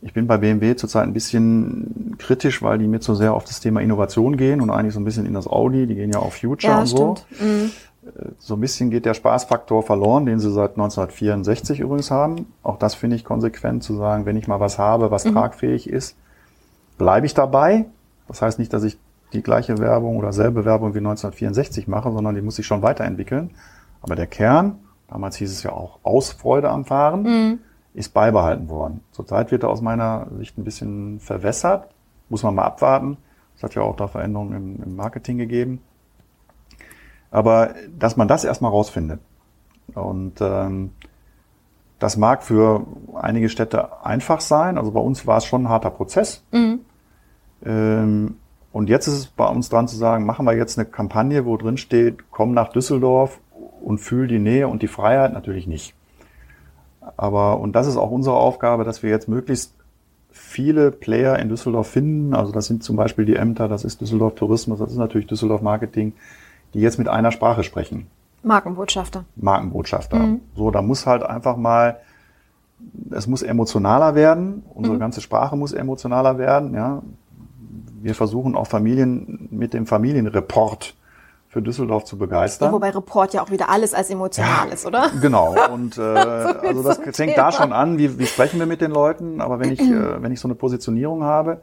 Ich 0.00 0.14
bin 0.14 0.26
bei 0.26 0.38
BMW 0.38 0.74
zurzeit 0.74 1.02
ein 1.02 1.12
bisschen 1.12 2.16
kritisch, 2.16 2.62
weil 2.62 2.78
die 2.78 2.86
mir 2.86 3.00
zu 3.00 3.14
sehr 3.14 3.34
auf 3.34 3.44
das 3.44 3.60
Thema 3.60 3.82
Innovation 3.82 4.38
gehen 4.38 4.62
und 4.62 4.70
eigentlich 4.70 4.94
so 4.94 5.00
ein 5.00 5.04
bisschen 5.04 5.26
in 5.26 5.34
das 5.34 5.46
Audi, 5.46 5.86
die 5.86 5.96
gehen 5.96 6.10
ja 6.10 6.20
auf 6.20 6.36
Future 6.36 6.72
ja, 6.72 6.80
und 6.80 6.86
so. 6.86 7.16
Mhm. 7.38 7.70
So 8.38 8.54
ein 8.54 8.60
bisschen 8.60 8.88
geht 8.88 9.04
der 9.04 9.12
Spaßfaktor 9.12 9.82
verloren, 9.82 10.24
den 10.24 10.40
sie 10.40 10.50
seit 10.50 10.70
1964 10.70 11.80
übrigens 11.80 12.10
haben. 12.10 12.46
Auch 12.62 12.78
das 12.78 12.94
finde 12.94 13.16
ich 13.16 13.24
konsequent 13.24 13.82
zu 13.82 13.94
sagen, 13.96 14.24
wenn 14.24 14.38
ich 14.38 14.48
mal 14.48 14.60
was 14.60 14.78
habe, 14.78 15.10
was 15.10 15.26
mhm. 15.26 15.34
tragfähig 15.34 15.90
ist, 15.90 16.16
bleibe 16.96 17.26
ich 17.26 17.34
dabei. 17.34 17.84
Das 18.28 18.40
heißt 18.40 18.58
nicht, 18.58 18.72
dass 18.72 18.82
ich 18.82 18.96
die 19.32 19.42
gleiche 19.42 19.78
Werbung 19.78 20.16
oder 20.16 20.32
selbe 20.32 20.64
Werbung 20.64 20.94
wie 20.94 20.98
1964 20.98 21.88
mache, 21.88 22.10
sondern 22.12 22.34
die 22.34 22.42
muss 22.42 22.56
sich 22.56 22.66
schon 22.66 22.82
weiterentwickeln. 22.82 23.50
Aber 24.02 24.16
der 24.16 24.26
Kern, 24.26 24.78
damals 25.08 25.36
hieß 25.36 25.50
es 25.50 25.62
ja 25.62 25.72
auch 25.72 25.98
Ausfreude 26.02 26.70
am 26.70 26.84
Fahren, 26.84 27.22
mhm. 27.22 27.58
ist 27.94 28.14
beibehalten 28.14 28.68
worden. 28.68 29.00
Zurzeit 29.12 29.50
wird 29.50 29.62
er 29.62 29.70
aus 29.70 29.82
meiner 29.82 30.26
Sicht 30.38 30.58
ein 30.58 30.64
bisschen 30.64 31.20
verwässert. 31.20 31.88
Muss 32.28 32.42
man 32.42 32.54
mal 32.54 32.64
abwarten. 32.64 33.16
Es 33.56 33.62
hat 33.62 33.74
ja 33.74 33.82
auch 33.82 33.96
da 33.96 34.08
Veränderungen 34.08 34.56
im, 34.56 34.82
im 34.82 34.96
Marketing 34.96 35.38
gegeben. 35.38 35.80
Aber 37.30 37.74
dass 37.96 38.16
man 38.16 38.28
das 38.28 38.44
erstmal 38.44 38.70
rausfindet. 38.70 39.20
Und 39.94 40.40
ähm, 40.40 40.92
das 41.98 42.16
mag 42.16 42.42
für 42.42 42.86
einige 43.14 43.48
Städte 43.48 44.04
einfach 44.04 44.40
sein. 44.40 44.78
Also 44.78 44.90
bei 44.92 45.00
uns 45.00 45.26
war 45.26 45.36
es 45.36 45.44
schon 45.44 45.64
ein 45.64 45.68
harter 45.68 45.90
Prozess. 45.90 46.42
Mhm. 46.50 46.80
Ähm, 47.64 48.36
und 48.72 48.88
jetzt 48.88 49.06
ist 49.08 49.14
es 49.14 49.26
bei 49.26 49.46
uns 49.46 49.68
dran 49.68 49.88
zu 49.88 49.96
sagen, 49.96 50.24
machen 50.24 50.46
wir 50.46 50.56
jetzt 50.56 50.78
eine 50.78 50.86
Kampagne, 50.86 51.44
wo 51.44 51.56
drin 51.56 51.76
steht, 51.76 52.30
komm 52.30 52.52
nach 52.52 52.68
Düsseldorf 52.68 53.40
und 53.82 53.98
fühl 53.98 54.28
die 54.28 54.38
Nähe 54.38 54.68
und 54.68 54.82
die 54.82 54.88
Freiheit 54.88 55.32
natürlich 55.32 55.66
nicht. 55.66 55.94
Aber, 57.16 57.58
und 57.58 57.72
das 57.72 57.86
ist 57.86 57.96
auch 57.96 58.10
unsere 58.10 58.36
Aufgabe, 58.36 58.84
dass 58.84 59.02
wir 59.02 59.10
jetzt 59.10 59.28
möglichst 59.28 59.74
viele 60.30 60.92
Player 60.92 61.38
in 61.38 61.48
Düsseldorf 61.48 61.88
finden. 61.88 62.34
Also 62.34 62.52
das 62.52 62.66
sind 62.66 62.84
zum 62.84 62.96
Beispiel 62.96 63.24
die 63.24 63.36
Ämter, 63.36 63.68
das 63.68 63.84
ist 63.84 64.00
Düsseldorf 64.00 64.36
Tourismus, 64.36 64.78
das 64.78 64.92
ist 64.92 64.98
natürlich 64.98 65.26
Düsseldorf 65.26 65.62
Marketing, 65.62 66.12
die 66.74 66.80
jetzt 66.80 66.98
mit 66.98 67.08
einer 67.08 67.32
Sprache 67.32 67.64
sprechen. 67.64 68.06
Markenbotschafter. 68.42 69.24
Markenbotschafter. 69.36 70.18
Mhm. 70.18 70.40
So, 70.54 70.70
da 70.70 70.82
muss 70.82 71.06
halt 71.06 71.24
einfach 71.24 71.56
mal, 71.56 71.98
es 73.10 73.26
muss 73.26 73.42
emotionaler 73.42 74.14
werden. 74.14 74.62
Unsere 74.72 74.96
mhm. 74.96 75.00
ganze 75.00 75.20
Sprache 75.20 75.56
muss 75.56 75.72
emotionaler 75.72 76.38
werden. 76.38 76.74
Ja, 76.74 77.02
wir 78.02 78.14
versuchen 78.14 78.56
auch 78.56 78.66
Familien 78.66 79.48
mit 79.50 79.74
dem 79.74 79.86
Familienreport 79.86 80.94
für 81.48 81.60
Düsseldorf 81.60 82.04
zu 82.04 82.16
begeistern. 82.16 82.68
Ja, 82.68 82.72
wobei 82.72 82.90
Report 82.90 83.34
ja 83.34 83.42
auch 83.42 83.50
wieder 83.50 83.68
alles 83.68 83.92
als 83.92 84.08
emotional 84.08 84.68
ja, 84.68 84.72
ist, 84.72 84.86
oder? 84.86 85.10
Genau. 85.20 85.56
Und 85.72 85.98
äh, 85.98 86.00
also 86.00 86.82
das 86.82 87.00
fängt 87.12 87.36
da 87.36 87.50
schon 87.50 87.72
an, 87.72 87.98
wie, 87.98 88.18
wie 88.18 88.26
sprechen 88.26 88.60
wir 88.60 88.66
mit 88.66 88.80
den 88.80 88.92
Leuten. 88.92 89.40
Aber 89.40 89.58
wenn 89.58 89.72
ich, 89.72 89.80
äh, 89.80 90.22
wenn 90.22 90.32
ich 90.32 90.40
so 90.40 90.46
eine 90.46 90.54
Positionierung 90.54 91.24
habe, 91.24 91.60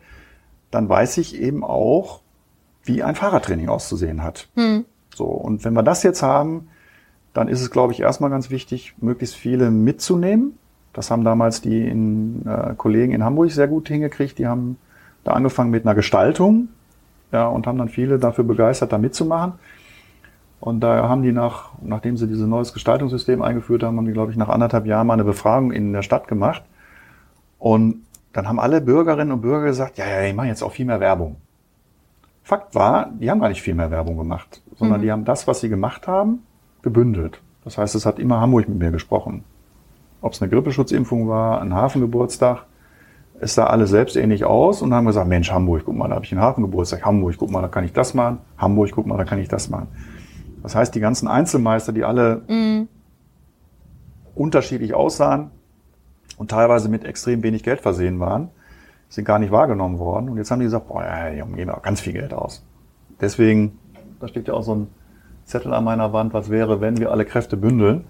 dann 0.71 0.89
weiß 0.89 1.17
ich 1.19 1.39
eben 1.39 1.63
auch, 1.63 2.21
wie 2.83 3.01
ein 3.01 3.15
Fahrradtraining 3.15 3.69
auszusehen 3.69 4.23
hat. 4.23 4.49
Hm. 4.55 4.85
So, 5.15 5.25
und 5.25 5.63
wenn 5.63 5.73
wir 5.73 5.83
das 5.83 6.03
jetzt 6.03 6.21
haben, 6.21 6.67
dann 7.33 7.47
ist 7.47 7.61
es, 7.61 7.71
glaube 7.71 7.93
ich, 7.93 8.01
erstmal 8.01 8.29
ganz 8.29 8.49
wichtig, 8.49 8.93
möglichst 8.99 9.35
viele 9.35 9.71
mitzunehmen. 9.71 10.57
Das 10.91 11.11
haben 11.11 11.23
damals 11.23 11.61
die 11.61 11.87
in, 11.87 12.45
äh, 12.45 12.73
Kollegen 12.75 13.13
in 13.13 13.23
Hamburg 13.23 13.51
sehr 13.51 13.67
gut 13.67 13.87
hingekriegt. 13.87 14.37
Die 14.37 14.47
haben 14.47 14.77
da 15.27 15.33
angefangen 15.33 15.69
mit 15.69 15.85
einer 15.85 15.95
Gestaltung 15.95 16.69
ja, 17.31 17.47
und 17.47 17.67
haben 17.67 17.77
dann 17.77 17.89
viele 17.89 18.19
dafür 18.19 18.43
begeistert, 18.43 18.91
da 18.91 18.97
mitzumachen. 18.97 19.53
Und 20.59 20.79
da 20.79 21.07
haben 21.07 21.21
die 21.21 21.31
nach, 21.31 21.71
nachdem 21.81 22.17
sie 22.17 22.27
dieses 22.27 22.47
neues 22.47 22.73
Gestaltungssystem 22.73 23.41
eingeführt 23.41 23.83
haben, 23.83 23.97
haben 23.97 24.05
die, 24.05 24.13
glaube 24.13 24.31
ich, 24.31 24.37
nach 24.37 24.49
anderthalb 24.49 24.85
Jahren 24.85 25.05
mal 25.05 25.13
eine 25.13 25.23
Befragung 25.23 25.71
in 25.71 25.93
der 25.93 26.01
Stadt 26.01 26.27
gemacht. 26.27 26.63
Und 27.59 28.03
dann 28.33 28.47
haben 28.47 28.59
alle 28.59 28.81
Bürgerinnen 28.81 29.31
und 29.31 29.41
Bürger 29.41 29.65
gesagt, 29.65 29.97
ja, 29.97 30.07
ja, 30.07 30.21
ich 30.23 30.35
mache 30.35 30.47
jetzt 30.47 30.63
auch 30.63 30.71
viel 30.71 30.85
mehr 30.85 30.99
Werbung. 30.99 31.37
Fakt 32.43 32.75
war, 32.75 33.11
die 33.19 33.29
haben 33.29 33.39
gar 33.39 33.49
nicht 33.49 33.61
viel 33.61 33.75
mehr 33.75 33.91
Werbung 33.91 34.17
gemacht, 34.17 34.61
sondern 34.77 34.99
mhm. 34.99 35.03
die 35.03 35.11
haben 35.11 35.25
das, 35.25 35.47
was 35.47 35.59
sie 35.59 35.69
gemacht 35.69 36.07
haben, 36.07 36.43
gebündelt. 36.81 37.41
Das 37.63 37.77
heißt, 37.77 37.95
es 37.95 38.05
hat 38.05 38.19
immer 38.19 38.39
Hamburg 38.39 38.69
mit 38.69 38.79
mir 38.79 38.91
gesprochen. 38.91 39.43
Ob 40.21 40.33
es 40.33 40.41
eine 40.41 40.49
Grippeschutzimpfung 40.49 41.27
war, 41.27 41.61
ein 41.61 41.73
Hafengeburtstag, 41.73 42.65
es 43.39 43.55
sah 43.55 43.65
alles 43.65 43.91
selbstähnlich 43.91 44.45
aus 44.45 44.81
und 44.81 44.93
haben 44.93 45.05
gesagt, 45.05 45.27
Mensch, 45.27 45.51
Hamburg, 45.51 45.83
guck 45.85 45.95
mal, 45.95 46.07
da 46.07 46.15
habe 46.15 46.25
ich 46.25 46.31
einen 46.31 46.41
Hafengeburtstag. 46.41 47.05
Hamburg, 47.05 47.35
guck 47.37 47.51
mal, 47.51 47.61
da 47.61 47.67
kann 47.67 47.83
ich 47.83 47.93
das 47.93 48.13
machen. 48.13 48.39
Hamburg, 48.57 48.91
guck 48.93 49.05
mal, 49.05 49.17
da 49.17 49.25
kann 49.25 49.39
ich 49.39 49.47
das 49.47 49.69
machen. 49.69 49.87
Das 50.63 50.75
heißt, 50.75 50.95
die 50.95 50.99
ganzen 50.99 51.27
Einzelmeister, 51.27 51.93
die 51.93 52.03
alle 52.03 52.41
mhm. 52.47 52.87
unterschiedlich 54.33 54.93
aussahen 54.93 55.51
und 56.37 56.49
teilweise 56.49 56.89
mit 56.89 57.05
extrem 57.05 57.43
wenig 57.43 57.63
Geld 57.63 57.81
versehen 57.81 58.19
waren, 58.19 58.49
sind 59.09 59.25
gar 59.25 59.39
nicht 59.39 59.51
wahrgenommen 59.51 59.99
worden. 59.99 60.29
Und 60.29 60.37
jetzt 60.37 60.49
haben 60.49 60.59
die 60.59 60.65
gesagt, 60.65 60.87
boah, 60.87 61.03
ja, 61.03 61.29
die 61.29 61.53
geben 61.53 61.69
auch 61.69 61.83
ganz 61.83 62.01
viel 62.01 62.13
Geld 62.13 62.33
aus. 62.33 62.65
Deswegen, 63.21 63.77
da 64.19 64.27
steht 64.27 64.47
ja 64.47 64.55
auch 64.55 64.63
so 64.63 64.73
ein 64.73 64.87
Zettel 65.45 65.73
an 65.73 65.83
meiner 65.83 66.11
Wand, 66.11 66.33
was 66.33 66.49
wäre, 66.49 66.81
wenn 66.81 66.97
wir 66.97 67.11
alle 67.11 67.23
Kräfte 67.23 67.55
bündeln. 67.55 68.05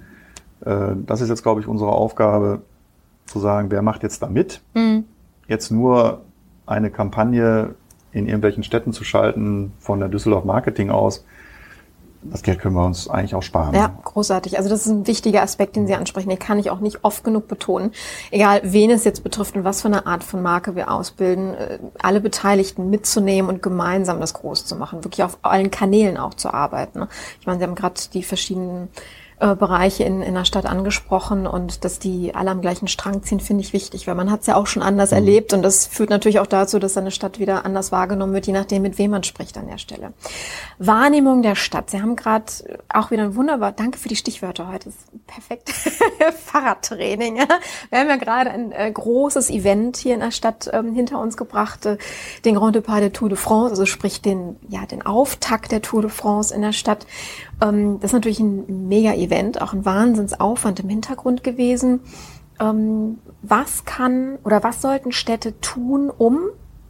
Äh, 0.66 0.96
das 1.06 1.22
ist 1.22 1.30
jetzt, 1.30 1.44
glaube 1.44 1.60
ich, 1.62 1.68
unsere 1.68 1.92
Aufgabe, 1.92 2.62
zu 3.26 3.40
sagen, 3.40 3.70
wer 3.72 3.82
macht 3.82 4.04
jetzt 4.04 4.24
da 4.24 4.28
mit? 4.30 4.62
Mhm 4.74 5.04
jetzt 5.48 5.72
nur 5.72 6.22
eine 6.66 6.92
Kampagne 6.92 7.76
in 8.12 8.26
irgendwelchen 8.26 8.64
Städten 8.64 8.94
zu 8.94 9.04
schalten 9.04 9.74
von 9.80 10.00
der 10.00 10.10
Düsseldorf 10.10 10.44
Marketing 10.44 10.90
aus, 10.90 11.24
das 12.24 12.42
Geld 12.42 12.60
können 12.60 12.76
wir 12.76 12.86
uns 12.86 13.10
eigentlich 13.10 13.36
auch 13.36 13.44
sparen. 13.44 13.74
Ja, 13.76 13.96
großartig. 14.04 14.58
Also 14.58 14.70
das 14.70 14.86
ist 14.86 14.92
ein 14.92 15.08
wichtiger 15.08 15.42
Aspekt, 15.42 15.76
den 15.76 15.88
Sie 15.88 15.96
ansprechen. 15.96 16.30
Den 16.30 16.40
kann 16.40 16.60
ich 16.60 16.70
auch 16.70 16.80
nicht 16.80 17.04
oft 17.04 17.24
genug 17.24 17.48
betonen. 17.48 17.92
Egal, 18.32 18.62
wen 18.64 18.90
es 18.90 19.04
jetzt 19.04 19.24
betrifft 19.24 19.56
und 19.56 19.64
was 19.64 19.82
für 19.82 19.88
eine 19.88 20.06
Art 20.08 20.24
von 20.24 20.42
Marke 20.42 20.76
wir 20.76 20.92
ausbilden, 20.92 21.54
äh, 21.54 21.80
alle 22.02 22.20
Beteiligten 22.20 22.90
mitzunehmen 22.90 23.50
und 23.50 23.62
gemeinsam 23.62 24.20
das 24.20 24.34
groß 24.34 24.66
zu 24.66 24.76
machen. 24.76 25.04
Wirklich 25.04 25.24
auf 25.24 25.38
allen 25.44 25.72
Kanälen 25.72 26.18
auch 26.18 26.34
zu 26.34 26.54
arbeiten. 26.54 27.08
Ich 27.40 27.48
meine, 27.48 27.60
Sie 27.60 27.66
haben 27.66 27.76
gerade 27.76 28.02
die 28.14 28.24
verschiedenen 28.24 28.90
äh, 29.40 29.56
Bereiche 29.56 30.04
in, 30.04 30.24
in 30.24 30.34
der 30.34 30.46
Stadt 30.46 30.66
angesprochen 30.66 31.46
und 31.46 31.86
dass 31.86 32.00
die 32.00 32.34
alle 32.34 32.50
am 32.50 32.60
gleichen 32.60 32.88
Strang 32.88 33.22
ziehen, 33.22 33.40
finde 33.40 33.64
ich 33.64 33.72
wichtig, 33.72 34.08
weil 34.08 34.16
man 34.16 34.32
hat 34.32 34.42
es 34.42 34.48
ja 34.48 34.56
auch 34.56 34.66
schon 34.66 34.82
anders 34.82 35.12
mhm. 35.12 35.18
erlebt 35.18 35.54
und 35.54 35.62
das 35.62 35.86
führt 35.86 36.10
natürlich 36.10 36.40
auch 36.40 36.48
dazu, 36.48 36.80
dass 36.80 36.98
eine 36.98 37.12
Stadt 37.12 37.38
wieder 37.38 37.64
anders 37.64 37.92
wahrgenommen 37.92 38.34
wird, 38.34 38.48
je 38.48 38.54
nachdem, 38.54 38.82
mit 38.82 38.98
wem 38.98 39.12
man 39.12 39.24
spricht 39.24 39.56
an 39.58 39.68
der 39.68 39.78
Stelle. 39.78 40.14
Wahrnehmung 40.80 41.44
der 41.44 41.54
Stadt. 41.54 41.92
Sie 41.92 42.02
haben 42.02 42.16
gerade 42.16 42.46
auch 42.90 43.12
wieder 43.12 43.24
ein 43.24 43.36
wunderbar, 43.36 43.74
danke 43.74 44.00
für 44.00 44.10
die 44.10 44.16
Stichwörter 44.16 44.72
heute, 44.72 44.92
perfekt. 45.28 45.70
Fahrradtraining. 46.46 47.38
Ja. 47.38 47.48
Wir 47.90 48.00
haben 48.00 48.10
ja 48.10 48.16
gerade 48.16 48.50
ein 48.50 48.72
äh, 48.72 48.92
großes 48.92 49.52
Event 49.52 49.98
hier 49.98 50.16
in 50.16 50.22
der 50.22 50.32
Stadt 50.32 50.68
ähm, 50.74 50.94
hinter 50.94 51.20
uns 51.20 51.38
gebracht, 51.38 51.86
äh, 51.86 51.98
den 52.44 52.56
Grand 52.56 52.76
Depart 52.76 53.02
der 53.02 53.14
Tour 53.14 53.30
de 53.30 53.38
France, 53.38 53.72
also 53.72 53.86
sprich 53.86 54.22
den, 54.22 54.56
ja, 54.68 54.88
den 54.88 55.06
Auftakt 55.06 55.72
der 55.72 55.84
Tour 55.84 56.02
de 56.02 56.10
France 56.10 56.56
in 56.56 56.64
der 56.64 56.74
Stadt. 56.74 57.06
Ähm, 57.62 58.00
das 58.00 58.12
ist 58.12 58.14
natürlich 58.14 58.40
ein 58.40 58.88
Mega-Event, 58.88 59.62
auch 59.62 59.74
ein 59.74 59.86
Wahnsinnsaufwand 59.86 60.80
im 60.80 60.90
Hintergrund 60.90 61.44
gewesen. 61.44 62.02
Ähm, 62.60 63.18
was 63.42 63.86
kann 63.86 64.38
oder 64.44 64.64
was 64.64 64.82
sollten 64.82 65.12
Städte 65.12 65.60
tun, 65.62 66.10
um, 66.10 66.40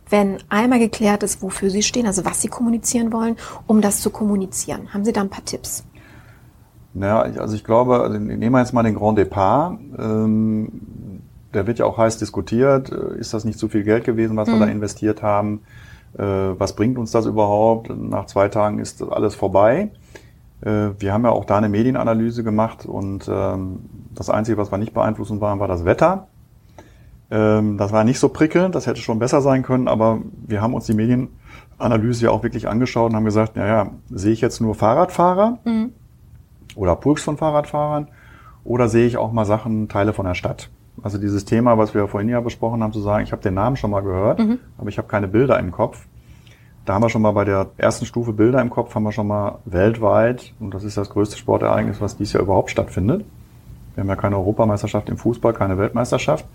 wenn 0.10 0.38
einmal 0.50 0.80
geklärt 0.80 1.24
ist, 1.24 1.42
wofür 1.42 1.70
sie 1.70 1.84
stehen, 1.84 2.08
also 2.08 2.24
was 2.24 2.42
sie 2.42 2.48
kommunizieren 2.48 3.12
wollen, 3.12 3.36
um 3.66 3.82
das 3.82 4.02
zu 4.02 4.10
kommunizieren? 4.10 4.94
Haben 4.94 5.04
Sie 5.04 5.12
da 5.12 5.22
ein 5.22 5.30
paar 5.30 5.44
Tipps? 5.44 5.84
Naja, 6.94 7.20
also 7.40 7.56
ich 7.56 7.64
glaube, 7.64 8.00
also 8.00 8.18
nehmen 8.18 8.52
wir 8.52 8.60
jetzt 8.60 8.74
mal 8.74 8.84
den 8.84 8.96
Grand 8.96 9.18
Depart. 9.18 9.78
Ähm, 10.00 11.22
der 11.54 11.68
wird 11.68 11.80
ja 11.80 11.86
auch 11.86 11.98
heiß 11.98 12.18
diskutiert. 12.18 12.92
Äh, 12.92 13.20
ist 13.20 13.34
das 13.34 13.46
nicht 13.46 13.60
zu 13.60 13.68
viel 13.68 13.84
Geld 13.84 14.04
gewesen, 14.04 14.38
was 14.38 14.48
mhm. 14.48 14.54
wir 14.54 14.60
da 14.60 14.66
investiert 14.72 15.22
haben? 15.22 15.62
Äh, 16.18 16.24
was 16.24 16.76
bringt 16.76 16.98
uns 16.98 17.12
das 17.12 17.26
überhaupt? 17.26 17.90
Nach 17.90 18.26
zwei 18.26 18.48
Tagen 18.48 18.80
ist 18.80 19.04
alles 19.04 19.36
vorbei. 19.36 19.92
Äh, 20.62 20.90
wir 21.00 21.14
haben 21.14 21.24
ja 21.24 21.32
auch 21.32 21.46
da 21.46 21.58
eine 21.58 21.70
Medienanalyse 21.70 22.44
gemacht 22.44 22.86
und 22.86 23.30
ähm, 23.30 23.80
das 24.14 24.30
Einzige, 24.30 24.58
was 24.58 24.72
wir 24.72 24.78
nicht 24.78 24.94
beeinflussen 24.94 25.42
waren, 25.42 25.60
war 25.60 25.68
das 25.68 25.86
Wetter. 25.86 26.28
Ähm, 27.30 27.78
das 27.78 27.92
war 27.92 28.04
nicht 28.04 28.20
so 28.20 28.30
prickelnd, 28.30 28.74
das 28.74 28.88
hätte 28.88 29.02
schon 29.02 29.20
besser 29.20 29.42
sein 29.42 29.64
können, 29.64 29.88
aber 29.88 30.20
wir 30.48 30.62
haben 30.62 30.74
uns 30.74 30.86
die 30.86 30.94
Medienanalyse 30.94 32.26
ja 32.26 32.32
auch 32.32 32.44
wirklich 32.44 32.68
angeschaut 32.68 33.10
und 33.10 33.16
haben 33.16 33.26
gesagt, 33.26 33.56
naja, 33.56 33.92
sehe 34.10 34.32
ich 34.32 34.42
jetzt 34.42 34.62
nur 34.62 34.76
Fahrradfahrer 34.76 35.60
mhm. 35.66 35.92
oder 36.76 36.96
Pulks 36.96 37.24
von 37.24 37.38
Fahrradfahrern 37.38 38.08
oder 38.64 38.88
sehe 38.88 39.08
ich 39.08 39.18
auch 39.18 39.32
mal 39.32 39.46
Sachen, 39.46 39.90
Teile 39.90 40.14
von 40.14 40.26
der 40.26 40.36
Stadt? 40.36 40.70
Also 41.04 41.18
dieses 41.18 41.46
Thema, 41.46 41.78
was 41.78 41.94
wir 41.94 42.08
vorhin 42.08 42.30
ja 42.30 42.42
besprochen 42.42 42.82
haben, 42.82 42.94
zu 42.94 43.02
sagen, 43.02 43.24
ich 43.24 43.32
habe 43.32 43.42
den 43.42 43.54
Namen 43.54 43.76
schon 43.76 43.92
mal 43.92 44.02
gehört, 44.02 44.40
mhm. 44.40 44.60
aber 44.78 44.90
ich 44.90 44.98
habe 44.98 45.08
keine 45.08 45.28
Bilder 45.28 45.60
im 45.60 45.72
Kopf. 45.72 46.08
Da 46.88 46.94
haben 46.94 47.04
wir 47.04 47.10
schon 47.10 47.22
mal 47.22 47.32
bei 47.32 47.44
der 47.44 47.68
ersten 47.76 48.06
Stufe 48.06 48.32
Bilder 48.32 48.62
im 48.62 48.70
Kopf, 48.70 48.96
haben 48.96 49.04
wir 49.04 49.12
schon 49.12 49.28
mal 49.28 49.60
weltweit, 49.66 50.54
und 50.62 50.74
das 50.74 50.86
ist 50.86 50.96
das 50.96 51.10
größte 51.10 51.38
Sportereignis, 51.38 52.00
was 52.00 52.16
dieses 52.16 52.32
Jahr 52.32 52.44
überhaupt 52.44 52.72
stattfindet. 52.72 53.26
Wir 53.94 54.04
haben 54.04 54.08
ja 54.08 54.16
keine 54.16 54.38
Europameisterschaft 54.38 55.10
im 55.10 55.18
Fußball, 55.18 55.52
keine 55.52 55.78
Weltmeisterschaft. 55.78 56.46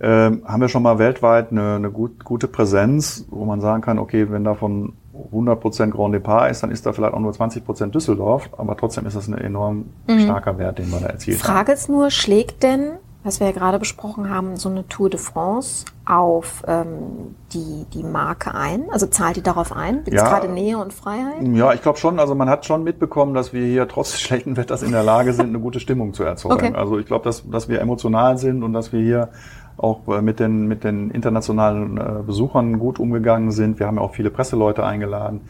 Ähm, 0.00 0.42
haben 0.44 0.60
wir 0.62 0.68
schon 0.68 0.82
mal 0.82 0.98
weltweit 0.98 1.52
eine, 1.52 1.76
eine 1.76 1.92
gut, 1.92 2.24
gute 2.24 2.48
Präsenz, 2.48 3.24
wo 3.30 3.44
man 3.44 3.60
sagen 3.60 3.82
kann, 3.82 4.00
okay, 4.00 4.32
wenn 4.32 4.42
davon 4.42 4.94
100% 5.32 5.90
Grand 5.90 6.12
Depart 6.12 6.50
ist, 6.50 6.64
dann 6.64 6.72
ist 6.72 6.84
da 6.84 6.92
vielleicht 6.92 7.14
auch 7.14 7.20
nur 7.20 7.30
20% 7.30 7.90
Düsseldorf, 7.90 8.50
aber 8.58 8.76
trotzdem 8.76 9.06
ist 9.06 9.14
das 9.14 9.28
ein 9.28 9.38
enorm 9.38 9.84
mhm. 10.08 10.18
starker 10.22 10.58
Wert, 10.58 10.78
den 10.78 10.90
wir 10.90 10.98
da 10.98 11.06
erzielt 11.06 11.38
Frage 11.38 11.48
haben. 11.50 11.66
Frage 11.66 11.72
ist 11.72 11.88
nur, 11.88 12.10
schlägt 12.10 12.64
denn 12.64 12.94
was 13.24 13.38
wir 13.38 13.46
ja 13.46 13.52
gerade 13.52 13.78
besprochen 13.78 14.30
haben, 14.30 14.56
so 14.56 14.68
eine 14.68 14.86
Tour 14.88 15.08
de 15.08 15.18
France 15.18 15.84
auf 16.04 16.62
ähm, 16.66 17.36
die, 17.52 17.86
die 17.94 18.02
Marke 18.02 18.54
ein? 18.54 18.86
Also 18.90 19.06
zahlt 19.06 19.36
die 19.36 19.42
darauf 19.42 19.74
ein? 19.74 20.04
Gibt 20.04 20.16
es 20.16 20.22
ja, 20.22 20.28
gerade 20.28 20.48
Nähe 20.48 20.78
und 20.78 20.92
Freiheit? 20.92 21.42
Ja, 21.42 21.72
ich 21.72 21.82
glaube 21.82 21.98
schon. 21.98 22.18
Also 22.18 22.34
man 22.34 22.48
hat 22.48 22.66
schon 22.66 22.82
mitbekommen, 22.82 23.34
dass 23.34 23.52
wir 23.52 23.64
hier 23.64 23.86
trotz 23.86 24.14
schlechten 24.20 24.56
Wetters 24.56 24.82
in 24.82 24.92
der 24.92 25.04
Lage 25.04 25.32
sind, 25.32 25.48
eine 25.48 25.60
gute 25.60 25.78
Stimmung 25.78 26.14
zu 26.14 26.24
erzeugen. 26.24 26.54
Okay. 26.54 26.74
Also 26.74 26.98
ich 26.98 27.06
glaube, 27.06 27.24
dass, 27.24 27.48
dass 27.48 27.68
wir 27.68 27.80
emotional 27.80 28.38
sind 28.38 28.62
und 28.62 28.72
dass 28.72 28.92
wir 28.92 29.00
hier 29.00 29.28
auch 29.76 30.06
äh, 30.08 30.20
mit 30.20 30.40
den, 30.40 30.66
mit 30.66 30.82
den 30.84 31.10
internationalen 31.10 31.98
äh, 31.98 32.22
Besuchern 32.26 32.78
gut 32.78 32.98
umgegangen 32.98 33.52
sind. 33.52 33.78
Wir 33.78 33.86
haben 33.86 33.96
ja 33.96 34.02
auch 34.02 34.14
viele 34.14 34.30
Presseleute 34.30 34.84
eingeladen. 34.84 35.42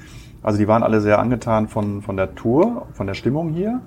Also 0.42 0.58
die 0.58 0.68
waren 0.68 0.82
alle 0.82 1.00
sehr 1.00 1.18
angetan 1.18 1.68
von, 1.68 2.02
von 2.02 2.16
der 2.16 2.34
Tour, 2.34 2.86
von 2.92 3.06
der 3.06 3.14
Stimmung 3.14 3.50
hier. 3.50 3.80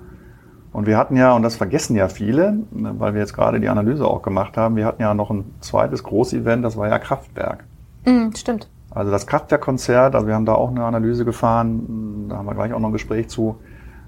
Und 0.76 0.86
wir 0.86 0.98
hatten 0.98 1.16
ja, 1.16 1.32
und 1.32 1.42
das 1.42 1.56
vergessen 1.56 1.96
ja 1.96 2.06
viele, 2.06 2.58
weil 2.70 3.14
wir 3.14 3.22
jetzt 3.22 3.32
gerade 3.32 3.60
die 3.60 3.70
Analyse 3.70 4.06
auch 4.06 4.20
gemacht 4.20 4.58
haben, 4.58 4.76
wir 4.76 4.84
hatten 4.84 5.00
ja 5.00 5.14
noch 5.14 5.30
ein 5.30 5.54
zweites 5.62 6.02
Großevent, 6.02 6.62
das 6.62 6.76
war 6.76 6.86
ja 6.86 6.98
Kraftwerk. 6.98 7.64
Mm, 8.04 8.34
stimmt. 8.36 8.68
Also 8.90 9.10
das 9.10 9.26
Kraftwerkkonzert, 9.26 10.14
also 10.14 10.26
wir 10.26 10.34
haben 10.34 10.44
da 10.44 10.54
auch 10.54 10.68
eine 10.68 10.84
Analyse 10.84 11.24
gefahren, 11.24 12.26
da 12.28 12.36
haben 12.36 12.44
wir 12.44 12.54
gleich 12.54 12.74
auch 12.74 12.78
noch 12.78 12.90
ein 12.90 12.92
Gespräch 12.92 13.30
zu, 13.30 13.56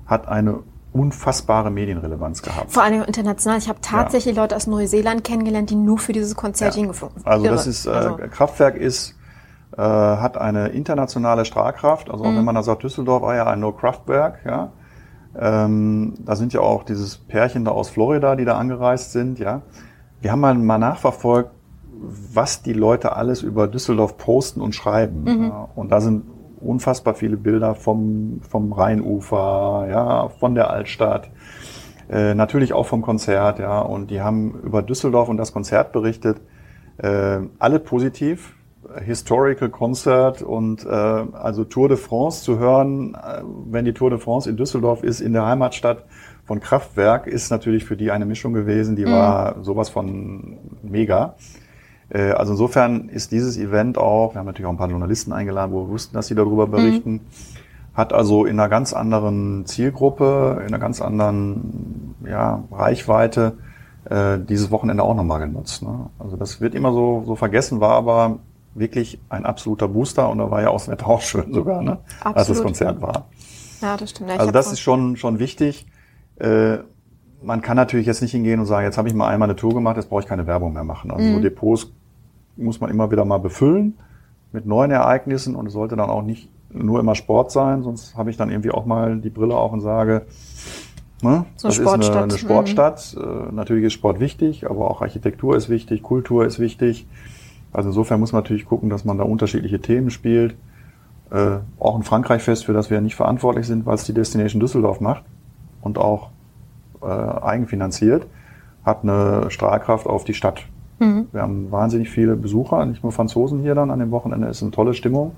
hat 0.05 0.29
eine 0.29 0.59
unfassbare 0.93 1.71
Medienrelevanz 1.71 2.43
gehabt. 2.43 2.71
Vor 2.71 2.83
allem 2.83 3.03
international. 3.03 3.57
Ich 3.57 3.71
habe 3.71 3.79
tatsächlich 3.81 4.37
ja. 4.37 4.43
Leute 4.43 4.55
aus 4.55 4.67
Neuseeland 4.67 5.25
kennengelernt, 5.25 5.71
die 5.71 5.75
nur 5.75 5.97
für 5.97 6.13
dieses 6.13 6.37
Konzert 6.37 6.75
ja. 6.75 6.81
hingeflogen 6.83 7.17
sind. 7.17 7.27
Also 7.27 7.47
das 7.47 7.67
ist, 7.67 7.87
äh, 7.87 7.91
also. 7.93 8.19
Kraftwerk 8.31 8.77
ist, 8.77 9.17
äh, 9.75 9.81
hat 9.81 10.37
eine 10.37 10.69
internationale 10.69 11.47
Strahlkraft. 11.47 12.11
Also 12.11 12.25
auch 12.25 12.31
mm. 12.31 12.37
wenn 12.37 12.45
man 12.45 12.57
da 12.57 12.63
sagt, 12.63 12.83
Düsseldorf 12.83 13.23
war 13.23 13.35
ja 13.35 13.47
ein 13.47 13.61
No-Kraftwerk, 13.61 14.41
ja. 14.45 14.71
Ähm, 15.39 16.15
da 16.25 16.35
sind 16.35 16.53
ja 16.53 16.61
auch 16.61 16.83
dieses 16.83 17.19
Pärchen 17.19 17.65
da 17.65 17.71
aus 17.71 17.91
Florida, 17.91 18.35
die 18.35 18.45
da 18.45 18.57
angereist 18.57 19.13
sind, 19.13 19.39
ja. 19.39 19.63
Wir 20.21 20.33
haben 20.33 20.41
mal, 20.41 20.55
mal 20.55 20.79
nachverfolgt, 20.79 21.51
was 22.33 22.63
die 22.63 22.73
Leute 22.73 23.15
alles 23.15 23.43
über 23.43 23.69
Düsseldorf 23.69 24.17
posten 24.19 24.61
und 24.61 24.75
schreiben. 24.75 25.23
Mhm. 25.23 25.45
Ja. 25.45 25.69
Und 25.77 25.91
da 25.91 26.01
sind 26.01 26.25
unfassbar 26.61 27.15
viele 27.15 27.37
Bilder 27.37 27.77
vom, 27.77 28.41
vom 28.49 28.73
Rheinufer, 28.73 29.87
ja, 29.89 30.29
von 30.29 30.57
der 30.57 30.71
Altstadt, 30.71 31.31
äh, 32.11 32.35
natürlich 32.35 32.73
auch 32.73 32.87
vom 32.87 33.03
Konzert, 33.03 33.61
ja. 33.61 33.81
Und 33.81 34.11
die 34.11 34.21
haben 34.21 34.61
über 34.65 34.83
Düsseldorf 34.83 35.29
und 35.29 35.37
das 35.37 35.53
Konzert 35.53 35.93
berichtet, 35.93 36.41
äh, 36.99 37.41
alle 37.61 37.79
positiv. 37.79 38.57
Historical 39.05 39.69
Concert 39.69 40.43
und 40.43 40.85
äh, 40.85 40.89
also 40.89 41.65
Tour 41.65 41.89
de 41.89 41.97
France 41.97 42.43
zu 42.43 42.59
hören, 42.59 43.15
äh, 43.15 43.43
wenn 43.67 43.85
die 43.85 43.93
Tour 43.93 44.11
de 44.11 44.19
France 44.19 44.49
in 44.49 44.57
Düsseldorf 44.57 45.03
ist, 45.03 45.21
in 45.21 45.33
der 45.33 45.47
Heimatstadt 45.47 46.05
von 46.45 46.61
Kraftwerk, 46.61 47.27
ist 47.27 47.51
natürlich 47.51 47.85
für 47.85 47.97
die 47.97 48.11
eine 48.11 48.25
Mischung 48.25 48.55
gewesen, 48.55 48.97
die 48.97 49.05
mhm. 49.05 49.11
war 49.11 49.57
sowas 49.63 49.91
von 49.91 50.59
mega. 50.83 51.35
Äh, 52.09 52.31
also 52.31 52.53
insofern 52.53 53.09
ist 53.09 53.33
dieses 53.33 53.59
Event 53.59 53.99
auch, 53.99 54.35
wir 54.35 54.39
haben 54.39 54.47
natürlich 54.47 54.67
auch 54.67 54.73
ein 54.73 54.79
paar 54.79 54.91
Journalisten 54.91 55.33
eingeladen, 55.33 55.73
wo 55.73 55.85
wir 55.85 55.91
wussten, 55.91 56.15
dass 56.15 56.27
sie 56.27 56.35
darüber 56.35 56.67
mhm. 56.67 56.71
berichten, 56.71 57.13
mhm. 57.13 57.21
hat 57.95 58.13
also 58.13 58.45
in 58.47 58.59
einer 58.59 58.69
ganz 58.69 58.93
anderen 58.93 59.67
Zielgruppe, 59.67 60.59
in 60.61 60.69
einer 60.69 60.79
ganz 60.79 61.03
anderen 61.03 62.15
ja, 62.27 62.65
Reichweite 62.71 63.59
äh, 64.09 64.39
dieses 64.39 64.71
Wochenende 64.71 65.03
auch 65.03 65.15
nochmal 65.15 65.41
genutzt. 65.41 65.83
Ne? 65.83 66.09
Also 66.19 66.37
das 66.37 66.61
wird 66.61 66.75
immer 66.75 66.93
so, 66.93 67.25
so 67.27 67.37
vergessen, 67.37 67.81
war 67.81 67.93
aber 67.93 68.39
wirklich 68.75 69.19
ein 69.29 69.45
absoluter 69.45 69.89
Booster 69.89 70.29
und 70.29 70.39
da 70.39 70.51
war 70.51 70.63
ja 70.63 70.71
auch 70.71 70.79
das 70.79 70.89
Wetter 70.89 71.09
auch 71.09 71.21
schön 71.21 71.53
sogar, 71.53 71.83
ne? 71.83 71.99
Absolut. 72.21 72.37
als 72.37 72.49
das 72.49 72.63
Konzert 72.63 73.01
war. 73.01 73.27
Ja, 73.81 73.97
das 73.97 74.11
stimmt. 74.11 74.31
Ja, 74.31 74.37
also 74.37 74.51
das 74.51 74.73
ist 74.73 74.81
schon, 74.81 75.17
schon 75.17 75.39
wichtig. 75.39 75.87
Äh, 76.37 76.79
man 77.43 77.63
kann 77.63 77.77
natürlich 77.77 78.07
jetzt 78.07 78.23
nicht 78.23 78.33
hingehen 78.33 78.61
und 78.61 78.67
sagen, 78.67 78.85
jetzt 78.85 78.99
habe 78.99 79.09
ich 79.09 79.15
mal 79.15 79.29
einmal 79.29 79.49
eine 79.49 79.57
Tour 79.57 79.75
gemacht, 79.75 79.97
jetzt 79.97 80.09
brauche 80.09 80.21
ich 80.21 80.27
keine 80.27 80.47
Werbung 80.47 80.73
mehr 80.73 80.85
machen. 80.85 81.11
Also 81.11 81.25
mhm. 81.25 81.35
so 81.35 81.41
Depots 81.41 81.93
muss 82.57 82.81
man 82.81 82.91
immer 82.91 83.11
wieder 83.11 83.25
mal 83.25 83.39
befüllen 83.39 83.97
mit 84.53 84.67
neuen 84.67 84.91
Ereignissen 84.91 85.55
und 85.55 85.67
es 85.67 85.73
sollte 85.73 85.97
dann 85.97 86.11
auch 86.11 86.23
nicht 86.23 86.51
nur 86.71 87.01
immer 87.01 87.15
Sport 87.15 87.51
sein, 87.51 87.83
sonst 87.83 88.17
habe 88.17 88.31
ich 88.31 88.37
dann 88.37 88.51
irgendwie 88.51 88.71
auch 88.71 88.85
mal 88.85 89.19
die 89.19 89.31
Brille 89.31 89.57
auf 89.57 89.73
und 89.73 89.81
sage, 89.81 90.27
ne, 91.23 91.47
so 91.57 91.69
das 91.69 91.77
Sportstadt. 91.77 92.01
ist 92.01 92.11
eine, 92.11 92.23
eine 92.25 92.39
Sportstadt. 92.39 93.17
Mhm. 93.17 93.55
Natürlich 93.55 93.85
ist 93.85 93.93
Sport 93.95 94.21
wichtig, 94.21 94.69
aber 94.69 94.91
auch 94.91 95.01
Architektur 95.01 95.57
ist 95.57 95.69
wichtig, 95.69 96.03
Kultur 96.03 96.45
ist 96.45 96.59
wichtig. 96.59 97.07
Also 97.73 97.91
insofern 97.91 98.21
muss 98.21 98.33
man 98.33 98.43
natürlich 98.43 98.67
gucken, 98.67 98.91
dass 98.91 99.05
man 99.05 99.19
da 99.19 99.25
unterschiedliche 99.25 99.81
Themen 99.81 100.11
spielt. 100.11 100.57
Äh, 101.31 101.59
auch 101.79 101.97
ein 101.97 102.03
Frankreich-Fest, 102.03 102.65
für 102.65 102.73
das 102.73 102.91
wir 102.91 103.01
nicht 103.01 103.15
verantwortlich 103.15 103.67
sind, 103.67 103.85
weil 103.85 103.95
es 103.97 104.05
die 104.05 104.15
Destination 104.15 104.61
Düsseldorf 104.61 105.01
macht 105.01 105.25
und 105.83 105.99
auch 105.99 106.31
äh, 107.03 107.07
eigenfinanziert, 107.07 108.27
hat 108.85 109.03
eine 109.03 109.51
Strahlkraft 109.51 110.07
auf 110.07 110.25
die 110.25 110.35
Stadt. 110.35 110.65
Mhm. 110.99 111.27
Wir 111.33 111.43
haben 111.43 111.71
wahnsinnig 111.71 112.11
viele 112.11 112.37
Besucher, 112.37 112.85
nicht 112.87 113.03
nur 113.03 113.13
Franzosen 113.13 113.61
hier 113.61 113.75
dann 113.75 113.91
an 113.91 113.99
dem 113.99 114.11
Wochenende, 114.11 114.49
ist 114.49 114.63
eine 114.63 114.71
tolle 114.71 114.95
Stimmung. 114.95 115.33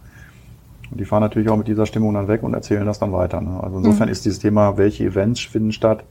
Und 0.90 0.98
die 1.00 1.04
fahren 1.04 1.22
natürlich 1.22 1.48
auch 1.48 1.56
mit 1.56 1.68
dieser 1.68 1.86
Stimmung 1.86 2.14
dann 2.14 2.28
weg 2.28 2.42
und 2.42 2.54
erzählen 2.54 2.86
das 2.86 2.98
dann 2.98 3.12
weiter. 3.12 3.40
Ne? 3.40 3.60
Also 3.62 3.78
insofern 3.78 4.06
mhm. 4.06 4.12
ist 4.12 4.24
dieses 4.24 4.38
Thema, 4.38 4.76
welche 4.76 5.04
Events 5.04 5.40
finden 5.40 5.72
statt, 5.72 6.04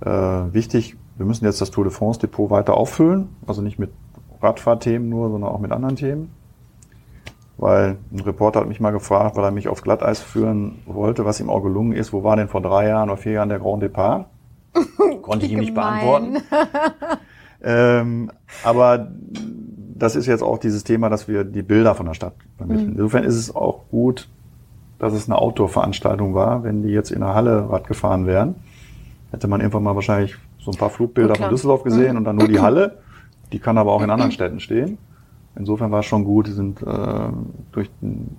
äh, 0.00 0.08
wichtig. 0.08 0.96
Wir 1.16 1.26
müssen 1.26 1.44
jetzt 1.44 1.60
das 1.60 1.70
Tour 1.70 1.84
de 1.84 1.92
France 1.92 2.20
Depot 2.20 2.50
weiter 2.50 2.74
auffüllen, 2.74 3.28
also 3.46 3.60
nicht 3.60 3.78
mit 3.78 3.90
Radfahrthemen 4.42 5.08
nur, 5.08 5.30
sondern 5.30 5.50
auch 5.50 5.60
mit 5.60 5.72
anderen 5.72 5.96
Themen. 5.96 6.30
Weil 7.56 7.98
ein 8.10 8.20
Reporter 8.20 8.60
hat 8.60 8.68
mich 8.68 8.80
mal 8.80 8.90
gefragt, 8.90 9.36
weil 9.36 9.44
er 9.44 9.50
mich 9.50 9.68
aufs 9.68 9.82
Glatteis 9.82 10.20
führen 10.20 10.78
wollte, 10.86 11.26
was 11.26 11.40
ihm 11.40 11.50
auch 11.50 11.60
gelungen 11.60 11.92
ist. 11.92 12.12
Wo 12.12 12.24
war 12.24 12.36
denn 12.36 12.48
vor 12.48 12.62
drei 12.62 12.88
Jahren 12.88 13.10
oder 13.10 13.18
vier 13.18 13.32
Jahren 13.32 13.50
der 13.50 13.58
Grand 13.58 13.82
Depart? 13.82 14.26
Konnte 15.22 15.46
ich 15.46 15.52
ihm 15.52 15.58
nicht 15.58 15.74
beantworten. 15.74 16.38
ähm, 17.62 18.30
aber 18.64 19.08
das 19.94 20.16
ist 20.16 20.26
jetzt 20.26 20.42
auch 20.42 20.58
dieses 20.58 20.84
Thema, 20.84 21.10
dass 21.10 21.28
wir 21.28 21.44
die 21.44 21.62
Bilder 21.62 21.94
von 21.94 22.06
der 22.06 22.14
Stadt 22.14 22.34
vermitteln. 22.56 22.86
Mhm. 22.86 22.92
Insofern 22.92 23.24
ist 23.24 23.36
es 23.36 23.54
auch 23.54 23.82
gut, 23.90 24.28
dass 24.98 25.12
es 25.12 25.28
eine 25.28 25.38
Outdoor-Veranstaltung 25.38 26.34
war. 26.34 26.64
Wenn 26.64 26.82
die 26.82 26.90
jetzt 26.90 27.10
in 27.10 27.20
der 27.20 27.34
Halle 27.34 27.68
Rad 27.70 27.86
gefahren 27.86 28.26
wären, 28.26 28.54
hätte 29.32 29.48
man 29.48 29.60
irgendwann 29.60 29.82
mal 29.82 29.94
wahrscheinlich 29.94 30.36
so 30.58 30.70
ein 30.70 30.78
paar 30.78 30.90
Flugbilder 30.90 31.34
von 31.34 31.50
Düsseldorf 31.50 31.82
gesehen 31.82 32.12
mhm. 32.12 32.18
und 32.18 32.24
dann 32.24 32.36
nur 32.36 32.48
die 32.48 32.60
Halle. 32.62 32.98
Die 33.52 33.58
kann 33.58 33.78
aber 33.78 33.92
auch 33.92 34.02
in 34.02 34.10
anderen 34.10 34.32
Städten 34.32 34.60
stehen. 34.60 34.98
Insofern 35.56 35.90
war 35.90 36.00
es 36.00 36.06
schon 36.06 36.24
gut. 36.24 36.46
Die 36.46 36.52
sind 36.52 36.82
äh, 36.82 37.30
durch 37.72 37.90
den 38.00 38.36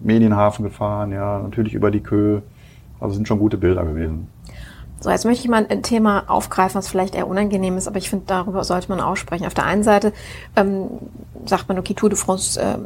Medienhafen 0.00 0.64
gefahren, 0.64 1.12
ja, 1.12 1.38
natürlich 1.38 1.74
über 1.74 1.90
die 1.90 2.00
Köhe. 2.00 2.42
Also 3.00 3.14
sind 3.14 3.28
schon 3.28 3.38
gute 3.38 3.58
Bilder 3.58 3.84
gewesen. 3.84 4.28
So, 5.04 5.10
jetzt 5.10 5.26
möchte 5.26 5.44
ich 5.44 5.50
mal 5.50 5.66
ein 5.68 5.82
Thema 5.82 6.24
aufgreifen, 6.28 6.76
was 6.76 6.88
vielleicht 6.88 7.14
eher 7.14 7.28
unangenehm 7.28 7.76
ist, 7.76 7.88
aber 7.88 7.98
ich 7.98 8.08
finde, 8.08 8.24
darüber 8.26 8.64
sollte 8.64 8.88
man 8.88 9.02
aussprechen. 9.02 9.44
Auf 9.44 9.52
der 9.52 9.66
einen 9.66 9.82
Seite 9.82 10.14
ähm, 10.56 10.88
sagt 11.44 11.68
man, 11.68 11.78
okay, 11.78 11.92
Tour 11.92 12.08
de 12.08 12.16
France 12.16 12.58
äh, 12.58 12.78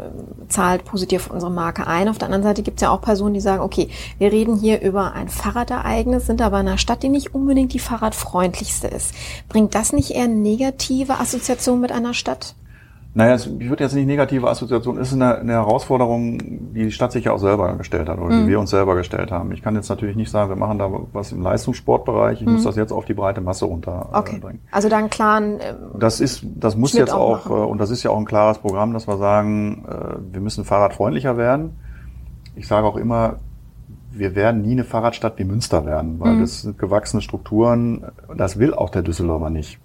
zahlt 0.48 0.84
positiv 0.84 1.26
auf 1.26 1.32
unsere 1.34 1.52
Marke 1.52 1.86
ein. 1.86 2.08
Auf 2.08 2.18
der 2.18 2.26
anderen 2.26 2.42
Seite 2.42 2.64
gibt 2.64 2.78
es 2.78 2.82
ja 2.82 2.90
auch 2.90 3.02
Personen, 3.02 3.34
die 3.34 3.40
sagen, 3.40 3.62
okay, 3.62 3.88
wir 4.18 4.32
reden 4.32 4.56
hier 4.56 4.82
über 4.82 5.12
ein 5.12 5.28
Fahrradereignis, 5.28 6.26
sind 6.26 6.42
aber 6.42 6.58
in 6.58 6.66
einer 6.66 6.78
Stadt, 6.78 7.04
die 7.04 7.08
nicht 7.08 7.36
unbedingt 7.36 7.72
die 7.72 7.78
fahrradfreundlichste 7.78 8.88
ist. 8.88 9.14
Bringt 9.48 9.76
das 9.76 9.92
nicht 9.92 10.10
eher 10.10 10.26
negative 10.26 11.20
Assoziationen 11.20 11.80
mit 11.80 11.92
einer 11.92 12.14
Stadt? 12.14 12.56
Naja, 13.14 13.34
ich 13.34 13.68
würde 13.68 13.82
jetzt 13.82 13.94
nicht 13.94 14.06
negative 14.06 14.48
Assoziation, 14.48 14.98
es 14.98 15.09
ist 15.09 15.14
eine, 15.14 15.38
eine, 15.38 15.52
Herausforderung, 15.52 16.38
die 16.74 16.84
die 16.84 16.92
Stadt 16.92 17.11
sich 17.11 17.24
ja 17.24 17.32
auch 17.32 17.38
selber 17.38 17.74
gestellt 17.76 18.09
hat 18.09 18.18
oder 18.18 18.34
mhm. 18.34 18.42
die 18.42 18.48
wir 18.48 18.61
uns 18.61 18.70
selber 18.70 18.94
gestellt 18.94 19.30
haben. 19.30 19.50
Ich 19.52 19.62
kann 19.62 19.74
jetzt 19.74 19.88
natürlich 19.88 20.14
nicht 20.14 20.30
sagen, 20.30 20.50
wir 20.50 20.56
machen 20.56 20.78
da 20.78 20.90
was 21.12 21.32
im 21.32 21.42
Leistungssportbereich, 21.42 22.42
ich 22.42 22.46
mhm. 22.46 22.54
muss 22.54 22.64
das 22.64 22.76
jetzt 22.76 22.92
auf 22.92 23.06
die 23.06 23.14
breite 23.14 23.40
Masse 23.40 23.64
runterbringen. 23.64 24.42
Äh, 24.42 24.46
okay. 24.46 24.59
Also 24.70 24.88
da 24.88 24.98
einen 24.98 25.11
klaren 25.11 25.59
äh, 25.59 25.74
Das 25.98 26.20
ist, 26.20 26.44
das 26.54 26.76
muss 26.76 26.90
Schnitt 26.90 27.00
jetzt 27.00 27.12
auch, 27.12 27.46
auch 27.46 27.50
äh, 27.50 27.70
und 27.70 27.78
das 27.78 27.90
ist 27.90 28.02
ja 28.02 28.11
auch 28.11 28.18
ein 28.18 28.26
klares 28.26 28.59
Programm, 28.59 28.92
dass 28.92 29.09
wir 29.09 29.16
sagen, 29.16 29.86
äh, 29.88 30.32
wir 30.32 30.40
müssen 30.40 30.64
fahrradfreundlicher 30.64 31.36
werden. 31.36 31.76
Ich 32.56 32.68
sage 32.68 32.86
auch 32.86 32.96
immer, 32.96 33.36
wir 34.12 34.34
werden 34.34 34.62
nie 34.62 34.72
eine 34.72 34.84
Fahrradstadt 34.84 35.38
wie 35.38 35.44
Münster 35.44 35.86
werden, 35.86 36.20
weil 36.20 36.34
mhm. 36.34 36.40
das 36.40 36.62
sind 36.62 36.78
gewachsene 36.78 37.22
Strukturen, 37.22 38.04
das 38.36 38.59
will 38.59 38.74
auch 38.74 38.90
der 38.90 39.02
Düsseldorfer 39.02 39.50
nicht 39.50 39.80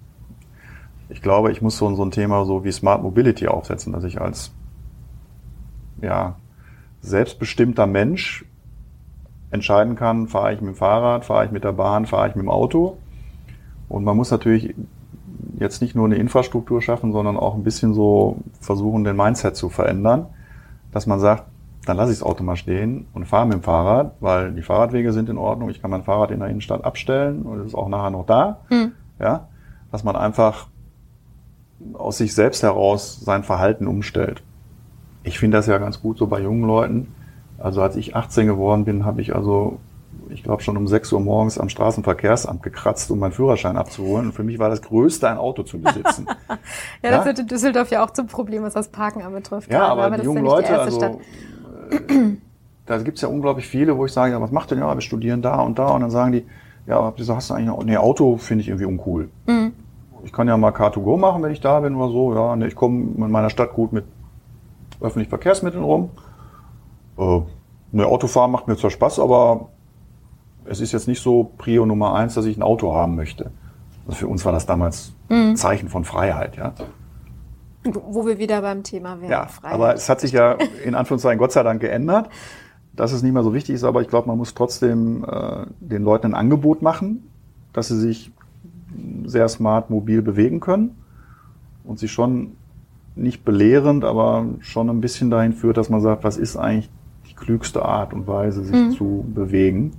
ich 1.09 1.21
glaube, 1.21 1.51
ich 1.51 1.61
muss 1.61 1.77
so, 1.77 1.93
so 1.95 2.03
ein 2.03 2.11
Thema 2.11 2.45
so 2.45 2.63
wie 2.63 2.71
Smart 2.71 3.03
Mobility 3.03 3.47
aufsetzen, 3.47 3.93
dass 3.93 4.03
ich 4.03 4.21
als 4.21 4.51
ja, 6.01 6.35
selbstbestimmter 7.01 7.87
Mensch 7.87 8.45
entscheiden 9.51 9.95
kann, 9.95 10.27
fahre 10.27 10.53
ich 10.53 10.61
mit 10.61 10.69
dem 10.69 10.75
Fahrrad, 10.75 11.25
fahre 11.25 11.45
ich 11.45 11.51
mit 11.51 11.63
der 11.63 11.73
Bahn, 11.73 12.05
fahre 12.05 12.29
ich 12.29 12.35
mit 12.35 12.43
dem 12.43 12.49
Auto. 12.49 12.97
Und 13.87 14.03
man 14.03 14.17
muss 14.17 14.31
natürlich 14.31 14.73
jetzt 15.59 15.81
nicht 15.81 15.95
nur 15.95 16.05
eine 16.05 16.15
Infrastruktur 16.15 16.81
schaffen, 16.81 17.11
sondern 17.11 17.37
auch 17.37 17.53
ein 17.53 17.63
bisschen 17.63 17.93
so 17.93 18.37
versuchen, 18.59 19.03
den 19.03 19.15
Mindset 19.15 19.55
zu 19.55 19.69
verändern, 19.69 20.25
dass 20.91 21.05
man 21.05 21.19
sagt, 21.19 21.43
dann 21.85 21.97
lasse 21.97 22.13
ich 22.13 22.19
das 22.19 22.27
Auto 22.27 22.43
mal 22.43 22.55
stehen 22.55 23.07
und 23.13 23.25
fahre 23.25 23.45
mit 23.45 23.55
dem 23.55 23.63
Fahrrad, 23.63 24.15
weil 24.19 24.53
die 24.53 24.61
Fahrradwege 24.61 25.11
sind 25.11 25.29
in 25.29 25.37
Ordnung. 25.37 25.69
Ich 25.69 25.81
kann 25.81 25.91
mein 25.91 26.03
Fahrrad 26.03 26.31
in 26.31 26.39
der 26.39 26.49
Innenstadt 26.49 26.83
abstellen 26.83 27.43
und 27.43 27.59
es 27.59 27.67
ist 27.67 27.75
auch 27.75 27.89
nachher 27.89 28.09
noch 28.09 28.25
da. 28.25 28.61
Mhm. 28.69 28.93
Ja, 29.19 29.47
dass 29.91 30.03
man 30.03 30.15
einfach 30.15 30.67
aus 31.93 32.17
sich 32.17 32.33
selbst 32.33 32.63
heraus 32.63 33.19
sein 33.21 33.43
Verhalten 33.43 33.87
umstellt. 33.87 34.41
Ich 35.23 35.39
finde 35.39 35.57
das 35.57 35.67
ja 35.67 35.77
ganz 35.77 36.01
gut 36.01 36.17
so 36.17 36.27
bei 36.27 36.39
jungen 36.39 36.65
Leuten. 36.65 37.15
Also 37.57 37.81
als 37.81 37.95
ich 37.95 38.15
18 38.15 38.47
geworden 38.47 38.83
bin, 38.85 39.05
habe 39.05 39.21
ich 39.21 39.35
also, 39.35 39.79
ich 40.29 40.43
glaube 40.43 40.63
schon 40.63 40.75
um 40.75 40.87
6 40.87 41.13
Uhr 41.13 41.21
morgens 41.21 41.57
am 41.57 41.69
Straßenverkehrsamt 41.69 42.61
gekratzt, 42.61 43.09
um 43.11 43.19
meinen 43.19 43.31
Führerschein 43.31 43.77
abzuholen. 43.77 44.27
Und 44.27 44.33
für 44.33 44.43
mich 44.43 44.59
war 44.59 44.69
das 44.69 44.81
Größte, 44.81 45.29
ein 45.29 45.37
Auto 45.37 45.63
zu 45.63 45.79
besitzen. 45.79 46.25
ja, 47.03 47.11
das 47.11 47.25
wird 47.25 47.39
in 47.39 47.47
Düsseldorf 47.47 47.89
ja 47.89 48.03
auch 48.03 48.11
zum 48.11 48.27
Problem, 48.27 48.63
was 48.63 48.73
das 48.73 48.89
Parken 48.89 49.21
anbetrifft. 49.21 49.71
Ja, 49.71 49.87
aber, 49.87 50.03
aber 50.03 50.17
die 50.17 50.25
jungen 50.25 50.45
ja 50.45 50.51
Leute, 50.51 50.79
also 50.79 51.19
da 52.85 52.97
gibt's 52.97 53.21
ja 53.21 53.29
unglaublich 53.29 53.67
viele, 53.67 53.97
wo 53.97 54.05
ich 54.05 54.11
sage, 54.11 54.33
ja, 54.33 54.41
was 54.41 54.51
macht 54.51 54.71
denn 54.71 54.79
ja, 54.79 54.93
wir 54.93 55.01
studieren 55.01 55.41
da 55.41 55.61
und 55.61 55.79
da 55.79 55.87
und 55.87 56.01
dann 56.01 56.11
sagen 56.11 56.33
die, 56.33 56.45
ja, 56.85 57.13
wieso 57.15 57.35
hast 57.35 57.49
du 57.49 57.53
eigentlich 57.53 57.67
noch, 57.67 57.83
nee, 57.83 57.97
Auto 57.97 58.37
finde 58.37 58.63
ich 58.63 58.67
irgendwie 58.67 58.85
uncool. 58.85 59.29
Mhm. 59.45 59.73
Ich 60.23 60.31
kann 60.31 60.47
ja 60.47 60.57
mal 60.57 60.71
Car2Go 60.71 61.17
machen, 61.17 61.43
wenn 61.43 61.51
ich 61.51 61.61
da 61.61 61.79
bin 61.81 61.95
oder 61.95 62.11
so, 62.11 62.33
ja, 62.33 62.55
nee, 62.55 62.67
ich 62.67 62.75
komme 62.75 63.13
in 63.17 63.31
meiner 63.31 63.49
Stadt 63.49 63.73
gut 63.73 63.91
mit 63.93 64.05
öffentlichen 65.01 65.29
Verkehrsmitteln 65.29 65.83
rum. 65.83 66.11
Äh, 67.17 67.41
ne, 67.91 68.05
Autofahren 68.05 68.51
macht 68.51 68.67
mir 68.67 68.77
zwar 68.77 68.89
Spaß, 68.89 69.19
aber 69.19 69.69
es 70.65 70.79
ist 70.79 70.91
jetzt 70.91 71.07
nicht 71.07 71.21
so 71.21 71.51
Prio 71.57 71.85
Nummer 71.85 72.15
eins, 72.15 72.35
dass 72.35 72.45
ich 72.45 72.57
ein 72.57 72.63
Auto 72.63 72.93
haben 72.93 73.15
möchte. 73.15 73.51
Also 74.05 74.17
für 74.19 74.27
uns 74.27 74.45
war 74.45 74.51
das 74.51 74.65
damals 74.65 75.13
mhm. 75.29 75.55
Zeichen 75.55 75.89
von 75.89 76.05
Freiheit, 76.05 76.57
ja. 76.57 76.73
Wo 77.83 78.25
wir 78.25 78.37
wieder 78.37 78.61
beim 78.61 78.83
Thema 78.83 79.19
wären. 79.19 79.31
Ja, 79.31 79.47
Freiheit. 79.47 79.75
aber 79.75 79.93
es 79.93 80.07
hat 80.07 80.21
sich 80.21 80.31
ja 80.31 80.57
in 80.85 80.95
Anführungszeichen 80.95 81.37
Gott 81.37 81.51
sei 81.51 81.63
Dank 81.63 81.81
geändert, 81.81 82.29
dass 82.93 83.11
es 83.11 83.23
nicht 83.23 83.33
mehr 83.33 83.43
so 83.43 83.53
wichtig 83.53 83.75
ist, 83.75 83.83
aber 83.83 84.01
ich 84.01 84.07
glaube, 84.07 84.27
man 84.27 84.37
muss 84.37 84.53
trotzdem 84.53 85.25
äh, 85.25 85.65
den 85.79 86.03
Leuten 86.03 86.27
ein 86.27 86.33
Angebot 86.33 86.81
machen, 86.81 87.29
dass 87.73 87.89
sie 87.89 87.99
sich 87.99 88.31
sehr 89.25 89.47
smart 89.49 89.89
mobil 89.89 90.21
bewegen 90.21 90.59
können 90.59 90.95
und 91.83 91.99
sich 91.99 92.11
schon 92.11 92.53
nicht 93.15 93.45
belehrend, 93.45 94.05
aber 94.05 94.45
schon 94.59 94.89
ein 94.89 95.01
bisschen 95.01 95.29
dahin 95.29 95.53
führt, 95.53 95.77
dass 95.77 95.89
man 95.89 96.01
sagt, 96.01 96.23
was 96.23 96.37
ist 96.37 96.57
eigentlich 96.57 96.89
die 97.29 97.35
klügste 97.35 97.83
Art 97.83 98.13
und 98.13 98.27
Weise, 98.27 98.63
sich 98.63 98.75
mhm. 98.75 98.91
zu 98.91 99.25
bewegen. 99.33 99.91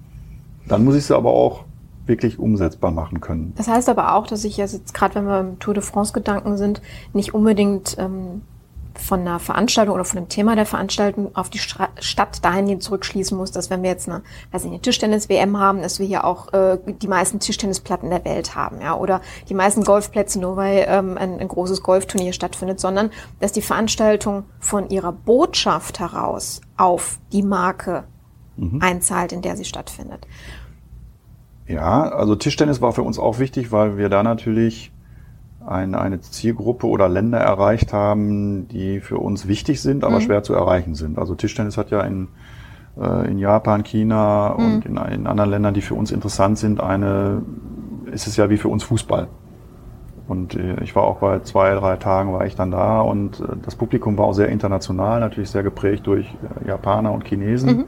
Dann 0.69 0.85
muss 0.85 0.97
ich 0.97 1.05
sie 1.05 1.17
aber 1.17 1.31
auch 1.31 1.65
wirklich 2.07 2.39
umsetzbar 2.39 2.91
machen 2.91 3.21
können. 3.21 3.53
Das 3.57 3.69
heißt 3.69 3.89
aber 3.89 4.15
auch, 4.15 4.27
dass 4.27 4.45
ich 4.45 4.57
jetzt 4.57 4.93
gerade, 4.93 5.15
wenn 5.15 5.27
wir 5.27 5.41
im 5.41 5.59
Tour 5.59 5.75
de 5.75 5.83
France 5.83 6.13
Gedanken 6.13 6.57
sind, 6.57 6.83
nicht 7.13 7.35
unbedingt 7.35 7.97
ähm, 7.99 8.43
von 8.99 9.21
einer 9.21 9.39
Veranstaltung 9.39 9.95
oder 9.95 10.05
von 10.05 10.21
dem 10.21 10.29
Thema 10.29 10.57
der 10.57 10.67
Veranstaltung 10.67 11.35
auf 11.35 11.51
die 11.51 11.59
Stadt 11.59 12.45
dahingehend 12.45 12.83
zurückschließen 12.83 13.37
muss, 13.37 13.51
dass 13.51 13.71
wenn 13.71 13.83
wir 13.83 13.91
jetzt 13.91 14.09
eine, 14.09 14.23
weiß 14.53 14.65
ich, 14.65 14.71
eine 14.71 14.81
Tischtennis-WM 14.81 15.59
haben, 15.59 15.83
dass 15.83 15.99
wir 15.99 16.07
hier 16.07 16.25
auch 16.25 16.53
äh, 16.53 16.79
die 16.87 17.09
meisten 17.09 17.41
Tischtennisplatten 17.41 18.11
der 18.11 18.25
Welt 18.25 18.55
haben, 18.55 18.81
ja, 18.81 18.97
oder 18.97 19.21
die 19.49 19.55
meisten 19.55 19.85
Golfplätze 19.85 20.41
nur 20.41 20.57
weil 20.57 20.87
ähm, 20.89 21.19
ein, 21.19 21.41
ein 21.41 21.49
großes 21.49 21.83
Golfturnier 21.83 22.33
stattfindet, 22.33 22.81
sondern 22.81 23.11
dass 23.41 23.53
die 23.53 23.63
Veranstaltung 23.63 24.45
von 24.59 24.89
ihrer 24.91 25.13
Botschaft 25.13 26.01
heraus 26.01 26.61
auf 26.77 27.19
die 27.33 27.43
Marke 27.43 28.05
mhm. 28.57 28.81
einzahlt, 28.81 29.33
in 29.33 29.43
der 29.43 29.57
sie 29.57 29.65
stattfindet. 29.65 30.27
Ja, 31.67 32.03
also 32.09 32.37
Tischtennis 32.37 32.81
war 32.81 32.93
für 32.93 33.03
uns 33.03 33.19
auch 33.19 33.39
wichtig, 33.39 33.73
weil 33.73 33.97
wir 33.97 34.09
da 34.09 34.23
natürlich 34.23 34.93
eine, 35.67 36.01
eine 36.01 36.21
Zielgruppe 36.21 36.87
oder 36.87 37.09
Länder 37.09 37.39
erreicht 37.39 37.93
haben, 37.93 38.69
die 38.69 39.01
für 39.01 39.19
uns 39.19 39.49
wichtig 39.49 39.81
sind, 39.81 40.05
aber 40.05 40.17
mhm. 40.17 40.23
schwer 40.23 40.43
zu 40.43 40.55
erreichen 40.55 40.95
sind. 40.95 41.19
Also 41.19 41.35
Tischtennis 41.35 41.77
hat 41.77 41.91
ja 41.91 42.03
in, 42.03 42.29
äh, 43.01 43.31
in 43.31 43.39
Japan, 43.39 43.83
China 43.83 44.57
mhm. 44.59 44.65
und 44.65 44.87
in, 44.87 44.97
in, 44.97 45.27
anderen 45.27 45.51
Ländern, 45.51 45.75
die 45.75 45.81
für 45.81 45.95
uns 45.95 46.11
interessant 46.11 46.59
sind, 46.59 46.81
eine, 46.81 47.43
ist 48.13 48.27
es 48.27 48.37
ja 48.37 48.51
wie 48.51 48.59
für 48.59 48.69
uns 48.69 48.85
Fußball. 48.85 49.29
Und 50.27 50.55
äh, 50.55 50.83
ich 50.83 50.97
war 50.97 51.05
auch 51.05 51.19
bei 51.19 51.41
zwei, 51.41 51.75
drei 51.75 51.97
Tagen 51.97 52.33
war 52.33 52.47
ich 52.47 52.57
dann 52.57 52.71
da 52.71 53.01
und 53.01 53.41
äh, 53.41 53.57
das 53.63 53.77
Publikum 53.77 54.17
war 54.19 54.27
auch 54.27 54.33
sehr 54.33 54.49
international, 54.49 55.21
natürlich 55.21 55.51
sehr 55.51 55.63
geprägt 55.63 56.07
durch 56.07 56.27
äh, 56.27 56.69
Japaner 56.69 57.13
und 57.13 57.27
Chinesen. 57.27 57.77
Mhm. 57.77 57.85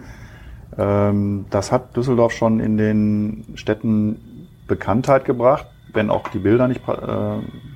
Ähm, 0.79 1.45
das 1.51 1.73
hat 1.73 1.97
Düsseldorf 1.97 2.33
schon 2.33 2.61
in 2.61 2.77
den 2.77 3.45
Städten 3.55 4.21
Bekanntheit 4.67 5.25
gebracht 5.25 5.67
wenn 5.97 6.11
auch 6.11 6.29
die 6.29 6.39
Bilder 6.39 6.69
nicht, 6.69 6.87
äh, 6.89 6.93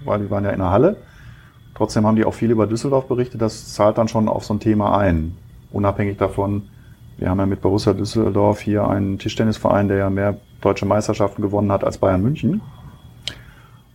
weil 0.04 0.20
die 0.20 0.30
waren 0.30 0.44
ja 0.44 0.50
in 0.50 0.60
der 0.60 0.70
Halle. 0.70 0.96
Trotzdem 1.74 2.06
haben 2.06 2.16
die 2.16 2.24
auch 2.24 2.34
viel 2.34 2.50
über 2.50 2.66
Düsseldorf 2.66 3.08
berichtet. 3.08 3.40
Das 3.40 3.72
zahlt 3.74 3.98
dann 3.98 4.06
schon 4.06 4.28
auf 4.28 4.44
so 4.44 4.54
ein 4.54 4.60
Thema 4.60 4.96
ein. 4.96 5.36
Unabhängig 5.72 6.18
davon, 6.18 6.62
wir 7.16 7.28
haben 7.28 7.38
ja 7.38 7.46
mit 7.46 7.60
Borussia 7.60 7.92
Düsseldorf 7.92 8.60
hier 8.60 8.86
einen 8.86 9.18
Tischtennisverein, 9.18 9.88
der 9.88 9.96
ja 9.96 10.10
mehr 10.10 10.38
deutsche 10.60 10.86
Meisterschaften 10.86 11.42
gewonnen 11.42 11.72
hat 11.72 11.84
als 11.84 11.98
Bayern 11.98 12.22
München. 12.22 12.60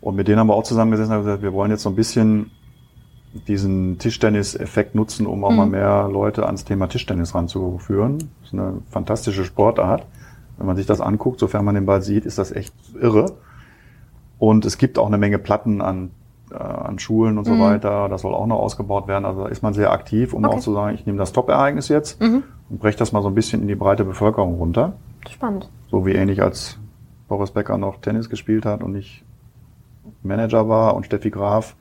Und 0.01 0.15
mit 0.15 0.27
denen 0.27 0.39
haben 0.39 0.47
wir 0.47 0.55
auch 0.55 0.63
zusammengesessen 0.63 1.15
und 1.15 1.23
gesagt, 1.23 1.41
wir 1.41 1.53
wollen 1.53 1.71
jetzt 1.71 1.83
so 1.83 1.89
ein 1.89 1.95
bisschen 1.95 2.51
diesen 3.47 3.97
Tischtennis-Effekt 3.97 4.95
nutzen, 4.95 5.27
um 5.27 5.43
auch 5.43 5.51
mhm. 5.51 5.57
mal 5.57 5.65
mehr 5.67 6.09
Leute 6.11 6.45
ans 6.45 6.63
Thema 6.65 6.87
Tischtennis 6.87 7.35
ranzuführen. 7.35 8.19
Das 8.41 8.49
ist 8.49 8.53
eine 8.53 8.81
fantastische 8.89 9.43
Sportart. 9.43 10.05
Wenn 10.57 10.67
man 10.67 10.75
sich 10.75 10.85
das 10.85 11.01
anguckt, 11.01 11.39
sofern 11.39 11.65
man 11.65 11.75
den 11.75 11.85
Ball 11.85 12.01
sieht, 12.01 12.25
ist 12.25 12.37
das 12.37 12.51
echt 12.51 12.73
irre. 12.99 13.33
Und 14.37 14.65
es 14.65 14.77
gibt 14.77 14.97
auch 14.97 15.07
eine 15.07 15.17
Menge 15.17 15.39
Platten 15.39 15.81
an, 15.81 16.11
äh, 16.51 16.55
an 16.55 16.99
Schulen 16.99 17.37
und 17.37 17.45
so 17.45 17.53
mhm. 17.53 17.61
weiter. 17.61 18.09
Das 18.09 18.21
soll 18.21 18.33
auch 18.33 18.47
noch 18.47 18.59
ausgebaut 18.59 19.07
werden. 19.07 19.25
Also 19.25 19.43
da 19.43 19.49
ist 19.49 19.63
man 19.63 19.73
sehr 19.73 19.91
aktiv, 19.91 20.33
um 20.33 20.43
okay. 20.43 20.55
auch 20.55 20.59
zu 20.59 20.73
sagen, 20.73 20.95
ich 20.95 21.05
nehme 21.05 21.17
das 21.17 21.33
Top-Ereignis 21.33 21.87
jetzt 21.87 22.21
mhm. 22.21 22.43
und 22.69 22.79
breche 22.79 22.97
das 22.97 23.11
mal 23.11 23.21
so 23.21 23.29
ein 23.29 23.35
bisschen 23.35 23.61
in 23.61 23.67
die 23.67 23.75
breite 23.75 24.03
Bevölkerung 24.03 24.55
runter. 24.55 24.93
Spannend. 25.29 25.69
So 25.89 26.05
wie 26.05 26.11
ähnlich 26.11 26.41
als 26.41 26.77
Boris 27.27 27.51
Becker 27.51 27.77
noch 27.77 28.01
Tennis 28.01 28.29
gespielt 28.29 28.65
hat 28.65 28.83
und 28.83 28.95
ich 28.95 29.23
Manager 30.21 30.67
war 30.69 30.95
und 30.95 31.05
Steffi 31.05 31.29
Graf 31.29 31.75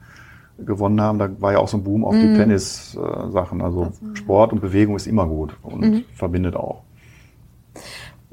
gewonnen 0.59 1.01
haben, 1.01 1.19
da 1.19 1.29
war 1.41 1.53
ja 1.53 1.59
auch 1.59 1.69
so 1.69 1.77
ein 1.77 1.85
Boom 1.85 2.05
auf 2.05 2.15
mhm. 2.15 2.21
die 2.21 2.35
Tennis-Sachen. 2.39 3.61
Also 3.61 3.93
Sport 4.15 4.53
und 4.53 4.61
Bewegung 4.61 4.97
ist 4.97 5.07
immer 5.07 5.27
gut 5.27 5.57
und 5.63 5.81
mhm. 5.81 6.05
verbindet 6.15 6.57
auch. 6.57 6.83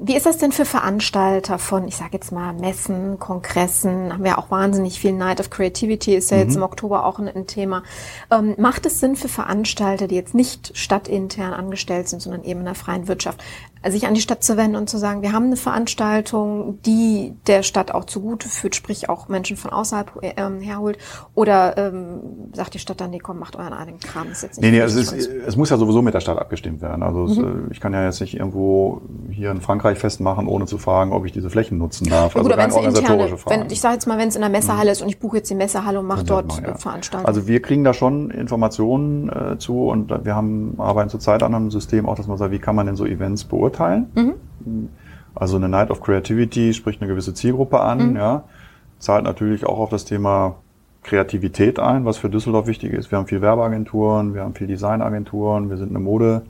Wie 0.04 0.16
ist 0.16 0.26
das 0.26 0.36
denn 0.36 0.50
für 0.50 0.64
Veranstalter 0.64 1.60
von, 1.60 1.86
ich 1.86 1.94
sage 1.94 2.14
jetzt 2.14 2.32
mal, 2.32 2.52
Messen, 2.52 3.20
Kongressen? 3.20 4.12
Haben 4.12 4.24
wir 4.24 4.36
auch 4.36 4.50
wahnsinnig 4.50 4.98
viel 4.98 5.12
Night 5.12 5.38
of 5.38 5.48
Creativity, 5.48 6.16
ist 6.16 6.32
ja 6.32 6.38
mhm. 6.38 6.42
jetzt 6.42 6.56
im 6.56 6.62
Oktober 6.64 7.06
auch 7.06 7.20
ein, 7.20 7.28
ein 7.28 7.46
Thema. 7.46 7.84
Ähm, 8.28 8.56
macht 8.58 8.84
es 8.84 8.98
Sinn 8.98 9.14
für 9.14 9.28
Veranstalter, 9.28 10.08
die 10.08 10.16
jetzt 10.16 10.34
nicht 10.34 10.76
stadtintern 10.76 11.54
angestellt 11.54 12.08
sind, 12.08 12.20
sondern 12.20 12.42
eben 12.42 12.60
in 12.60 12.66
der 12.66 12.74
freien 12.74 13.06
Wirtschaft, 13.06 13.44
sich 13.90 14.06
an 14.06 14.14
die 14.14 14.20
Stadt 14.20 14.44
zu 14.44 14.56
wenden 14.56 14.76
und 14.76 14.88
zu 14.88 14.98
sagen, 14.98 15.22
wir 15.22 15.32
haben 15.32 15.46
eine 15.46 15.56
Veranstaltung, 15.56 16.78
die 16.86 17.34
der 17.46 17.62
Stadt 17.62 17.92
auch 17.92 18.04
zugute 18.04 18.48
führt, 18.48 18.76
sprich 18.76 19.08
auch 19.08 19.28
Menschen 19.28 19.56
von 19.56 19.72
außerhalb 19.72 20.12
ähm, 20.22 20.60
herholt? 20.60 20.98
Oder 21.34 21.76
ähm, 21.76 22.20
sagt 22.52 22.74
die 22.74 22.78
Stadt 22.78 23.00
dann, 23.00 23.10
nee, 23.10 23.18
komm, 23.18 23.38
macht 23.40 23.56
euren 23.56 23.72
eigenen 23.72 23.98
Kram, 23.98 24.30
ist 24.30 24.42
jetzt 24.42 24.60
nicht 24.60 24.70
Nee, 24.70 24.76
nee, 24.76 24.82
also 24.82 25.00
es, 25.00 25.12
ist, 25.12 25.28
es 25.28 25.56
muss 25.56 25.70
ja 25.70 25.78
sowieso 25.78 26.00
mit 26.00 26.14
der 26.14 26.20
Stadt 26.20 26.38
abgestimmt 26.38 26.80
werden. 26.80 27.02
Also 27.02 27.20
mhm. 27.20 27.30
es, 27.30 27.38
äh, 27.38 27.72
ich 27.72 27.80
kann 27.80 27.92
ja 27.92 28.04
jetzt 28.04 28.20
nicht 28.20 28.34
irgendwo 28.34 29.02
hier 29.30 29.50
in 29.50 29.60
Frankreich 29.60 29.98
festmachen, 29.98 30.46
ohne 30.46 30.66
zu 30.66 30.78
fragen, 30.78 31.12
ob 31.12 31.26
ich 31.26 31.32
diese 31.32 31.50
Flächen 31.50 31.78
nutzen 31.78 32.08
darf. 32.08 32.36
Ja, 32.36 32.42
gut, 32.42 32.52
also 32.52 32.62
rein 32.62 32.72
organisatorische 32.72 33.36
Fragen. 33.36 33.62
Wenn, 33.62 33.70
ich 33.70 33.80
sage 33.80 33.94
jetzt 33.94 34.06
mal, 34.06 34.18
wenn 34.18 34.28
es 34.28 34.36
in 34.36 34.42
der 34.42 34.50
Messehalle 34.50 34.90
mhm. 34.90 34.92
ist 34.92 35.02
und 35.02 35.08
ich 35.08 35.18
buche 35.18 35.38
jetzt 35.38 35.50
die 35.50 35.56
Messehalle 35.56 35.98
und 35.98 36.06
mache 36.06 36.24
dort 36.24 36.46
machen, 36.46 36.64
ja. 36.64 36.74
Veranstaltungen. 36.76 37.26
Also 37.26 37.48
wir 37.48 37.60
kriegen 37.60 37.82
da 37.82 37.94
schon 37.94 38.30
Informationen 38.30 39.28
äh, 39.28 39.58
zu 39.58 39.88
und 39.88 40.24
wir 40.24 40.36
haben 40.36 40.74
arbeiten 40.78 41.10
zurzeit 41.10 41.42
an 41.42 41.54
einem 41.54 41.70
System 41.72 42.08
auch, 42.08 42.14
dass 42.14 42.28
man 42.28 42.38
sagt, 42.38 42.52
wie 42.52 42.60
kann 42.60 42.76
man 42.76 42.86
denn 42.86 42.96
so 42.96 43.06
Events 43.06 43.44
beurteilen? 43.44 43.71
Mhm. 44.14 44.34
Also 45.34 45.56
eine 45.56 45.68
Night 45.68 45.90
of 45.90 46.00
Creativity 46.00 46.74
spricht 46.74 47.00
eine 47.00 47.08
gewisse 47.08 47.34
Zielgruppe 47.34 47.80
an, 47.80 48.10
mhm. 48.10 48.16
ja, 48.16 48.44
zahlt 48.98 49.24
natürlich 49.24 49.66
auch 49.66 49.78
auf 49.78 49.90
das 49.90 50.04
Thema 50.04 50.56
Kreativität 51.02 51.78
ein, 51.78 52.04
was 52.04 52.18
für 52.18 52.30
Düsseldorf 52.30 52.66
wichtig 52.66 52.92
ist. 52.92 53.10
Wir 53.10 53.18
haben 53.18 53.26
viel 53.26 53.40
Werbeagenturen, 53.40 54.34
wir 54.34 54.42
haben 54.42 54.54
viel 54.54 54.68
Designagenturen, 54.68 55.68
wir 55.68 55.76
sind 55.76 55.90
eine 55.90 55.98
Mode 55.98 56.42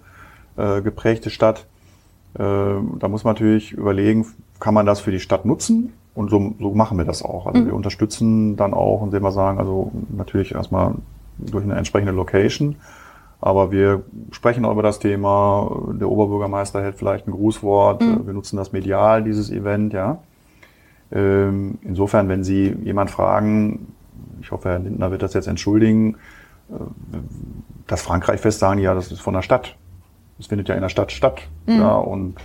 äh, 0.56 0.82
geprägte 0.82 1.30
Stadt. 1.30 1.66
Äh, 2.34 2.38
da 2.38 3.08
muss 3.08 3.24
man 3.24 3.34
natürlich 3.34 3.72
überlegen, 3.72 4.26
kann 4.60 4.74
man 4.74 4.84
das 4.86 5.00
für 5.00 5.10
die 5.10 5.20
Stadt 5.20 5.44
nutzen? 5.44 5.92
Und 6.14 6.28
so, 6.28 6.54
so 6.60 6.74
machen 6.74 6.98
wir 6.98 7.06
das 7.06 7.22
auch. 7.22 7.46
Also 7.46 7.62
mhm. 7.62 7.66
wir 7.66 7.74
unterstützen 7.74 8.56
dann 8.56 8.74
auch, 8.74 9.02
indem 9.02 9.22
wir 9.22 9.32
sagen, 9.32 9.58
also 9.58 9.92
natürlich 10.14 10.54
erstmal 10.54 10.94
durch 11.38 11.64
eine 11.64 11.74
entsprechende 11.74 12.12
Location, 12.12 12.76
aber 13.42 13.72
wir 13.72 14.04
sprechen 14.30 14.64
auch 14.64 14.72
über 14.72 14.84
das 14.84 15.00
Thema. 15.00 15.68
Der 16.00 16.08
Oberbürgermeister 16.08 16.80
hält 16.80 16.94
vielleicht 16.94 17.26
ein 17.26 17.32
Grußwort. 17.32 18.00
Mhm. 18.00 18.26
Wir 18.26 18.32
nutzen 18.32 18.56
das 18.56 18.72
medial, 18.72 19.24
dieses 19.24 19.50
Event, 19.50 19.92
ja. 19.92 20.18
Ähm, 21.10 21.78
insofern, 21.82 22.28
wenn 22.28 22.44
Sie 22.44 22.74
jemand 22.84 23.10
fragen, 23.10 23.94
ich 24.40 24.52
hoffe, 24.52 24.70
Herr 24.70 24.78
Lindner 24.78 25.10
wird 25.10 25.22
das 25.22 25.34
jetzt 25.34 25.48
entschuldigen, 25.48 26.14
äh, 26.70 26.74
das 27.88 28.02
Frankreich-Fest 28.02 28.60
sagen, 28.60 28.78
ja, 28.78 28.94
das 28.94 29.10
ist 29.10 29.20
von 29.20 29.34
der 29.34 29.42
Stadt. 29.42 29.76
Das 30.38 30.46
findet 30.46 30.68
ja 30.68 30.76
in 30.76 30.80
der 30.80 30.88
Stadt 30.88 31.10
statt. 31.10 31.42
Mhm. 31.66 31.80
Ja, 31.80 31.96
und 31.96 32.36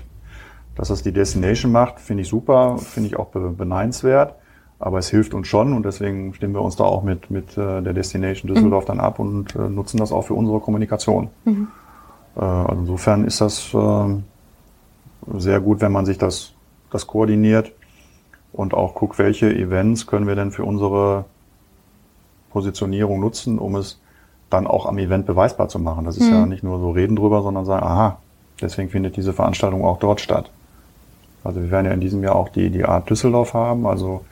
dass 0.76 0.88
das 0.88 1.04
die 1.04 1.12
Destination 1.12 1.72
macht, 1.72 2.00
finde 2.00 2.24
ich 2.24 2.28
super, 2.28 2.80
finde 2.80 3.10
ich 3.10 3.18
auch 3.18 3.28
beneidenswert. 3.28 4.34
Aber 4.80 4.99
es 4.99 5.09
hilft 5.09 5.34
uns 5.34 5.47
schon 5.47 5.73
und 5.73 5.86
deswegen 5.86 6.34
stimmen 6.34 6.53
wir 6.53 6.61
uns 6.61 6.75
da 6.75 6.84
auch 6.84 7.03
mit, 7.03 7.32
mit 7.32 7.57
äh, 7.57 7.82
der 7.82 7.93
Destination 7.93 8.53
Düsseldorf 8.53 8.84
mhm. 8.84 8.88
dann 8.88 8.99
ab 8.99 9.19
und 9.19 9.55
äh, 9.55 9.69
nutzen 9.69 9.97
das 9.97 10.11
auch 10.11 10.23
für 10.23 10.36
unsere 10.36 10.59
Kommunikation. 10.59 11.30
Mhm. 11.45 11.67
Äh, 12.36 12.41
also 12.41 12.82
insofern 12.82 13.25
ist 13.25 13.41
das 13.41 13.73
äh, 13.73 15.38
sehr 15.38 15.59
gut, 15.61 15.82
wenn 15.82 15.91
man 15.91 16.05
sich 16.05 16.17
das, 16.17 16.53
das 16.91 17.07
koordiniert 17.07 17.71
und 18.53 18.73
auch 18.73 18.93
guckt, 18.93 19.17
welche 19.17 19.53
Events 19.53 20.05
können 20.05 20.28
wir 20.28 20.36
denn 20.36 20.51
für 20.51 20.63
unsere 20.63 21.25
Positionierung 22.51 23.19
nutzen, 23.19 23.59
um 23.59 23.75
es 23.75 23.99
dann 24.49 24.67
auch 24.67 24.86
am 24.86 24.97
Event 24.97 25.25
beweisbar 25.25 25.69
zu 25.69 25.80
machen. 25.80 26.05
Das 26.05 26.17
ist 26.17 26.28
mhm. 26.28 26.34
ja 26.34 26.45
nicht 26.45 26.63
nur 26.63 26.80
so 26.80 26.91
reden 26.91 27.15
drüber, 27.15 27.41
sondern 27.41 27.65
sagen, 27.65 27.84
aha, 27.84 28.17
deswegen 28.61 28.89
findet 28.89 29.17
diese 29.17 29.34
Veranstaltung 29.34 29.84
auch 29.84 29.99
dort 29.99 30.21
statt. 30.21 30.51
Also 31.43 31.61
wir 31.61 31.71
werden 31.71 31.86
ja 31.86 31.93
in 31.93 31.99
diesem 31.99 32.23
Jahr 32.23 32.36
auch 32.36 32.49
die, 32.49 32.69
die 32.69 32.86
Art 32.86 33.09
Düsseldorf 33.09 33.53
haben, 33.53 33.86
also 33.86 34.25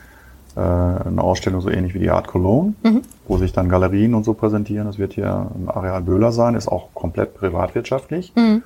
äh, 0.56 0.60
eine 0.60 1.22
Ausstellung 1.22 1.62
so 1.62 1.70
ähnlich 1.70 1.94
wie 1.94 2.00
die 2.00 2.10
Art 2.10 2.28
Cologne, 2.28 2.74
mhm. 2.84 3.02
wo 3.28 3.38
sich 3.38 3.52
dann 3.54 3.70
Galerien 3.70 4.14
und 4.14 4.24
so 4.24 4.34
präsentieren. 4.34 4.88
Das 4.88 4.98
wird 4.98 5.14
hier 5.14 5.52
im 5.56 5.70
Areal 5.70 6.02
Böhler 6.02 6.32
sein, 6.32 6.56
ist 6.56 6.68
auch 6.68 6.94
komplett 6.94 7.36
privatwirtschaftlich. 7.36 8.34
Mhm. 8.36 8.64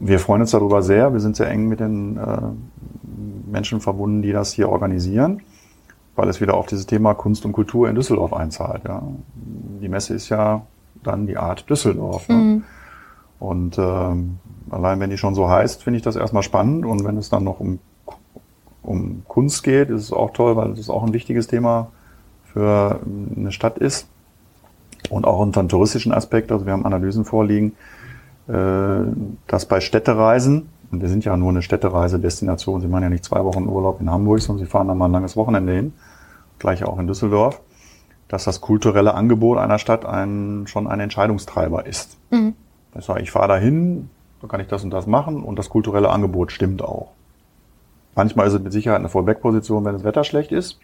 Wir 0.00 0.18
freuen 0.18 0.40
uns 0.40 0.50
darüber 0.50 0.82
sehr. 0.82 1.12
Wir 1.12 1.20
sind 1.20 1.36
sehr 1.36 1.48
eng 1.50 1.68
mit 1.68 1.80
den 1.80 2.16
äh, 2.16 2.38
Menschen 3.50 3.80
verbunden, 3.80 4.22
die 4.22 4.32
das 4.32 4.52
hier 4.52 4.68
organisieren, 4.70 5.42
weil 6.16 6.28
es 6.28 6.40
wieder 6.40 6.54
auf 6.54 6.66
dieses 6.66 6.86
Thema 6.86 7.14
Kunst 7.14 7.44
und 7.44 7.52
Kultur 7.52 7.88
in 7.88 7.94
Düsseldorf 7.94 8.32
einzahlt. 8.32 8.82
Ja. 8.88 9.02
Die 9.34 9.88
Messe 9.88 10.14
ist 10.14 10.30
ja 10.30 10.62
dann 11.02 11.26
die 11.26 11.36
Art 11.36 11.68
Düsseldorf. 11.68 12.28
Ne? 12.28 12.34
Mhm. 12.34 12.64
Und 13.38 13.78
ähm, 13.78 14.38
allein 14.70 15.00
wenn 15.00 15.10
die 15.10 15.18
schon 15.18 15.34
so 15.34 15.48
heißt, 15.48 15.82
finde 15.82 15.98
ich 15.98 16.02
das 16.02 16.16
erstmal 16.16 16.42
spannend. 16.42 16.86
Und 16.86 17.04
wenn 17.04 17.16
es 17.16 17.28
dann 17.28 17.44
noch 17.44 17.60
um, 17.60 17.78
um 18.82 19.22
Kunst 19.28 19.62
geht, 19.62 19.90
ist 19.90 20.02
es 20.02 20.12
auch 20.12 20.32
toll, 20.32 20.56
weil 20.56 20.74
das 20.74 20.90
auch 20.90 21.04
ein 21.04 21.12
wichtiges 21.12 21.46
Thema 21.46 21.88
für 22.44 23.00
eine 23.36 23.52
Stadt 23.52 23.78
ist. 23.78 24.08
Und 25.08 25.26
auch 25.26 25.38
unter 25.38 25.60
einem 25.60 25.68
touristischen 25.68 26.12
Aspekt. 26.12 26.52
Also 26.52 26.66
wir 26.66 26.72
haben 26.72 26.84
Analysen 26.84 27.24
vorliegen, 27.24 27.72
äh, 28.48 28.52
dass 29.46 29.66
bei 29.66 29.80
Städtereisen, 29.80 30.68
und 30.92 31.00
wir 31.00 31.08
sind 31.08 31.24
ja 31.24 31.36
nur 31.36 31.50
eine 31.50 31.62
Städtereise-Destination, 31.62 32.80
Sie 32.80 32.88
machen 32.88 33.04
ja 33.04 33.08
nicht 33.08 33.24
zwei 33.24 33.44
Wochen 33.44 33.66
Urlaub 33.66 34.00
in 34.00 34.10
Hamburg, 34.10 34.40
sondern 34.40 34.64
Sie 34.64 34.70
fahren 34.70 34.88
dann 34.88 34.98
mal 34.98 35.06
ein 35.06 35.12
langes 35.12 35.36
Wochenende 35.36 35.72
hin, 35.72 35.92
gleich 36.58 36.84
auch 36.84 36.98
in 36.98 37.06
Düsseldorf, 37.06 37.60
dass 38.28 38.44
das 38.44 38.60
kulturelle 38.60 39.14
Angebot 39.14 39.58
einer 39.58 39.78
Stadt 39.78 40.04
ein, 40.04 40.64
schon 40.66 40.86
ein 40.86 41.00
Entscheidungstreiber 41.00 41.86
ist. 41.86 42.18
Mhm. 42.30 42.54
Ich 42.98 43.04
sage, 43.04 43.22
ich 43.22 43.30
fahre 43.30 43.48
dahin, 43.48 44.10
da 44.42 44.48
kann 44.48 44.60
ich 44.60 44.66
das 44.66 44.84
und 44.84 44.90
das 44.90 45.06
machen 45.06 45.42
und 45.42 45.58
das 45.58 45.70
kulturelle 45.70 46.10
Angebot 46.10 46.52
stimmt 46.52 46.82
auch. 46.82 47.12
Manchmal 48.14 48.46
ist 48.46 48.54
es 48.54 48.60
mit 48.60 48.72
Sicherheit 48.72 48.98
eine 48.98 49.08
Vorwegposition, 49.08 49.84
wenn 49.84 49.94
das 49.94 50.04
Wetter 50.04 50.24
schlecht 50.24 50.52
ist. 50.52 50.78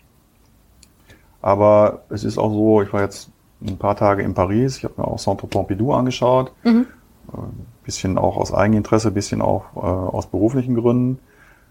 Aber 1.42 2.02
es 2.08 2.24
ist 2.24 2.38
auch 2.38 2.50
so, 2.50 2.82
ich 2.82 2.92
war 2.92 3.02
jetzt 3.02 3.30
ein 3.62 3.78
paar 3.78 3.96
Tage 3.96 4.22
in 4.22 4.34
Paris, 4.34 4.78
ich 4.78 4.84
habe 4.84 4.94
mir 4.98 5.08
auch 5.08 5.18
Centre 5.18 5.46
Pompidou 5.46 5.92
angeschaut. 5.92 6.52
Mhm. 6.64 6.86
Ein 7.32 7.38
äh, 7.38 7.84
bisschen 7.84 8.18
auch 8.18 8.36
aus 8.36 8.52
Eigeninteresse, 8.52 9.08
ein 9.08 9.14
bisschen 9.14 9.42
auch 9.42 9.64
äh, 9.76 9.80
aus 9.80 10.26
beruflichen 10.26 10.74
Gründen. 10.74 11.18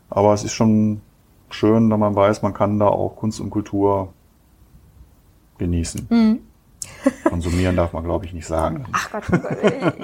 Aber 0.10 0.34
es 0.34 0.44
ist 0.44 0.54
schon 0.54 1.02
schön, 1.50 1.90
wenn 1.90 2.00
man 2.00 2.16
weiß, 2.16 2.42
man 2.42 2.54
kann 2.54 2.80
da 2.80 2.88
auch 2.88 3.16
Kunst 3.16 3.40
und 3.40 3.50
Kultur 3.50 4.14
genießen. 5.58 6.08
Mhm. 6.10 6.40
Konsumieren 7.24 7.76
darf 7.76 7.94
man, 7.94 8.04
glaube 8.04 8.26
ich, 8.26 8.34
nicht 8.34 8.48
sagen. 8.48 8.86
Ach 8.92 9.12
Gott, 9.12 9.24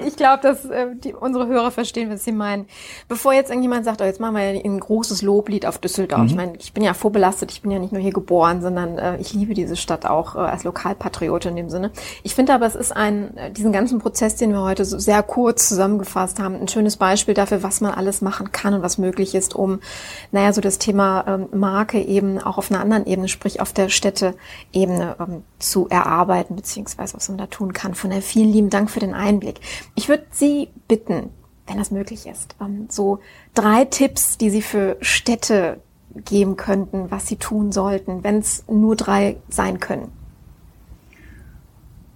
ich 0.04 0.16
glaube, 0.16 0.42
dass 0.42 0.64
äh, 0.64 0.88
die, 0.94 1.14
unsere 1.14 1.46
Hörer 1.46 1.70
verstehen, 1.70 2.10
was 2.10 2.24
sie 2.24 2.32
meinen. 2.32 2.66
Bevor 3.08 3.32
jetzt 3.32 3.50
irgendjemand 3.50 3.84
sagt, 3.84 4.00
oh, 4.00 4.04
jetzt 4.04 4.20
machen 4.20 4.36
wir 4.36 4.42
ein 4.42 4.80
großes 4.80 5.22
Loblied 5.22 5.66
auf 5.66 5.78
Düsseldorf. 5.78 6.22
Mhm. 6.22 6.26
Ich 6.26 6.34
meine, 6.34 6.56
ich 6.56 6.72
bin 6.72 6.82
ja 6.82 6.94
vorbelastet, 6.94 7.50
ich 7.52 7.62
bin 7.62 7.70
ja 7.70 7.78
nicht 7.78 7.92
nur 7.92 8.02
hier 8.02 8.12
geboren, 8.12 8.60
sondern 8.60 8.98
äh, 8.98 9.16
ich 9.18 9.32
liebe 9.32 9.54
diese 9.54 9.76
Stadt 9.76 10.06
auch 10.06 10.34
äh, 10.34 10.38
als 10.38 10.64
Lokalpatriot 10.64 11.46
in 11.46 11.56
dem 11.56 11.70
Sinne. 11.70 11.90
Ich 12.22 12.34
finde 12.34 12.54
aber, 12.54 12.66
es 12.66 12.74
ist 12.74 12.94
ein, 12.94 13.36
äh, 13.36 13.50
diesen 13.50 13.72
ganzen 13.72 13.98
Prozess, 13.98 14.36
den 14.36 14.52
wir 14.52 14.62
heute 14.62 14.84
so 14.84 14.98
sehr 14.98 15.22
kurz 15.22 15.68
zusammengefasst 15.68 16.40
haben, 16.40 16.54
ein 16.56 16.68
schönes 16.68 16.96
Beispiel 16.96 17.34
dafür, 17.34 17.62
was 17.62 17.80
man 17.80 17.92
alles 17.92 18.20
machen 18.20 18.52
kann 18.52 18.74
und 18.74 18.82
was 18.82 18.98
möglich 18.98 19.34
ist, 19.34 19.54
um, 19.54 19.80
naja, 20.30 20.52
so 20.52 20.60
das 20.60 20.78
Thema 20.78 21.24
ähm, 21.26 21.48
Marke 21.52 22.00
eben 22.00 22.38
auch 22.38 22.58
auf 22.58 22.70
einer 22.70 22.80
anderen 22.80 23.06
Ebene, 23.06 23.28
sprich 23.28 23.60
auf 23.60 23.72
der 23.72 23.88
Städteebene 23.88 25.16
ähm, 25.20 25.42
zu 25.58 25.88
erarbeiten, 25.88 26.56
beziehungsweise 26.56 26.71
was 26.76 27.28
man 27.28 27.38
da 27.38 27.46
tun 27.46 27.72
kann. 27.72 27.94
Von 27.94 28.10
daher 28.10 28.22
vielen 28.22 28.52
lieben 28.52 28.70
Dank 28.70 28.90
für 28.90 29.00
den 29.00 29.14
Einblick. 29.14 29.60
Ich 29.94 30.08
würde 30.08 30.24
Sie 30.30 30.68
bitten, 30.88 31.30
wenn 31.66 31.78
das 31.78 31.90
möglich 31.90 32.26
ist, 32.26 32.56
ähm, 32.60 32.86
so 32.88 33.20
drei 33.54 33.84
Tipps, 33.84 34.38
die 34.38 34.50
Sie 34.50 34.62
für 34.62 34.96
Städte 35.00 35.80
geben 36.14 36.56
könnten, 36.56 37.10
was 37.10 37.26
sie 37.26 37.36
tun 37.36 37.72
sollten, 37.72 38.24
wenn 38.24 38.38
es 38.38 38.64
nur 38.68 38.96
drei 38.96 39.36
sein 39.48 39.80
können. 39.80 40.12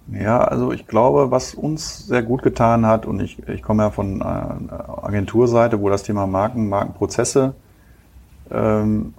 Ja, 0.09 0.39
also 0.39 0.71
ich 0.71 0.87
glaube, 0.87 1.31
was 1.31 1.53
uns 1.53 2.07
sehr 2.07 2.23
gut 2.23 2.41
getan 2.41 2.85
hat, 2.85 3.05
und 3.05 3.19
ich, 3.19 3.45
ich 3.47 3.61
komme 3.61 3.83
ja 3.83 3.89
von 3.89 4.21
einer 4.21 5.03
Agenturseite, 5.03 5.81
wo 5.81 5.89
das 5.89 6.03
Thema 6.03 6.27
Marken, 6.27 6.69
Markenprozesse, 6.69 7.55
ähm, 8.49 9.13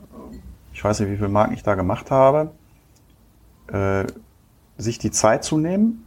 ich 0.72 0.82
weiß 0.82 1.00
nicht, 1.00 1.10
wie 1.10 1.16
viele 1.16 1.28
Marken 1.28 1.52
ich 1.52 1.62
da 1.62 1.74
gemacht 1.74 2.10
habe, 2.10 2.52
äh, 3.70 4.04
sich 4.78 4.98
die 4.98 5.10
Zeit 5.10 5.44
zu 5.44 5.58
nehmen, 5.58 6.04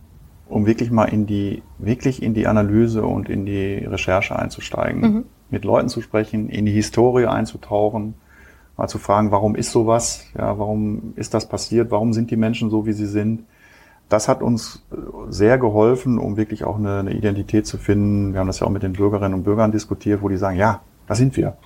um 0.48 0.66
wirklich 0.66 0.92
mal 0.92 1.06
in 1.06 1.28
die, 1.28 1.62
wirklich 1.78 2.24
in 2.24 2.34
die 2.34 2.48
Analyse 2.48 3.06
und 3.06 3.30
in 3.30 3.46
die 3.46 3.76
Recherche 3.86 4.36
einzusteigen, 4.36 5.02
mhm. 5.02 5.26
mit 5.50 5.66
Leuten 5.66 5.90
zu 5.90 6.02
sprechen, 6.02 6.50
in 6.50 6.66
die 6.66 6.72
Historie 6.72 7.26
einzutauchen, 7.28 8.16
mal 8.78 8.88
zu 8.88 8.98
fragen, 8.98 9.32
warum 9.32 9.56
ist 9.56 9.72
sowas, 9.72 10.26
ja, 10.38 10.58
warum 10.58 11.14
ist 11.16 11.34
das 11.34 11.48
passiert, 11.48 11.92
warum 11.92 12.14
sind 12.14 12.32
die 12.32 12.38
Menschen 12.38 12.70
so, 12.70 12.86
wie 12.86 12.94
sie 12.94 13.06
sind. 13.06 13.44
Das 14.10 14.28
hat 14.28 14.42
uns 14.42 14.86
äh, 14.92 14.96
sehr 15.30 15.58
geholfen, 15.58 16.18
um 16.18 16.36
wirklich 16.36 16.64
auch 16.64 16.78
eine, 16.78 17.00
eine 17.00 17.14
Identität 17.14 17.68
zu 17.68 17.78
finden. 17.78 18.34
Wir 18.34 18.40
haben 18.40 18.48
das 18.48 18.60
ja 18.60 18.68
auch 18.68 18.72
mit 18.72 18.84
den 18.84 18.94
Bürgerinnen 18.94 19.34
und 19.34 19.44
Bürgern 19.44 19.72
diskutiert, 19.72 20.22
wo 20.22 20.30
die 20.30 20.38
sagen, 20.38 20.58
ja, 20.58 20.82
da 21.08 21.16
sind 21.16 21.38
wir. 21.38 21.58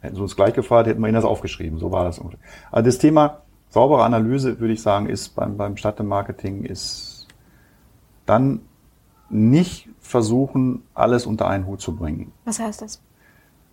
Hätten 0.00 0.16
sie 0.16 0.22
uns 0.22 0.36
gleich 0.36 0.54
gefragt, 0.54 0.88
hätten 0.88 1.00
wir 1.00 1.08
ihnen 1.08 1.14
das 1.14 1.24
aufgeschrieben. 1.24 1.78
So 1.78 1.90
war 1.90 2.04
das. 2.04 2.20
Also 2.20 2.86
das 2.86 2.98
Thema 2.98 3.42
saubere 3.72 4.04
Analyse, 4.04 4.60
würde 4.60 4.74
ich 4.74 4.82
sagen, 4.82 5.06
ist 5.06 5.30
beim, 5.30 5.56
beim 5.56 5.78
Stadtmarketing 5.78 6.64
ist 6.64 7.26
dann 8.26 8.60
nicht 9.30 9.88
versuchen, 9.98 10.82
alles 10.92 11.24
unter 11.24 11.48
einen 11.48 11.66
Hut 11.66 11.80
zu 11.80 11.96
bringen. 11.96 12.32
Was 12.44 12.60
heißt 12.60 12.82
das? 12.82 13.00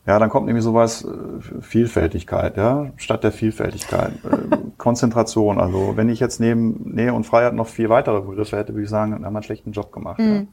Ja, 0.05 0.17
dann 0.17 0.29
kommt 0.29 0.47
nämlich 0.47 0.63
sowas 0.63 1.03
äh, 1.03 1.61
Vielfältigkeit, 1.61 2.55
ja, 2.55 2.91
statt 2.95 3.25
der 3.25 3.33
Vielfältigkeit. 3.33 4.13
Äh, 4.23 4.57
Konzentration. 4.77 5.59
Also 5.59 5.97
wenn 5.97 6.07
ich 6.07 6.21
jetzt 6.21 6.39
neben 6.39 6.93
Nähe 6.95 7.13
und 7.13 7.25
Freiheit 7.25 7.53
noch 7.53 7.67
vier 7.67 7.89
weitere 7.89 8.21
Begriffe 8.21 8.55
hätte, 8.55 8.73
würde 8.73 8.83
ich 8.83 8.89
sagen, 8.89 9.11
dann 9.11 9.25
haben 9.25 9.33
wir 9.33 9.39
einen 9.39 9.43
schlechten 9.43 9.73
Job 9.73 9.91
gemacht. 9.91 10.19
Mhm. 10.19 10.33
Ja. 10.33 10.43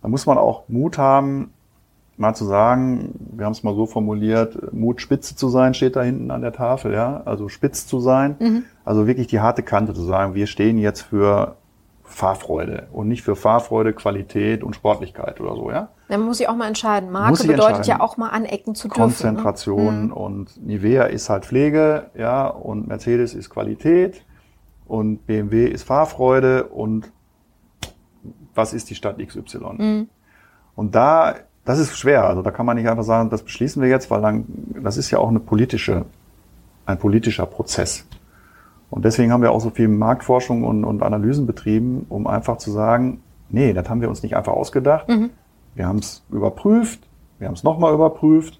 Da 0.00 0.08
muss 0.08 0.24
man 0.24 0.38
auch 0.38 0.64
Mut 0.68 0.96
haben, 0.96 1.52
mal 2.16 2.34
zu 2.34 2.44
sagen, 2.44 3.14
wir 3.32 3.46
haben 3.46 3.52
es 3.52 3.62
mal 3.62 3.74
so 3.74 3.86
formuliert, 3.86 4.72
Mut 4.72 5.00
spitze 5.00 5.34
zu 5.34 5.48
sein, 5.48 5.74
steht 5.74 5.96
da 5.96 6.02
hinten 6.02 6.30
an 6.30 6.42
der 6.42 6.52
Tafel, 6.52 6.92
ja. 6.92 7.22
Also 7.24 7.48
spitz 7.48 7.86
zu 7.86 8.00
sein, 8.00 8.36
mhm. 8.38 8.64
also 8.84 9.06
wirklich 9.06 9.26
die 9.26 9.40
harte 9.40 9.62
Kante 9.62 9.94
zu 9.94 10.02
sagen, 10.02 10.34
wir 10.34 10.46
stehen 10.46 10.78
jetzt 10.78 11.02
für 11.02 11.56
Fahrfreude 12.04 12.88
und 12.92 13.08
nicht 13.08 13.22
für 13.22 13.36
Fahrfreude, 13.36 13.92
Qualität 13.94 14.62
und 14.62 14.76
Sportlichkeit 14.76 15.40
oder 15.40 15.56
so, 15.56 15.70
ja. 15.70 15.88
Dann 16.08 16.20
muss 16.22 16.40
ich 16.40 16.48
auch 16.48 16.56
mal 16.56 16.68
entscheiden. 16.68 17.10
Marke 17.10 17.46
bedeutet 17.46 17.86
ja 17.86 18.00
auch 18.00 18.18
mal 18.18 18.28
anecken 18.28 18.74
zu 18.74 18.88
dürfen. 18.88 19.00
Ne? 19.00 19.06
Konzentration 19.06 20.08
ne? 20.08 20.14
und 20.14 20.64
Nivea 20.64 21.04
ist 21.04 21.30
halt 21.30 21.46
Pflege, 21.46 22.10
ja, 22.14 22.46
und 22.46 22.86
Mercedes 22.86 23.34
ist 23.34 23.48
Qualität 23.48 24.22
und 24.86 25.26
BMW 25.26 25.66
ist 25.66 25.84
Fahrfreude 25.84 26.64
und 26.64 27.10
was 28.54 28.74
ist 28.74 28.90
die 28.90 28.94
Stadt 28.94 29.18
XY? 29.18 29.58
Mhm. 29.78 30.08
Und 30.74 30.94
da 30.94 31.34
das 31.64 31.78
ist 31.78 31.96
schwer. 31.96 32.24
Also 32.24 32.42
da 32.42 32.50
kann 32.50 32.66
man 32.66 32.76
nicht 32.76 32.88
einfach 32.88 33.04
sagen, 33.04 33.30
das 33.30 33.42
beschließen 33.42 33.80
wir 33.82 33.88
jetzt, 33.88 34.10
weil 34.10 34.20
dann, 34.20 34.44
das 34.82 34.96
ist 34.96 35.10
ja 35.10 35.18
auch 35.18 35.28
eine 35.28 35.40
politische, 35.40 36.04
ein 36.86 36.98
politischer 36.98 37.46
Prozess. 37.46 38.06
Und 38.90 39.04
deswegen 39.04 39.32
haben 39.32 39.42
wir 39.42 39.52
auch 39.52 39.60
so 39.60 39.70
viel 39.70 39.88
Marktforschung 39.88 40.64
und, 40.64 40.84
und 40.84 41.02
Analysen 41.02 41.46
betrieben, 41.46 42.04
um 42.08 42.26
einfach 42.26 42.58
zu 42.58 42.70
sagen, 42.70 43.22
nee, 43.48 43.72
das 43.72 43.88
haben 43.88 44.00
wir 44.00 44.08
uns 44.08 44.22
nicht 44.22 44.36
einfach 44.36 44.52
ausgedacht. 44.52 45.08
Mhm. 45.08 45.30
Wir 45.74 45.86
haben 45.86 45.98
es 45.98 46.22
überprüft, 46.30 47.00
wir 47.38 47.48
haben 47.48 47.54
es 47.54 47.62
nochmal 47.62 47.94
überprüft. 47.94 48.58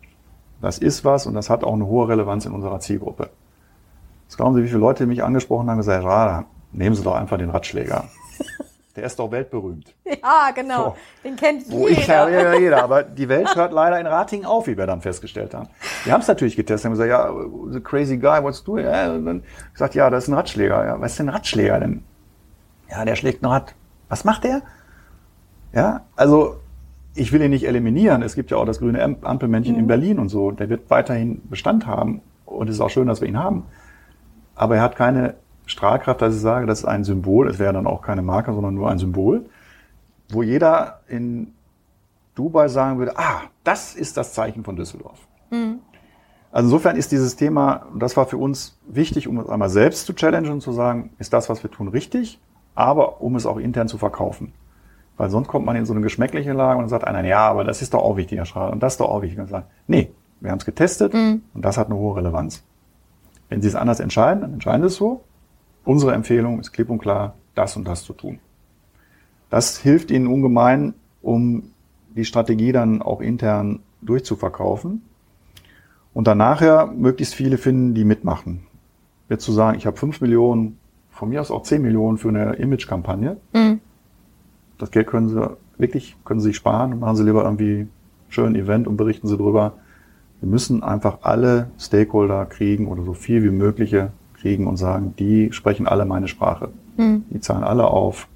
Das 0.62 0.78
ist 0.78 1.05
was 1.05 1.26
und 1.26 1.34
das 1.34 1.50
hat 1.50 1.64
auch 1.64 1.74
eine 1.74 1.86
hohe 1.86 2.09
Relevanz 2.09 2.46
in 2.46 2.53
unserer 2.53 2.78
Zielgruppe. 2.80 3.30
Jetzt 4.24 4.36
glauben 4.36 4.55
Sie, 4.55 4.62
wie 4.62 4.68
viele 4.68 4.78
Leute 4.78 5.07
mich 5.07 5.22
angesprochen 5.22 5.68
haben 5.68 5.76
und 5.76 5.80
gesagt, 5.80 6.05
ja, 6.05 6.44
nehmen 6.72 6.94
Sie 6.94 7.03
doch 7.03 7.16
einfach 7.16 7.36
den 7.36 7.50
Ratschläger. 7.50 8.05
Der 8.95 9.05
ist 9.05 9.18
doch 9.18 9.30
weltberühmt. 9.30 9.95
Ja, 10.22 10.51
genau. 10.55 10.84
So. 10.84 10.97
Den 11.24 11.36
kennt 11.36 11.66
jeder. 11.66 11.88
Ich, 11.88 12.07
ja, 12.07 12.28
ja, 12.28 12.55
jeder. 12.55 12.82
Aber 12.84 13.03
die 13.03 13.28
Welt 13.28 13.55
hört 13.57 13.72
leider 13.72 13.99
in 13.99 14.07
Ratingen 14.07 14.47
auf, 14.47 14.68
wie 14.68 14.76
wir 14.76 14.86
dann 14.86 15.01
festgestellt 15.01 15.53
haben. 15.53 15.68
Wir 16.05 16.12
haben 16.12 16.20
es 16.20 16.28
natürlich 16.28 16.55
getestet. 16.55 16.84
Haben 16.84 16.93
gesagt, 16.93 17.11
ja, 17.11 17.32
the 17.72 17.80
crazy 17.80 18.18
guy, 18.18 18.43
what's 18.43 18.62
doing? 18.62 18.84
Ja, 18.84 19.12
und 19.12 19.26
dann 19.26 19.43
gesagt, 19.72 19.95
ja, 19.95 20.11
das 20.11 20.24
ist 20.24 20.28
ein 20.28 20.34
Ratschläger. 20.34 20.84
Ja, 20.84 21.01
was 21.01 21.12
ist 21.12 21.18
denn 21.18 21.28
ein 21.28 21.34
Ratschläger 21.34 21.80
denn? 21.80 22.05
Ja, 22.88 23.05
der 23.05 23.16
schlägt 23.16 23.43
noch 23.43 23.53
hat. 23.53 23.74
Was 24.09 24.24
macht 24.24 24.45
der? 24.45 24.62
Ja, 25.72 26.03
also 26.14 26.61
ich 27.14 27.32
will 27.32 27.43
ihn 27.43 27.51
nicht 27.51 27.66
eliminieren. 27.66 28.22
Es 28.22 28.34
gibt 28.34 28.51
ja 28.51 28.59
auch 28.59 28.66
das 28.66 28.78
grüne 28.78 29.03
Ampelmännchen 29.22 29.74
mhm. 29.74 29.80
in 29.80 29.86
Berlin 29.86 30.18
und 30.18 30.28
so. 30.28 30.51
Der 30.51 30.68
wird 30.68 30.88
weiterhin 30.90 31.40
Bestand 31.49 31.86
haben. 31.86 32.20
Und 32.45 32.68
es 32.68 32.76
ist 32.76 32.80
auch 32.80 32.90
schön, 32.90 33.09
dass 33.09 33.20
wir 33.20 33.28
ihn 33.28 33.38
haben. 33.38 33.64
Aber 34.55 34.76
er 34.76 34.82
hat 34.82 34.97
keine 34.97 35.34
Strahlkraft, 35.72 36.22
dass 36.22 36.34
ich 36.34 36.40
sage, 36.40 36.66
das 36.66 36.80
ist 36.80 36.84
ein 36.84 37.04
Symbol. 37.04 37.48
Es 37.48 37.58
wäre 37.58 37.72
dann 37.72 37.86
auch 37.86 38.02
keine 38.02 38.22
Marke, 38.22 38.52
sondern 38.52 38.74
nur 38.74 38.90
ein 38.90 38.98
Symbol, 38.98 39.46
wo 40.30 40.42
jeder 40.42 41.00
in 41.08 41.52
Dubai 42.34 42.68
sagen 42.68 42.98
würde, 42.98 43.18
ah, 43.18 43.42
das 43.64 43.94
ist 43.94 44.16
das 44.16 44.32
Zeichen 44.32 44.64
von 44.64 44.76
Düsseldorf. 44.76 45.18
Mhm. 45.50 45.80
Also 46.50 46.66
insofern 46.66 46.96
ist 46.96 47.12
dieses 47.12 47.36
Thema, 47.36 47.86
das 47.98 48.16
war 48.16 48.26
für 48.26 48.36
uns 48.36 48.78
wichtig, 48.86 49.26
um 49.26 49.38
uns 49.38 49.48
einmal 49.48 49.70
selbst 49.70 50.06
zu 50.06 50.12
challengen 50.12 50.52
und 50.52 50.60
zu 50.60 50.72
sagen, 50.72 51.10
ist 51.18 51.32
das, 51.32 51.48
was 51.48 51.62
wir 51.62 51.70
tun, 51.70 51.88
richtig, 51.88 52.38
aber 52.74 53.22
um 53.22 53.36
es 53.36 53.46
auch 53.46 53.56
intern 53.56 53.88
zu 53.88 53.96
verkaufen. 53.96 54.52
Weil 55.16 55.30
sonst 55.30 55.48
kommt 55.48 55.64
man 55.64 55.76
in 55.76 55.86
so 55.86 55.92
eine 55.92 56.02
geschmäckliche 56.02 56.52
Lage 56.52 56.78
und 56.78 56.88
sagt 56.88 57.04
einer, 57.04 57.24
ja, 57.26 57.48
aber 57.48 57.64
das 57.64 57.80
ist 57.80 57.94
doch 57.94 58.02
auch 58.02 58.16
wichtiger 58.16 58.44
Schal 58.44 58.70
und 58.70 58.82
das 58.82 58.94
ist 58.94 59.00
doch 59.00 59.08
auch 59.08 59.22
wichtig. 59.22 59.40
Und 59.40 59.48
sagt, 59.48 59.68
nee, 59.86 60.12
wir 60.40 60.50
haben 60.50 60.58
es 60.58 60.64
getestet 60.64 61.14
mhm. 61.14 61.42
und 61.54 61.64
das 61.64 61.78
hat 61.78 61.86
eine 61.86 61.96
hohe 61.96 62.16
Relevanz. 62.16 62.62
Wenn 63.48 63.62
Sie 63.62 63.68
es 63.68 63.74
anders 63.74 64.00
entscheiden, 64.00 64.40
dann 64.40 64.52
entscheiden 64.54 64.82
Sie 64.82 64.86
es 64.88 64.96
so. 64.96 65.24
Unsere 65.84 66.12
Empfehlung 66.12 66.60
ist 66.60 66.72
klipp 66.72 66.90
und 66.90 66.98
klar, 66.98 67.34
das 67.54 67.76
und 67.76 67.86
das 67.86 68.04
zu 68.04 68.12
tun. 68.12 68.38
Das 69.50 69.78
hilft 69.78 70.10
Ihnen 70.10 70.26
ungemein, 70.28 70.94
um 71.20 71.72
die 72.14 72.24
Strategie 72.24 72.72
dann 72.72 73.02
auch 73.02 73.20
intern 73.20 73.80
durchzuverkaufen. 74.00 75.02
Und 76.14 76.26
dann 76.26 76.38
nachher 76.38 76.86
möglichst 76.86 77.34
viele 77.34 77.58
finden, 77.58 77.94
die 77.94 78.04
mitmachen. 78.04 78.66
Jetzt 79.28 79.44
zu 79.44 79.52
sagen, 79.52 79.78
ich 79.78 79.86
habe 79.86 79.96
fünf 79.96 80.20
Millionen, 80.20 80.78
von 81.10 81.28
mir 81.28 81.40
aus 81.40 81.50
auch 81.50 81.62
zehn 81.62 81.82
Millionen 81.82 82.18
für 82.18 82.28
eine 82.28 82.54
Image-Kampagne. 82.54 83.38
Mhm. 83.54 83.80
Das 84.78 84.90
Geld 84.90 85.06
können 85.06 85.28
Sie 85.28 85.56
wirklich, 85.78 86.16
können 86.24 86.40
Sie 86.40 86.48
sich 86.48 86.56
sparen 86.56 86.92
und 86.92 87.00
machen 87.00 87.16
Sie 87.16 87.24
lieber 87.24 87.44
irgendwie 87.44 87.88
schön 88.28 88.54
Event 88.54 88.86
und 88.86 88.96
berichten 88.96 89.28
Sie 89.28 89.36
drüber. 89.36 89.74
Wir 90.40 90.48
müssen 90.48 90.82
einfach 90.82 91.18
alle 91.22 91.70
Stakeholder 91.78 92.46
kriegen 92.46 92.88
oder 92.88 93.04
so 93.04 93.14
viel 93.14 93.42
wie 93.44 93.50
mögliche 93.50 94.12
kriegen 94.43 94.66
und 94.66 94.76
sagen, 94.76 95.14
die 95.18 95.53
sprechen 95.53 95.86
alle 95.86 96.05
meine 96.05 96.28
Sprache. 96.28 96.70
Mhm. 96.97 97.24
Die 97.30 97.40
zahlen 97.40 97.64
alle 97.64 97.86
auf 97.86 98.28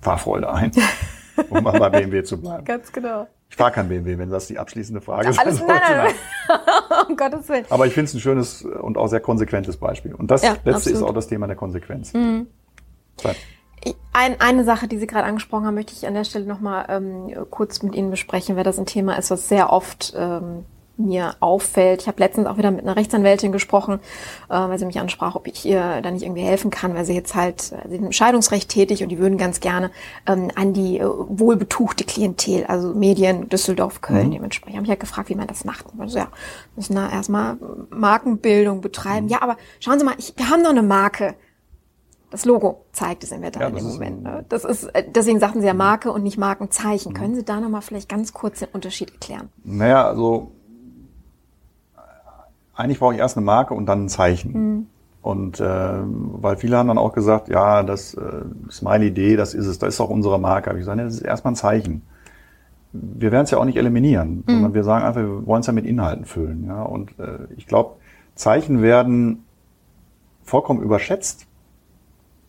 Fahrfreude 0.00 0.50
ein, 0.50 0.70
um 1.50 1.62
mal 1.62 1.78
bei 1.78 1.90
BMW 1.90 2.22
zu 2.22 2.40
bleiben. 2.40 2.64
Ganz 2.64 2.92
genau. 2.92 3.26
Ich 3.50 3.56
fahre 3.56 3.72
kein 3.72 3.88
BMW, 3.88 4.18
wenn 4.18 4.30
das 4.30 4.46
die 4.46 4.58
abschließende 4.58 5.00
Frage 5.00 5.28
ist. 5.28 5.38
Alles, 5.38 5.60
nein, 5.60 5.80
nein, 5.88 5.96
nein. 6.48 6.60
um 7.08 7.16
Gottes 7.16 7.48
Willen. 7.48 7.64
Aber 7.70 7.86
ich 7.86 7.94
finde 7.94 8.08
es 8.08 8.14
ein 8.14 8.20
schönes 8.20 8.62
und 8.62 8.96
auch 8.96 9.08
sehr 9.08 9.20
konsequentes 9.20 9.76
Beispiel. 9.76 10.14
Und 10.14 10.30
das 10.30 10.42
ja, 10.42 10.52
letzte 10.52 10.74
absolut. 10.74 10.98
ist 10.98 11.02
auch 11.02 11.14
das 11.14 11.28
Thema 11.28 11.46
der 11.46 11.56
Konsequenz. 11.56 12.12
Mhm. 12.12 12.46
Ein, 14.12 14.40
eine 14.40 14.64
Sache, 14.64 14.86
die 14.86 14.98
Sie 14.98 15.06
gerade 15.06 15.24
angesprochen 15.24 15.66
haben, 15.66 15.74
möchte 15.74 15.92
ich 15.92 16.06
an 16.06 16.14
der 16.14 16.24
Stelle 16.24 16.44
nochmal 16.44 16.86
ähm, 16.88 17.34
kurz 17.50 17.82
mit 17.82 17.94
Ihnen 17.94 18.10
besprechen, 18.10 18.56
weil 18.56 18.64
das 18.64 18.78
ein 18.78 18.86
Thema 18.86 19.16
ist, 19.18 19.30
was 19.30 19.48
sehr 19.48 19.72
oft 19.72 20.12
ähm, 20.16 20.64
mir 20.98 21.36
auffällt. 21.40 22.02
Ich 22.02 22.08
habe 22.08 22.20
letztens 22.20 22.46
auch 22.46 22.58
wieder 22.58 22.70
mit 22.70 22.82
einer 22.82 22.96
Rechtsanwältin 22.96 23.52
gesprochen, 23.52 24.00
äh, 24.48 24.54
weil 24.54 24.78
sie 24.78 24.86
mich 24.86 24.98
ansprach, 24.98 25.34
ob 25.36 25.46
ich 25.46 25.64
ihr 25.64 26.00
da 26.02 26.10
nicht 26.10 26.24
irgendwie 26.24 26.42
helfen 26.42 26.70
kann, 26.70 26.94
weil 26.94 27.04
sie 27.04 27.14
jetzt 27.14 27.34
halt, 27.34 27.60
sie 27.60 27.74
sind 27.88 28.04
im 28.04 28.12
Scheidungsrecht 28.12 28.68
tätig 28.68 29.02
und 29.02 29.08
die 29.08 29.18
würden 29.18 29.38
ganz 29.38 29.60
gerne 29.60 29.90
ähm, 30.26 30.50
an 30.54 30.72
die 30.72 30.98
äh, 30.98 31.04
wohlbetuchte 31.06 32.04
Klientel, 32.04 32.66
also 32.66 32.94
Medien, 32.94 33.48
Düsseldorf, 33.48 34.00
Köln 34.00 34.28
mhm. 34.28 34.32
dementsprechend. 34.32 34.76
Habe 34.76 34.84
ich 34.84 34.90
halt 34.90 35.00
gefragt, 35.00 35.28
wie 35.28 35.34
man 35.34 35.46
das 35.46 35.64
macht. 35.64 35.86
Also 35.98 36.18
ja, 36.18 36.28
müssen 36.76 36.96
da 36.96 37.10
erstmal 37.10 37.56
Markenbildung 37.90 38.80
betreiben. 38.80 39.26
Mhm. 39.26 39.32
Ja, 39.32 39.42
aber 39.42 39.56
schauen 39.80 39.98
Sie 39.98 40.04
mal, 40.04 40.14
ich, 40.18 40.34
wir 40.36 40.50
haben 40.50 40.62
noch 40.62 40.70
eine 40.70 40.82
Marke. 40.82 41.34
Das 42.30 42.44
Logo 42.44 42.84
zeigt 42.92 43.24
es 43.24 43.32
Inventar 43.32 43.62
ja, 43.62 43.68
in 43.68 43.76
dem 43.76 43.86
Moment. 43.86 44.22
Ne? 44.22 44.44
Das 44.50 44.64
ist, 44.64 44.84
äh, 44.94 45.02
deswegen 45.08 45.40
sagten 45.40 45.60
Sie 45.60 45.66
ja 45.66 45.72
Marke 45.72 46.12
und 46.12 46.22
nicht 46.22 46.36
Markenzeichen. 46.36 47.12
Mhm. 47.12 47.16
Können 47.16 47.34
Sie 47.34 47.44
da 47.44 47.60
nochmal 47.60 47.82
vielleicht 47.82 48.08
ganz 48.08 48.32
kurz 48.34 48.58
den 48.58 48.68
Unterschied 48.72 49.12
erklären? 49.12 49.48
Naja, 49.64 50.06
also 50.06 50.52
eigentlich 52.78 53.00
brauche 53.00 53.14
ich 53.14 53.20
erst 53.20 53.36
eine 53.36 53.44
Marke 53.44 53.74
und 53.74 53.86
dann 53.86 54.04
ein 54.04 54.08
Zeichen. 54.08 54.52
Mhm. 54.52 54.86
Und 55.20 55.60
äh, 55.60 55.64
weil 55.64 56.56
viele 56.56 56.76
haben 56.76 56.88
dann 56.88 56.96
auch 56.96 57.12
gesagt, 57.12 57.48
ja, 57.48 57.82
das 57.82 58.14
äh, 58.14 58.42
Smiley-Idee, 58.70 59.36
das 59.36 59.52
ist 59.52 59.66
es, 59.66 59.78
das 59.78 59.94
ist 59.94 60.00
auch 60.00 60.10
unsere 60.10 60.38
Marke. 60.38 60.70
Aber 60.70 60.78
ich 60.78 60.84
sage, 60.84 61.02
das 61.02 61.14
ist 61.14 61.22
erstmal 61.22 61.52
ein 61.52 61.56
Zeichen. 61.56 62.02
Wir 62.92 63.32
werden 63.32 63.44
es 63.44 63.50
ja 63.50 63.58
auch 63.58 63.64
nicht 63.64 63.76
eliminieren, 63.76 64.44
mhm. 64.46 64.52
sondern 64.52 64.74
wir 64.74 64.84
sagen 64.84 65.04
einfach, 65.04 65.20
wir 65.20 65.46
wollen 65.46 65.60
es 65.60 65.66
ja 65.66 65.72
mit 65.72 65.86
Inhalten 65.86 66.24
füllen. 66.24 66.66
Ja? 66.66 66.82
Und 66.82 67.18
äh, 67.18 67.38
ich 67.56 67.66
glaube, 67.66 67.96
Zeichen 68.36 68.80
werden 68.80 69.44
vollkommen 70.44 70.80
überschätzt, 70.80 71.46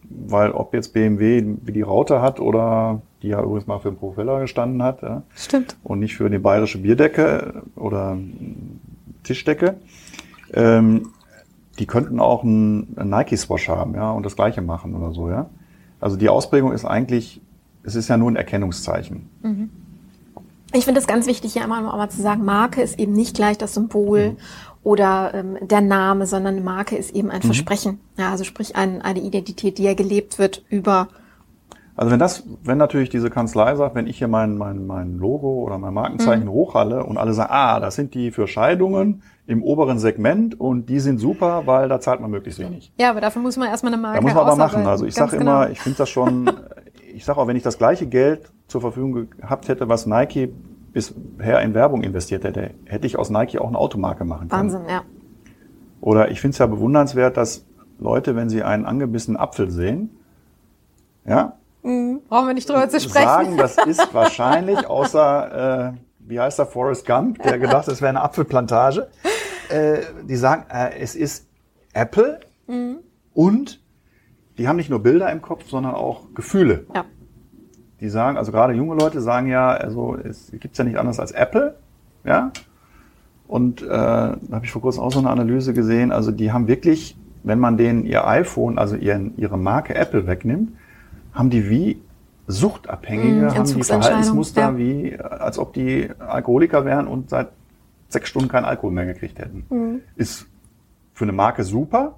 weil 0.03 0.51
ob 0.51 0.73
jetzt 0.73 0.93
BMW 0.93 1.43
wie 1.63 1.71
die 1.71 1.82
Raute 1.82 2.21
hat 2.21 2.39
oder 2.39 3.01
die 3.21 3.30
ja 3.30 3.41
übrigens 3.41 3.67
mal 3.67 3.80
für 3.80 3.89
den 3.89 3.97
Propeller 3.97 4.39
gestanden 4.39 4.82
hat, 4.82 5.01
ja? 5.01 5.23
Stimmt. 5.36 5.75
und 5.84 5.99
nicht 5.99 6.15
für 6.15 6.30
die 6.30 6.38
bayerische 6.38 6.77
Bierdecke 6.77 7.63
oder 7.75 8.17
Tischdecke, 9.23 9.75
ähm, 10.53 11.09
die 11.79 11.85
könnten 11.85 12.19
auch 12.19 12.43
einen, 12.43 12.95
einen 12.97 13.09
Nike-Swash 13.09 13.69
haben, 13.69 13.95
ja, 13.95 14.11
und 14.11 14.25
das 14.25 14.35
Gleiche 14.35 14.61
machen 14.61 14.95
oder 14.95 15.13
so, 15.13 15.29
ja. 15.29 15.49
Also 15.99 16.17
die 16.17 16.29
Ausprägung 16.29 16.71
ist 16.71 16.85
eigentlich, 16.85 17.41
es 17.83 17.95
ist 17.95 18.07
ja 18.07 18.17
nur 18.17 18.31
ein 18.31 18.35
Erkennungszeichen. 18.35 19.29
Mhm. 19.41 19.69
Ich 20.73 20.85
finde 20.85 20.99
es 20.99 21.07
ganz 21.07 21.25
wichtig, 21.25 21.53
hier 21.53 21.63
einmal, 21.63 21.79
einmal 21.79 22.11
zu 22.11 22.21
sagen, 22.21 22.45
Marke 22.45 22.81
ist 22.81 22.99
eben 22.99 23.13
nicht 23.13 23.35
gleich 23.35 23.57
das 23.57 23.73
Symbol 23.73 24.31
mhm. 24.31 24.37
oder 24.83 25.33
ähm, 25.33 25.57
der 25.61 25.81
Name, 25.81 26.27
sondern 26.27 26.55
eine 26.55 26.63
Marke 26.63 26.95
ist 26.95 27.15
eben 27.15 27.31
ein 27.31 27.39
mhm. 27.39 27.47
Versprechen. 27.47 27.99
Ja, 28.17 28.29
also 28.31 28.43
sprich 28.43 28.75
ein, 28.75 29.01
eine 29.01 29.19
Identität, 29.19 29.77
die 29.77 29.83
ja 29.83 29.93
gelebt 29.93 30.37
wird 30.37 30.63
über 30.69 31.07
also 31.99 32.11
wenn 32.13 32.19
das, 32.19 32.45
wenn 32.63 32.77
natürlich 32.77 33.09
diese 33.09 33.29
Kanzlei 33.29 33.75
sagt, 33.75 33.93
wenn 33.93 34.07
ich 34.07 34.19
hier 34.19 34.29
mein, 34.29 34.57
mein, 34.57 34.87
mein 34.87 35.17
Logo 35.17 35.55
oder 35.65 35.77
mein 35.77 35.93
Markenzeichen 35.93 36.45
mhm. 36.45 36.51
hochhalle 36.51 37.03
und 37.03 37.17
alle 37.17 37.33
sagen, 37.33 37.49
ah, 37.51 37.81
das 37.81 37.95
sind 37.95 38.13
die 38.13 38.31
für 38.31 38.47
Scheidungen 38.47 39.21
im 39.47 39.61
oberen 39.61 39.99
Segment 39.99 40.57
und 40.57 40.87
die 40.87 41.01
sind 41.01 41.17
super, 41.17 41.63
weil 41.65 41.89
da 41.89 41.99
zahlt 41.99 42.21
man 42.21 42.31
möglichst 42.31 42.57
wenig. 42.57 42.93
Ja, 42.97 43.09
aber 43.09 43.19
dafür 43.19 43.41
muss 43.41 43.57
man 43.57 43.67
erstmal 43.67 43.91
eine 43.91 44.01
Marke 44.01 44.19
Da 44.19 44.21
muss 44.21 44.33
man 44.33 44.47
aber 44.47 44.55
machen. 44.55 44.87
Also 44.87 45.05
ich 45.05 45.13
sage 45.13 45.39
genau. 45.39 45.63
immer, 45.63 45.71
ich 45.71 45.81
finde 45.81 45.97
das 45.97 46.07
schon, 46.07 46.49
ich 47.13 47.25
sage 47.25 47.37
auch, 47.37 47.47
wenn 47.47 47.57
ich 47.57 47.63
das 47.63 47.77
gleiche 47.77 48.07
Geld 48.07 48.49
zur 48.69 48.79
Verfügung 48.79 49.27
gehabt 49.31 49.67
hätte, 49.67 49.89
was 49.89 50.05
Nike 50.05 50.53
bisher 50.93 51.59
in 51.59 51.73
Werbung 51.73 52.01
investiert 52.03 52.45
hätte, 52.45 52.71
hätte 52.85 53.07
ich 53.07 53.19
aus 53.19 53.29
Nike 53.29 53.59
auch 53.59 53.67
eine 53.67 53.77
Automarke 53.77 54.23
machen 54.23 54.47
können. 54.47 54.71
Wahnsinn, 54.71 54.83
ja. 54.87 55.01
Oder 55.99 56.31
ich 56.31 56.39
finde 56.39 56.53
es 56.53 56.59
ja 56.59 56.65
bewundernswert, 56.65 57.35
dass 57.35 57.65
Leute, 57.99 58.37
wenn 58.37 58.47
sie 58.47 58.63
einen 58.63 58.85
angebissenen 58.85 59.35
Apfel 59.35 59.69
sehen, 59.69 60.11
ja, 61.25 61.59
Mhm. 61.84 62.21
Brauchen 62.27 62.47
wir 62.47 62.53
nicht 62.53 62.69
drüber 62.69 62.88
zu 62.89 62.99
sprechen. 62.99 63.25
Sagen, 63.25 63.57
das 63.57 63.77
ist 63.77 64.13
wahrscheinlich, 64.13 64.88
außer, 64.88 65.89
äh, 65.89 65.97
wie 66.19 66.39
heißt 66.39 66.59
der, 66.59 66.65
Forrest 66.65 67.05
Gump, 67.05 67.41
der 67.41 67.59
gedacht, 67.59 67.88
es 67.88 68.01
wäre 68.01 68.09
eine 68.09 68.21
Apfelplantage. 68.21 69.07
Äh, 69.69 69.99
die 70.27 70.36
sagen, 70.36 70.65
äh, 70.69 70.99
es 70.99 71.15
ist 71.15 71.47
Apple 71.93 72.39
mhm. 72.67 72.97
und 73.34 73.80
die 74.57 74.67
haben 74.67 74.75
nicht 74.75 74.89
nur 74.89 75.01
Bilder 75.01 75.32
im 75.32 75.41
Kopf, 75.41 75.65
sondern 75.67 75.93
auch 75.93 76.34
Gefühle. 76.34 76.86
Ja. 76.93 77.05
Die 77.99 78.09
sagen, 78.09 78.38
also 78.38 78.51
gerade 78.51 78.73
junge 78.73 78.95
Leute 78.95 79.21
sagen 79.21 79.47
ja, 79.47 79.69
also 79.69 80.15
es 80.15 80.51
gibt's 80.51 80.77
ja 80.77 80.84
nicht 80.84 80.97
anders 80.97 81.19
als 81.19 81.32
Apple, 81.32 81.75
ja. 82.23 82.51
Und 83.47 83.82
äh, 83.82 83.88
da 83.88 84.38
habe 84.51 84.65
ich 84.65 84.71
vor 84.71 84.82
kurzem 84.82 85.01
auch 85.01 85.11
so 85.11 85.19
eine 85.19 85.30
Analyse 85.30 85.73
gesehen. 85.73 86.11
Also 86.11 86.32
die 86.32 86.51
haben 86.51 86.67
wirklich, 86.67 87.17
wenn 87.43 87.57
man 87.57 87.77
denen 87.77 88.05
ihr 88.05 88.27
iPhone, 88.27 88.77
also 88.77 88.95
ihren, 88.95 89.36
ihre 89.38 89.57
Marke 89.57 89.95
Apple 89.95 90.27
wegnimmt, 90.27 90.73
haben 91.34 91.49
die 91.49 91.69
wie 91.69 92.01
Suchtabhängige, 92.47 93.45
mmh, 93.45 93.55
haben 93.55 93.65
die 93.65 93.84
Verhaltensmuster 93.84 94.61
ja. 94.61 94.77
wie, 94.77 95.19
als 95.19 95.59
ob 95.59 95.73
die 95.73 96.09
Alkoholiker 96.17 96.84
wären 96.84 97.07
und 97.07 97.30
seit 97.30 97.49
sechs 98.07 98.30
Stunden 98.30 98.49
keinen 98.49 98.65
Alkohol 98.65 98.91
mehr 98.91 99.05
gekriegt 99.05 99.38
hätten. 99.38 99.65
Mhm. 99.69 100.01
Ist 100.15 100.47
für 101.13 101.25
eine 101.25 101.32
Marke 101.32 101.63
super, 101.63 102.15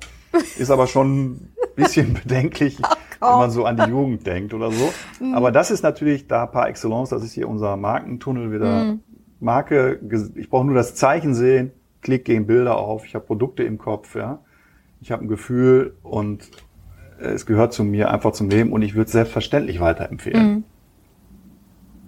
ist 0.58 0.72
aber 0.72 0.88
schon 0.88 1.32
ein 1.32 1.50
bisschen 1.76 2.14
bedenklich, 2.24 2.78
Ach, 3.20 3.34
wenn 3.34 3.40
man 3.40 3.52
so 3.52 3.66
an 3.66 3.76
die 3.76 3.90
Jugend 3.90 4.26
denkt 4.26 4.54
oder 4.54 4.72
so. 4.72 4.94
Mhm. 5.20 5.34
Aber 5.34 5.52
das 5.52 5.70
ist 5.70 5.84
natürlich 5.84 6.28
da 6.28 6.46
par 6.46 6.70
excellence, 6.70 7.10
das 7.10 7.24
ist 7.24 7.34
hier 7.34 7.50
unser 7.50 7.76
Markentunnel 7.76 8.54
wieder. 8.54 8.86
Mhm. 8.86 9.00
Marke, 9.42 10.00
ich 10.36 10.50
brauche 10.50 10.66
nur 10.66 10.76
das 10.76 10.96
Zeichen 10.96 11.34
sehen, 11.34 11.72
klick, 12.02 12.26
gehen 12.26 12.48
Bilder 12.48 12.78
auf, 12.78 13.06
ich 13.06 13.16
habe 13.16 13.26
Produkte 13.26 13.64
im 13.64 13.78
Kopf, 13.78 14.16
ja. 14.16 14.40
Ich 15.02 15.12
habe 15.12 15.26
ein 15.26 15.28
Gefühl 15.28 15.96
und 16.04 16.52
es 17.22 17.46
gehört 17.46 17.74
zu 17.74 17.84
mir 17.84 18.12
einfach 18.12 18.34
zum 18.34 18.50
Leben 18.50 18.72
und 18.72 18.82
ich 18.82 18.96
würde 18.96 19.06
es 19.06 19.12
selbstverständlich 19.12 19.80
weiterempfehlen. 19.80 20.48
Mhm. 20.48 20.64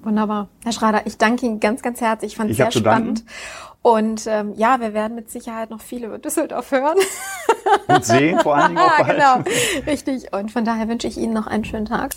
Wunderbar. 0.04 0.50
Herr 0.64 0.74
Schrader, 0.74 1.02
ich 1.06 1.18
danke 1.18 1.46
Ihnen 1.46 1.60
ganz, 1.60 1.82
ganz 1.82 2.02
herzlich. 2.02 2.34
Ich 2.34 2.38
fand 2.38 2.52
es 2.52 2.58
sehr 2.58 2.72
spannend. 2.72 3.24
Und 3.82 4.28
ähm, 4.28 4.54
ja, 4.56 4.80
wir 4.80 4.94
werden 4.94 5.16
mit 5.16 5.30
Sicherheit 5.30 5.70
noch 5.70 5.82
viel 5.82 6.06
über 6.06 6.18
Düsseldorf 6.18 6.72
hören. 6.72 6.98
und 7.88 8.06
sehen 8.06 8.40
vor 8.40 8.56
allen 8.56 8.76
Dingen 8.76 8.80
auch 8.80 8.98
bald. 9.06 9.10
genau, 9.10 9.44
richtig. 9.86 10.34
Und 10.34 10.52
von 10.52 10.66
daher 10.66 10.88
wünsche 10.88 11.08
ich 11.08 11.18
Ihnen 11.18 11.34
noch 11.34 11.48
einen 11.48 11.66
schönen 11.66 11.86
Tag. 11.86 12.12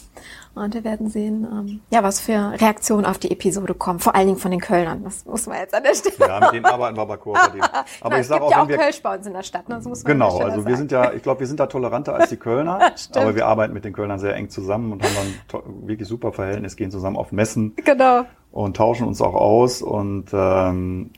Und 0.56 0.72
wir 0.72 0.84
werden 0.84 1.10
sehen, 1.10 1.46
ähm, 1.52 1.80
ja, 1.90 2.02
was 2.02 2.18
für 2.18 2.52
Reaktionen 2.58 3.04
auf 3.04 3.18
die 3.18 3.30
Episode 3.30 3.74
kommen. 3.74 3.98
Vor 3.98 4.14
allen 4.14 4.26
Dingen 4.26 4.38
von 4.38 4.50
den 4.50 4.60
Kölnern. 4.60 5.04
Das 5.04 5.26
muss 5.26 5.46
man 5.46 5.58
jetzt 5.58 5.74
an 5.74 5.82
der 5.82 5.94
Stelle. 5.94 6.16
Ja, 6.18 6.40
mit 6.40 6.52
denen 6.52 6.64
arbeiten 6.64 6.96
wir 6.96 7.02
aber 7.02 7.18
kooperativ. 7.18 7.62
Aber 8.00 8.10
Nein, 8.10 8.20
ich 8.22 8.26
sage 8.26 8.42
auch, 8.42 8.50
ja 8.50 8.56
auch 8.56 8.62
wenn 8.62 8.70
wir 8.70 8.78
Kölsch 8.78 9.02
bei 9.02 9.16
uns 9.16 9.26
in 9.26 9.34
der 9.34 9.42
Stadt. 9.42 9.68
Ne? 9.68 9.74
Das 9.74 9.84
muss 9.84 10.02
man 10.02 10.12
genau, 10.12 10.38
also 10.38 10.66
wir 10.66 10.76
sind 10.78 10.92
ja, 10.92 11.12
ich 11.12 11.22
glaube, 11.22 11.40
wir 11.40 11.46
sind 11.46 11.60
da 11.60 11.66
toleranter 11.66 12.14
als 12.14 12.30
die 12.30 12.38
Kölner. 12.38 12.78
aber 13.14 13.34
wir 13.34 13.46
arbeiten 13.46 13.74
mit 13.74 13.84
den 13.84 13.92
Kölnern 13.92 14.18
sehr 14.18 14.34
eng 14.34 14.48
zusammen 14.48 14.92
und 14.92 15.02
haben 15.02 15.12
dann 15.52 15.62
wirklich 15.86 16.08
super 16.08 16.32
Verhältnis, 16.32 16.76
gehen 16.76 16.90
zusammen 16.90 17.16
auf 17.16 17.32
Messen. 17.32 17.74
Genau. 17.84 18.24
Und 18.50 18.78
tauschen 18.78 19.06
uns 19.06 19.20
auch 19.20 19.34
aus 19.34 19.82
und 19.82 20.28
ähm, 20.32 21.10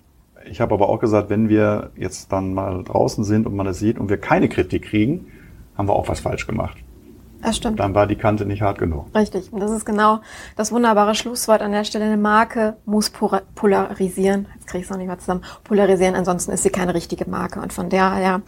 ich 0.51 0.61
habe 0.61 0.75
aber 0.75 0.89
auch 0.89 0.99
gesagt, 0.99 1.31
wenn 1.31 1.49
wir 1.49 1.91
jetzt 1.97 2.33
dann 2.33 2.55
mal 2.55 2.83
draußen 2.83 3.23
sind 3.23 3.47
und 3.47 3.55
man 3.55 3.67
es 3.69 3.79
sieht 3.79 3.99
und 3.99 4.09
wir 4.09 4.19
keine 4.19 4.49
Kritik 4.49 4.87
kriegen, 4.87 5.31
haben 5.77 5.89
wir 5.89 5.95
auch 5.95 6.09
was 6.09 6.21
falsch 6.21 6.47
gemacht. 6.47 6.79
Das 7.43 7.57
stimmt. 7.57 7.79
Dann 7.79 7.95
war 7.95 8.07
die 8.07 8.17
Kante 8.17 8.45
nicht 8.45 8.63
hart 8.63 8.79
genug. 8.79 9.07
Richtig. 9.15 9.53
Und 9.53 9.61
das 9.61 9.71
ist 9.71 9.85
genau 9.85 10.21
das 10.57 10.73
wunderbare 10.73 11.15
Schlusswort 11.15 11.63
an 11.63 11.73
der 11.73 11.85
Stelle. 11.85 12.05
Eine 12.05 12.17
Marke 12.17 12.77
muss 12.85 13.11
polarisieren. 13.11 14.47
Jetzt 14.55 14.67
kriege 14.67 14.79
ich 14.79 14.85
es 14.85 14.91
noch 14.91 14.99
nicht 14.99 15.07
mal 15.07 15.19
zusammen. 15.19 15.43
Polarisieren, 15.65 16.15
ansonsten 16.15 16.53
ist 16.53 16.63
sie 16.63 16.71
keine 16.71 16.95
richtige 16.95 17.29
Marke. 17.31 17.61
Und 17.61 17.73
von 17.73 17.91
daher, 17.91 18.43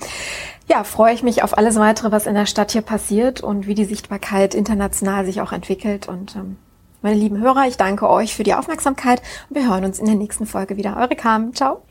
ja, 0.69 0.85
freue 0.85 1.15
ich 1.15 1.23
mich 1.23 1.43
auf 1.43 1.57
alles 1.57 1.77
weitere, 1.77 2.11
was 2.11 2.27
in 2.27 2.35
der 2.35 2.47
Stadt 2.47 2.73
hier 2.73 2.83
passiert 2.83 3.41
und 3.41 3.67
wie 3.67 3.75
die 3.75 3.85
Sichtbarkeit 3.85 4.55
international 4.55 5.25
sich 5.25 5.41
auch 5.41 5.53
entwickelt. 5.53 6.09
Und 6.09 6.35
ähm, 6.37 6.57
meine 7.03 7.17
lieben 7.17 7.39
Hörer, 7.39 7.67
ich 7.67 7.77
danke 7.77 8.09
euch 8.09 8.35
für 8.35 8.43
die 8.43 8.55
Aufmerksamkeit 8.55 9.23
und 9.49 9.57
wir 9.57 9.69
hören 9.69 9.85
uns 9.85 9.99
in 9.99 10.07
der 10.07 10.17
nächsten 10.17 10.47
Folge 10.47 10.77
wieder. 10.77 10.97
Eure 10.97 11.17
Carmen. 11.17 11.55
Ciao. 11.55 11.83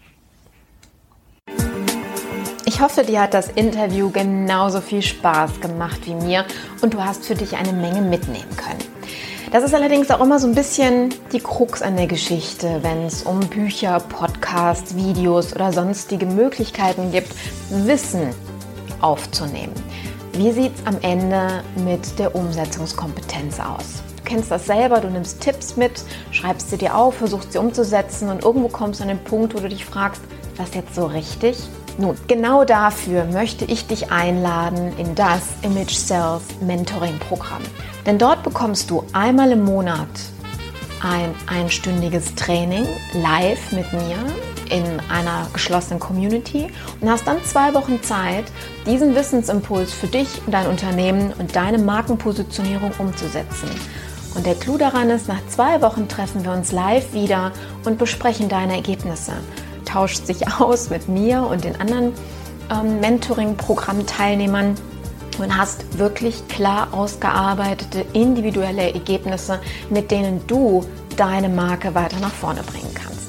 Ich 2.69 2.81
hoffe, 2.81 3.01
dir 3.01 3.23
hat 3.23 3.33
das 3.33 3.47
Interview 3.47 4.11
genauso 4.11 4.79
viel 4.79 5.01
Spaß 5.01 5.59
gemacht 5.59 6.01
wie 6.03 6.13
mir 6.13 6.45
und 6.83 6.93
du 6.93 7.03
hast 7.03 7.25
für 7.25 7.33
dich 7.33 7.57
eine 7.57 7.73
Menge 7.73 7.99
mitnehmen 7.99 8.55
können. 8.55 8.83
Das 9.51 9.63
ist 9.63 9.73
allerdings 9.73 10.11
auch 10.11 10.21
immer 10.21 10.37
so 10.37 10.45
ein 10.45 10.53
bisschen 10.53 11.11
die 11.33 11.39
Krux 11.39 11.81
an 11.81 11.97
der 11.97 12.05
Geschichte, 12.05 12.77
wenn 12.83 13.05
es 13.05 13.23
um 13.23 13.39
Bücher, 13.39 13.99
Podcasts, 13.99 14.95
Videos 14.95 15.51
oder 15.55 15.73
sonstige 15.73 16.27
Möglichkeiten 16.27 17.11
gibt, 17.11 17.33
Wissen 17.71 18.29
aufzunehmen. 19.01 19.73
Wie 20.33 20.51
sieht 20.51 20.73
es 20.75 20.85
am 20.85 20.99
Ende 21.01 21.63
mit 21.83 22.19
der 22.19 22.35
Umsetzungskompetenz 22.35 23.59
aus? 23.59 24.03
Du 24.17 24.23
kennst 24.25 24.51
das 24.51 24.67
selber, 24.67 25.01
du 25.01 25.09
nimmst 25.09 25.41
Tipps 25.41 25.75
mit, 25.75 26.03
schreibst 26.29 26.69
sie 26.69 26.77
dir 26.77 26.95
auf, 26.95 27.15
versuchst 27.15 27.53
sie 27.53 27.57
umzusetzen 27.57 28.29
und 28.29 28.43
irgendwo 28.43 28.67
kommst 28.67 28.99
du 28.99 29.05
an 29.05 29.09
den 29.09 29.23
Punkt, 29.23 29.55
wo 29.55 29.59
du 29.59 29.69
dich 29.69 29.85
fragst, 29.85 30.21
was 30.55 30.75
jetzt 30.75 30.93
so 30.93 31.07
richtig? 31.07 31.57
Nun, 31.99 32.15
genau 32.29 32.63
dafür 32.63 33.25
möchte 33.25 33.65
ich 33.65 33.85
dich 33.85 34.09
einladen 34.09 34.97
in 34.97 35.15
das 35.15 35.41
Image 35.63 35.95
Sales 35.95 36.43
Mentoring 36.61 37.19
Programm. 37.19 37.61
Denn 38.05 38.17
dort 38.17 38.41
bekommst 38.43 38.89
du 38.89 39.03
einmal 39.11 39.51
im 39.51 39.65
Monat 39.65 40.07
ein 41.01 41.35
einstündiges 41.47 42.35
Training 42.35 42.85
live 43.21 43.73
mit 43.73 43.91
mir 43.91 44.15
in 44.69 44.85
einer 45.09 45.47
geschlossenen 45.51 45.99
Community 45.99 46.71
und 47.01 47.09
hast 47.09 47.27
dann 47.27 47.43
zwei 47.43 47.73
Wochen 47.73 48.01
Zeit, 48.01 48.45
diesen 48.85 49.13
Wissensimpuls 49.13 49.91
für 49.91 50.07
dich 50.07 50.41
und 50.45 50.53
dein 50.53 50.67
Unternehmen 50.67 51.33
und 51.37 51.53
deine 51.53 51.79
Markenpositionierung 51.79 52.93
umzusetzen. 52.97 53.69
Und 54.35 54.45
der 54.45 54.55
Clou 54.55 54.77
daran 54.77 55.09
ist, 55.09 55.27
nach 55.27 55.45
zwei 55.49 55.81
Wochen 55.81 56.07
treffen 56.07 56.45
wir 56.45 56.53
uns 56.53 56.71
live 56.71 57.11
wieder 57.11 57.51
und 57.83 57.97
besprechen 57.97 58.47
deine 58.47 58.75
Ergebnisse 58.75 59.33
tauscht 59.91 60.25
sich 60.25 60.47
aus 60.59 60.89
mit 60.89 61.07
mir 61.07 61.41
und 61.43 61.63
den 61.63 61.79
anderen 61.79 62.13
ähm, 62.71 62.99
Mentoring-Programm-Teilnehmern 62.99 64.75
und 65.39 65.57
hast 65.57 65.97
wirklich 65.97 66.47
klar 66.47 66.89
ausgearbeitete 66.91 68.05
individuelle 68.13 68.93
Ergebnisse, 68.93 69.59
mit 69.89 70.11
denen 70.11 70.45
du 70.47 70.85
deine 71.15 71.49
Marke 71.49 71.95
weiter 71.95 72.19
nach 72.19 72.33
vorne 72.33 72.61
bringen 72.63 72.93
kannst. 72.93 73.19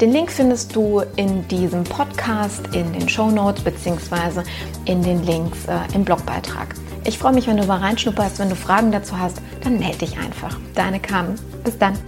Den 0.00 0.12
Link 0.12 0.32
findest 0.32 0.74
du 0.74 1.02
in 1.16 1.46
diesem 1.48 1.84
Podcast, 1.84 2.62
in 2.74 2.92
den 2.92 3.08
Show 3.08 3.30
Notes 3.30 3.62
beziehungsweise 3.62 4.42
in 4.84 5.02
den 5.02 5.22
Links 5.22 5.66
äh, 5.66 5.94
im 5.94 6.04
Blogbeitrag. 6.04 6.74
Ich 7.04 7.18
freue 7.18 7.32
mich, 7.32 7.46
wenn 7.46 7.56
du 7.56 7.64
mal 7.66 7.78
reinschnupperst. 7.78 8.38
Wenn 8.38 8.48
du 8.48 8.56
Fragen 8.56 8.92
dazu 8.92 9.18
hast, 9.18 9.40
dann 9.62 9.78
melde 9.78 9.98
dich 9.98 10.18
einfach. 10.18 10.58
Deine 10.74 11.00
Carmen. 11.00 11.36
Bis 11.64 11.78
dann. 11.78 11.98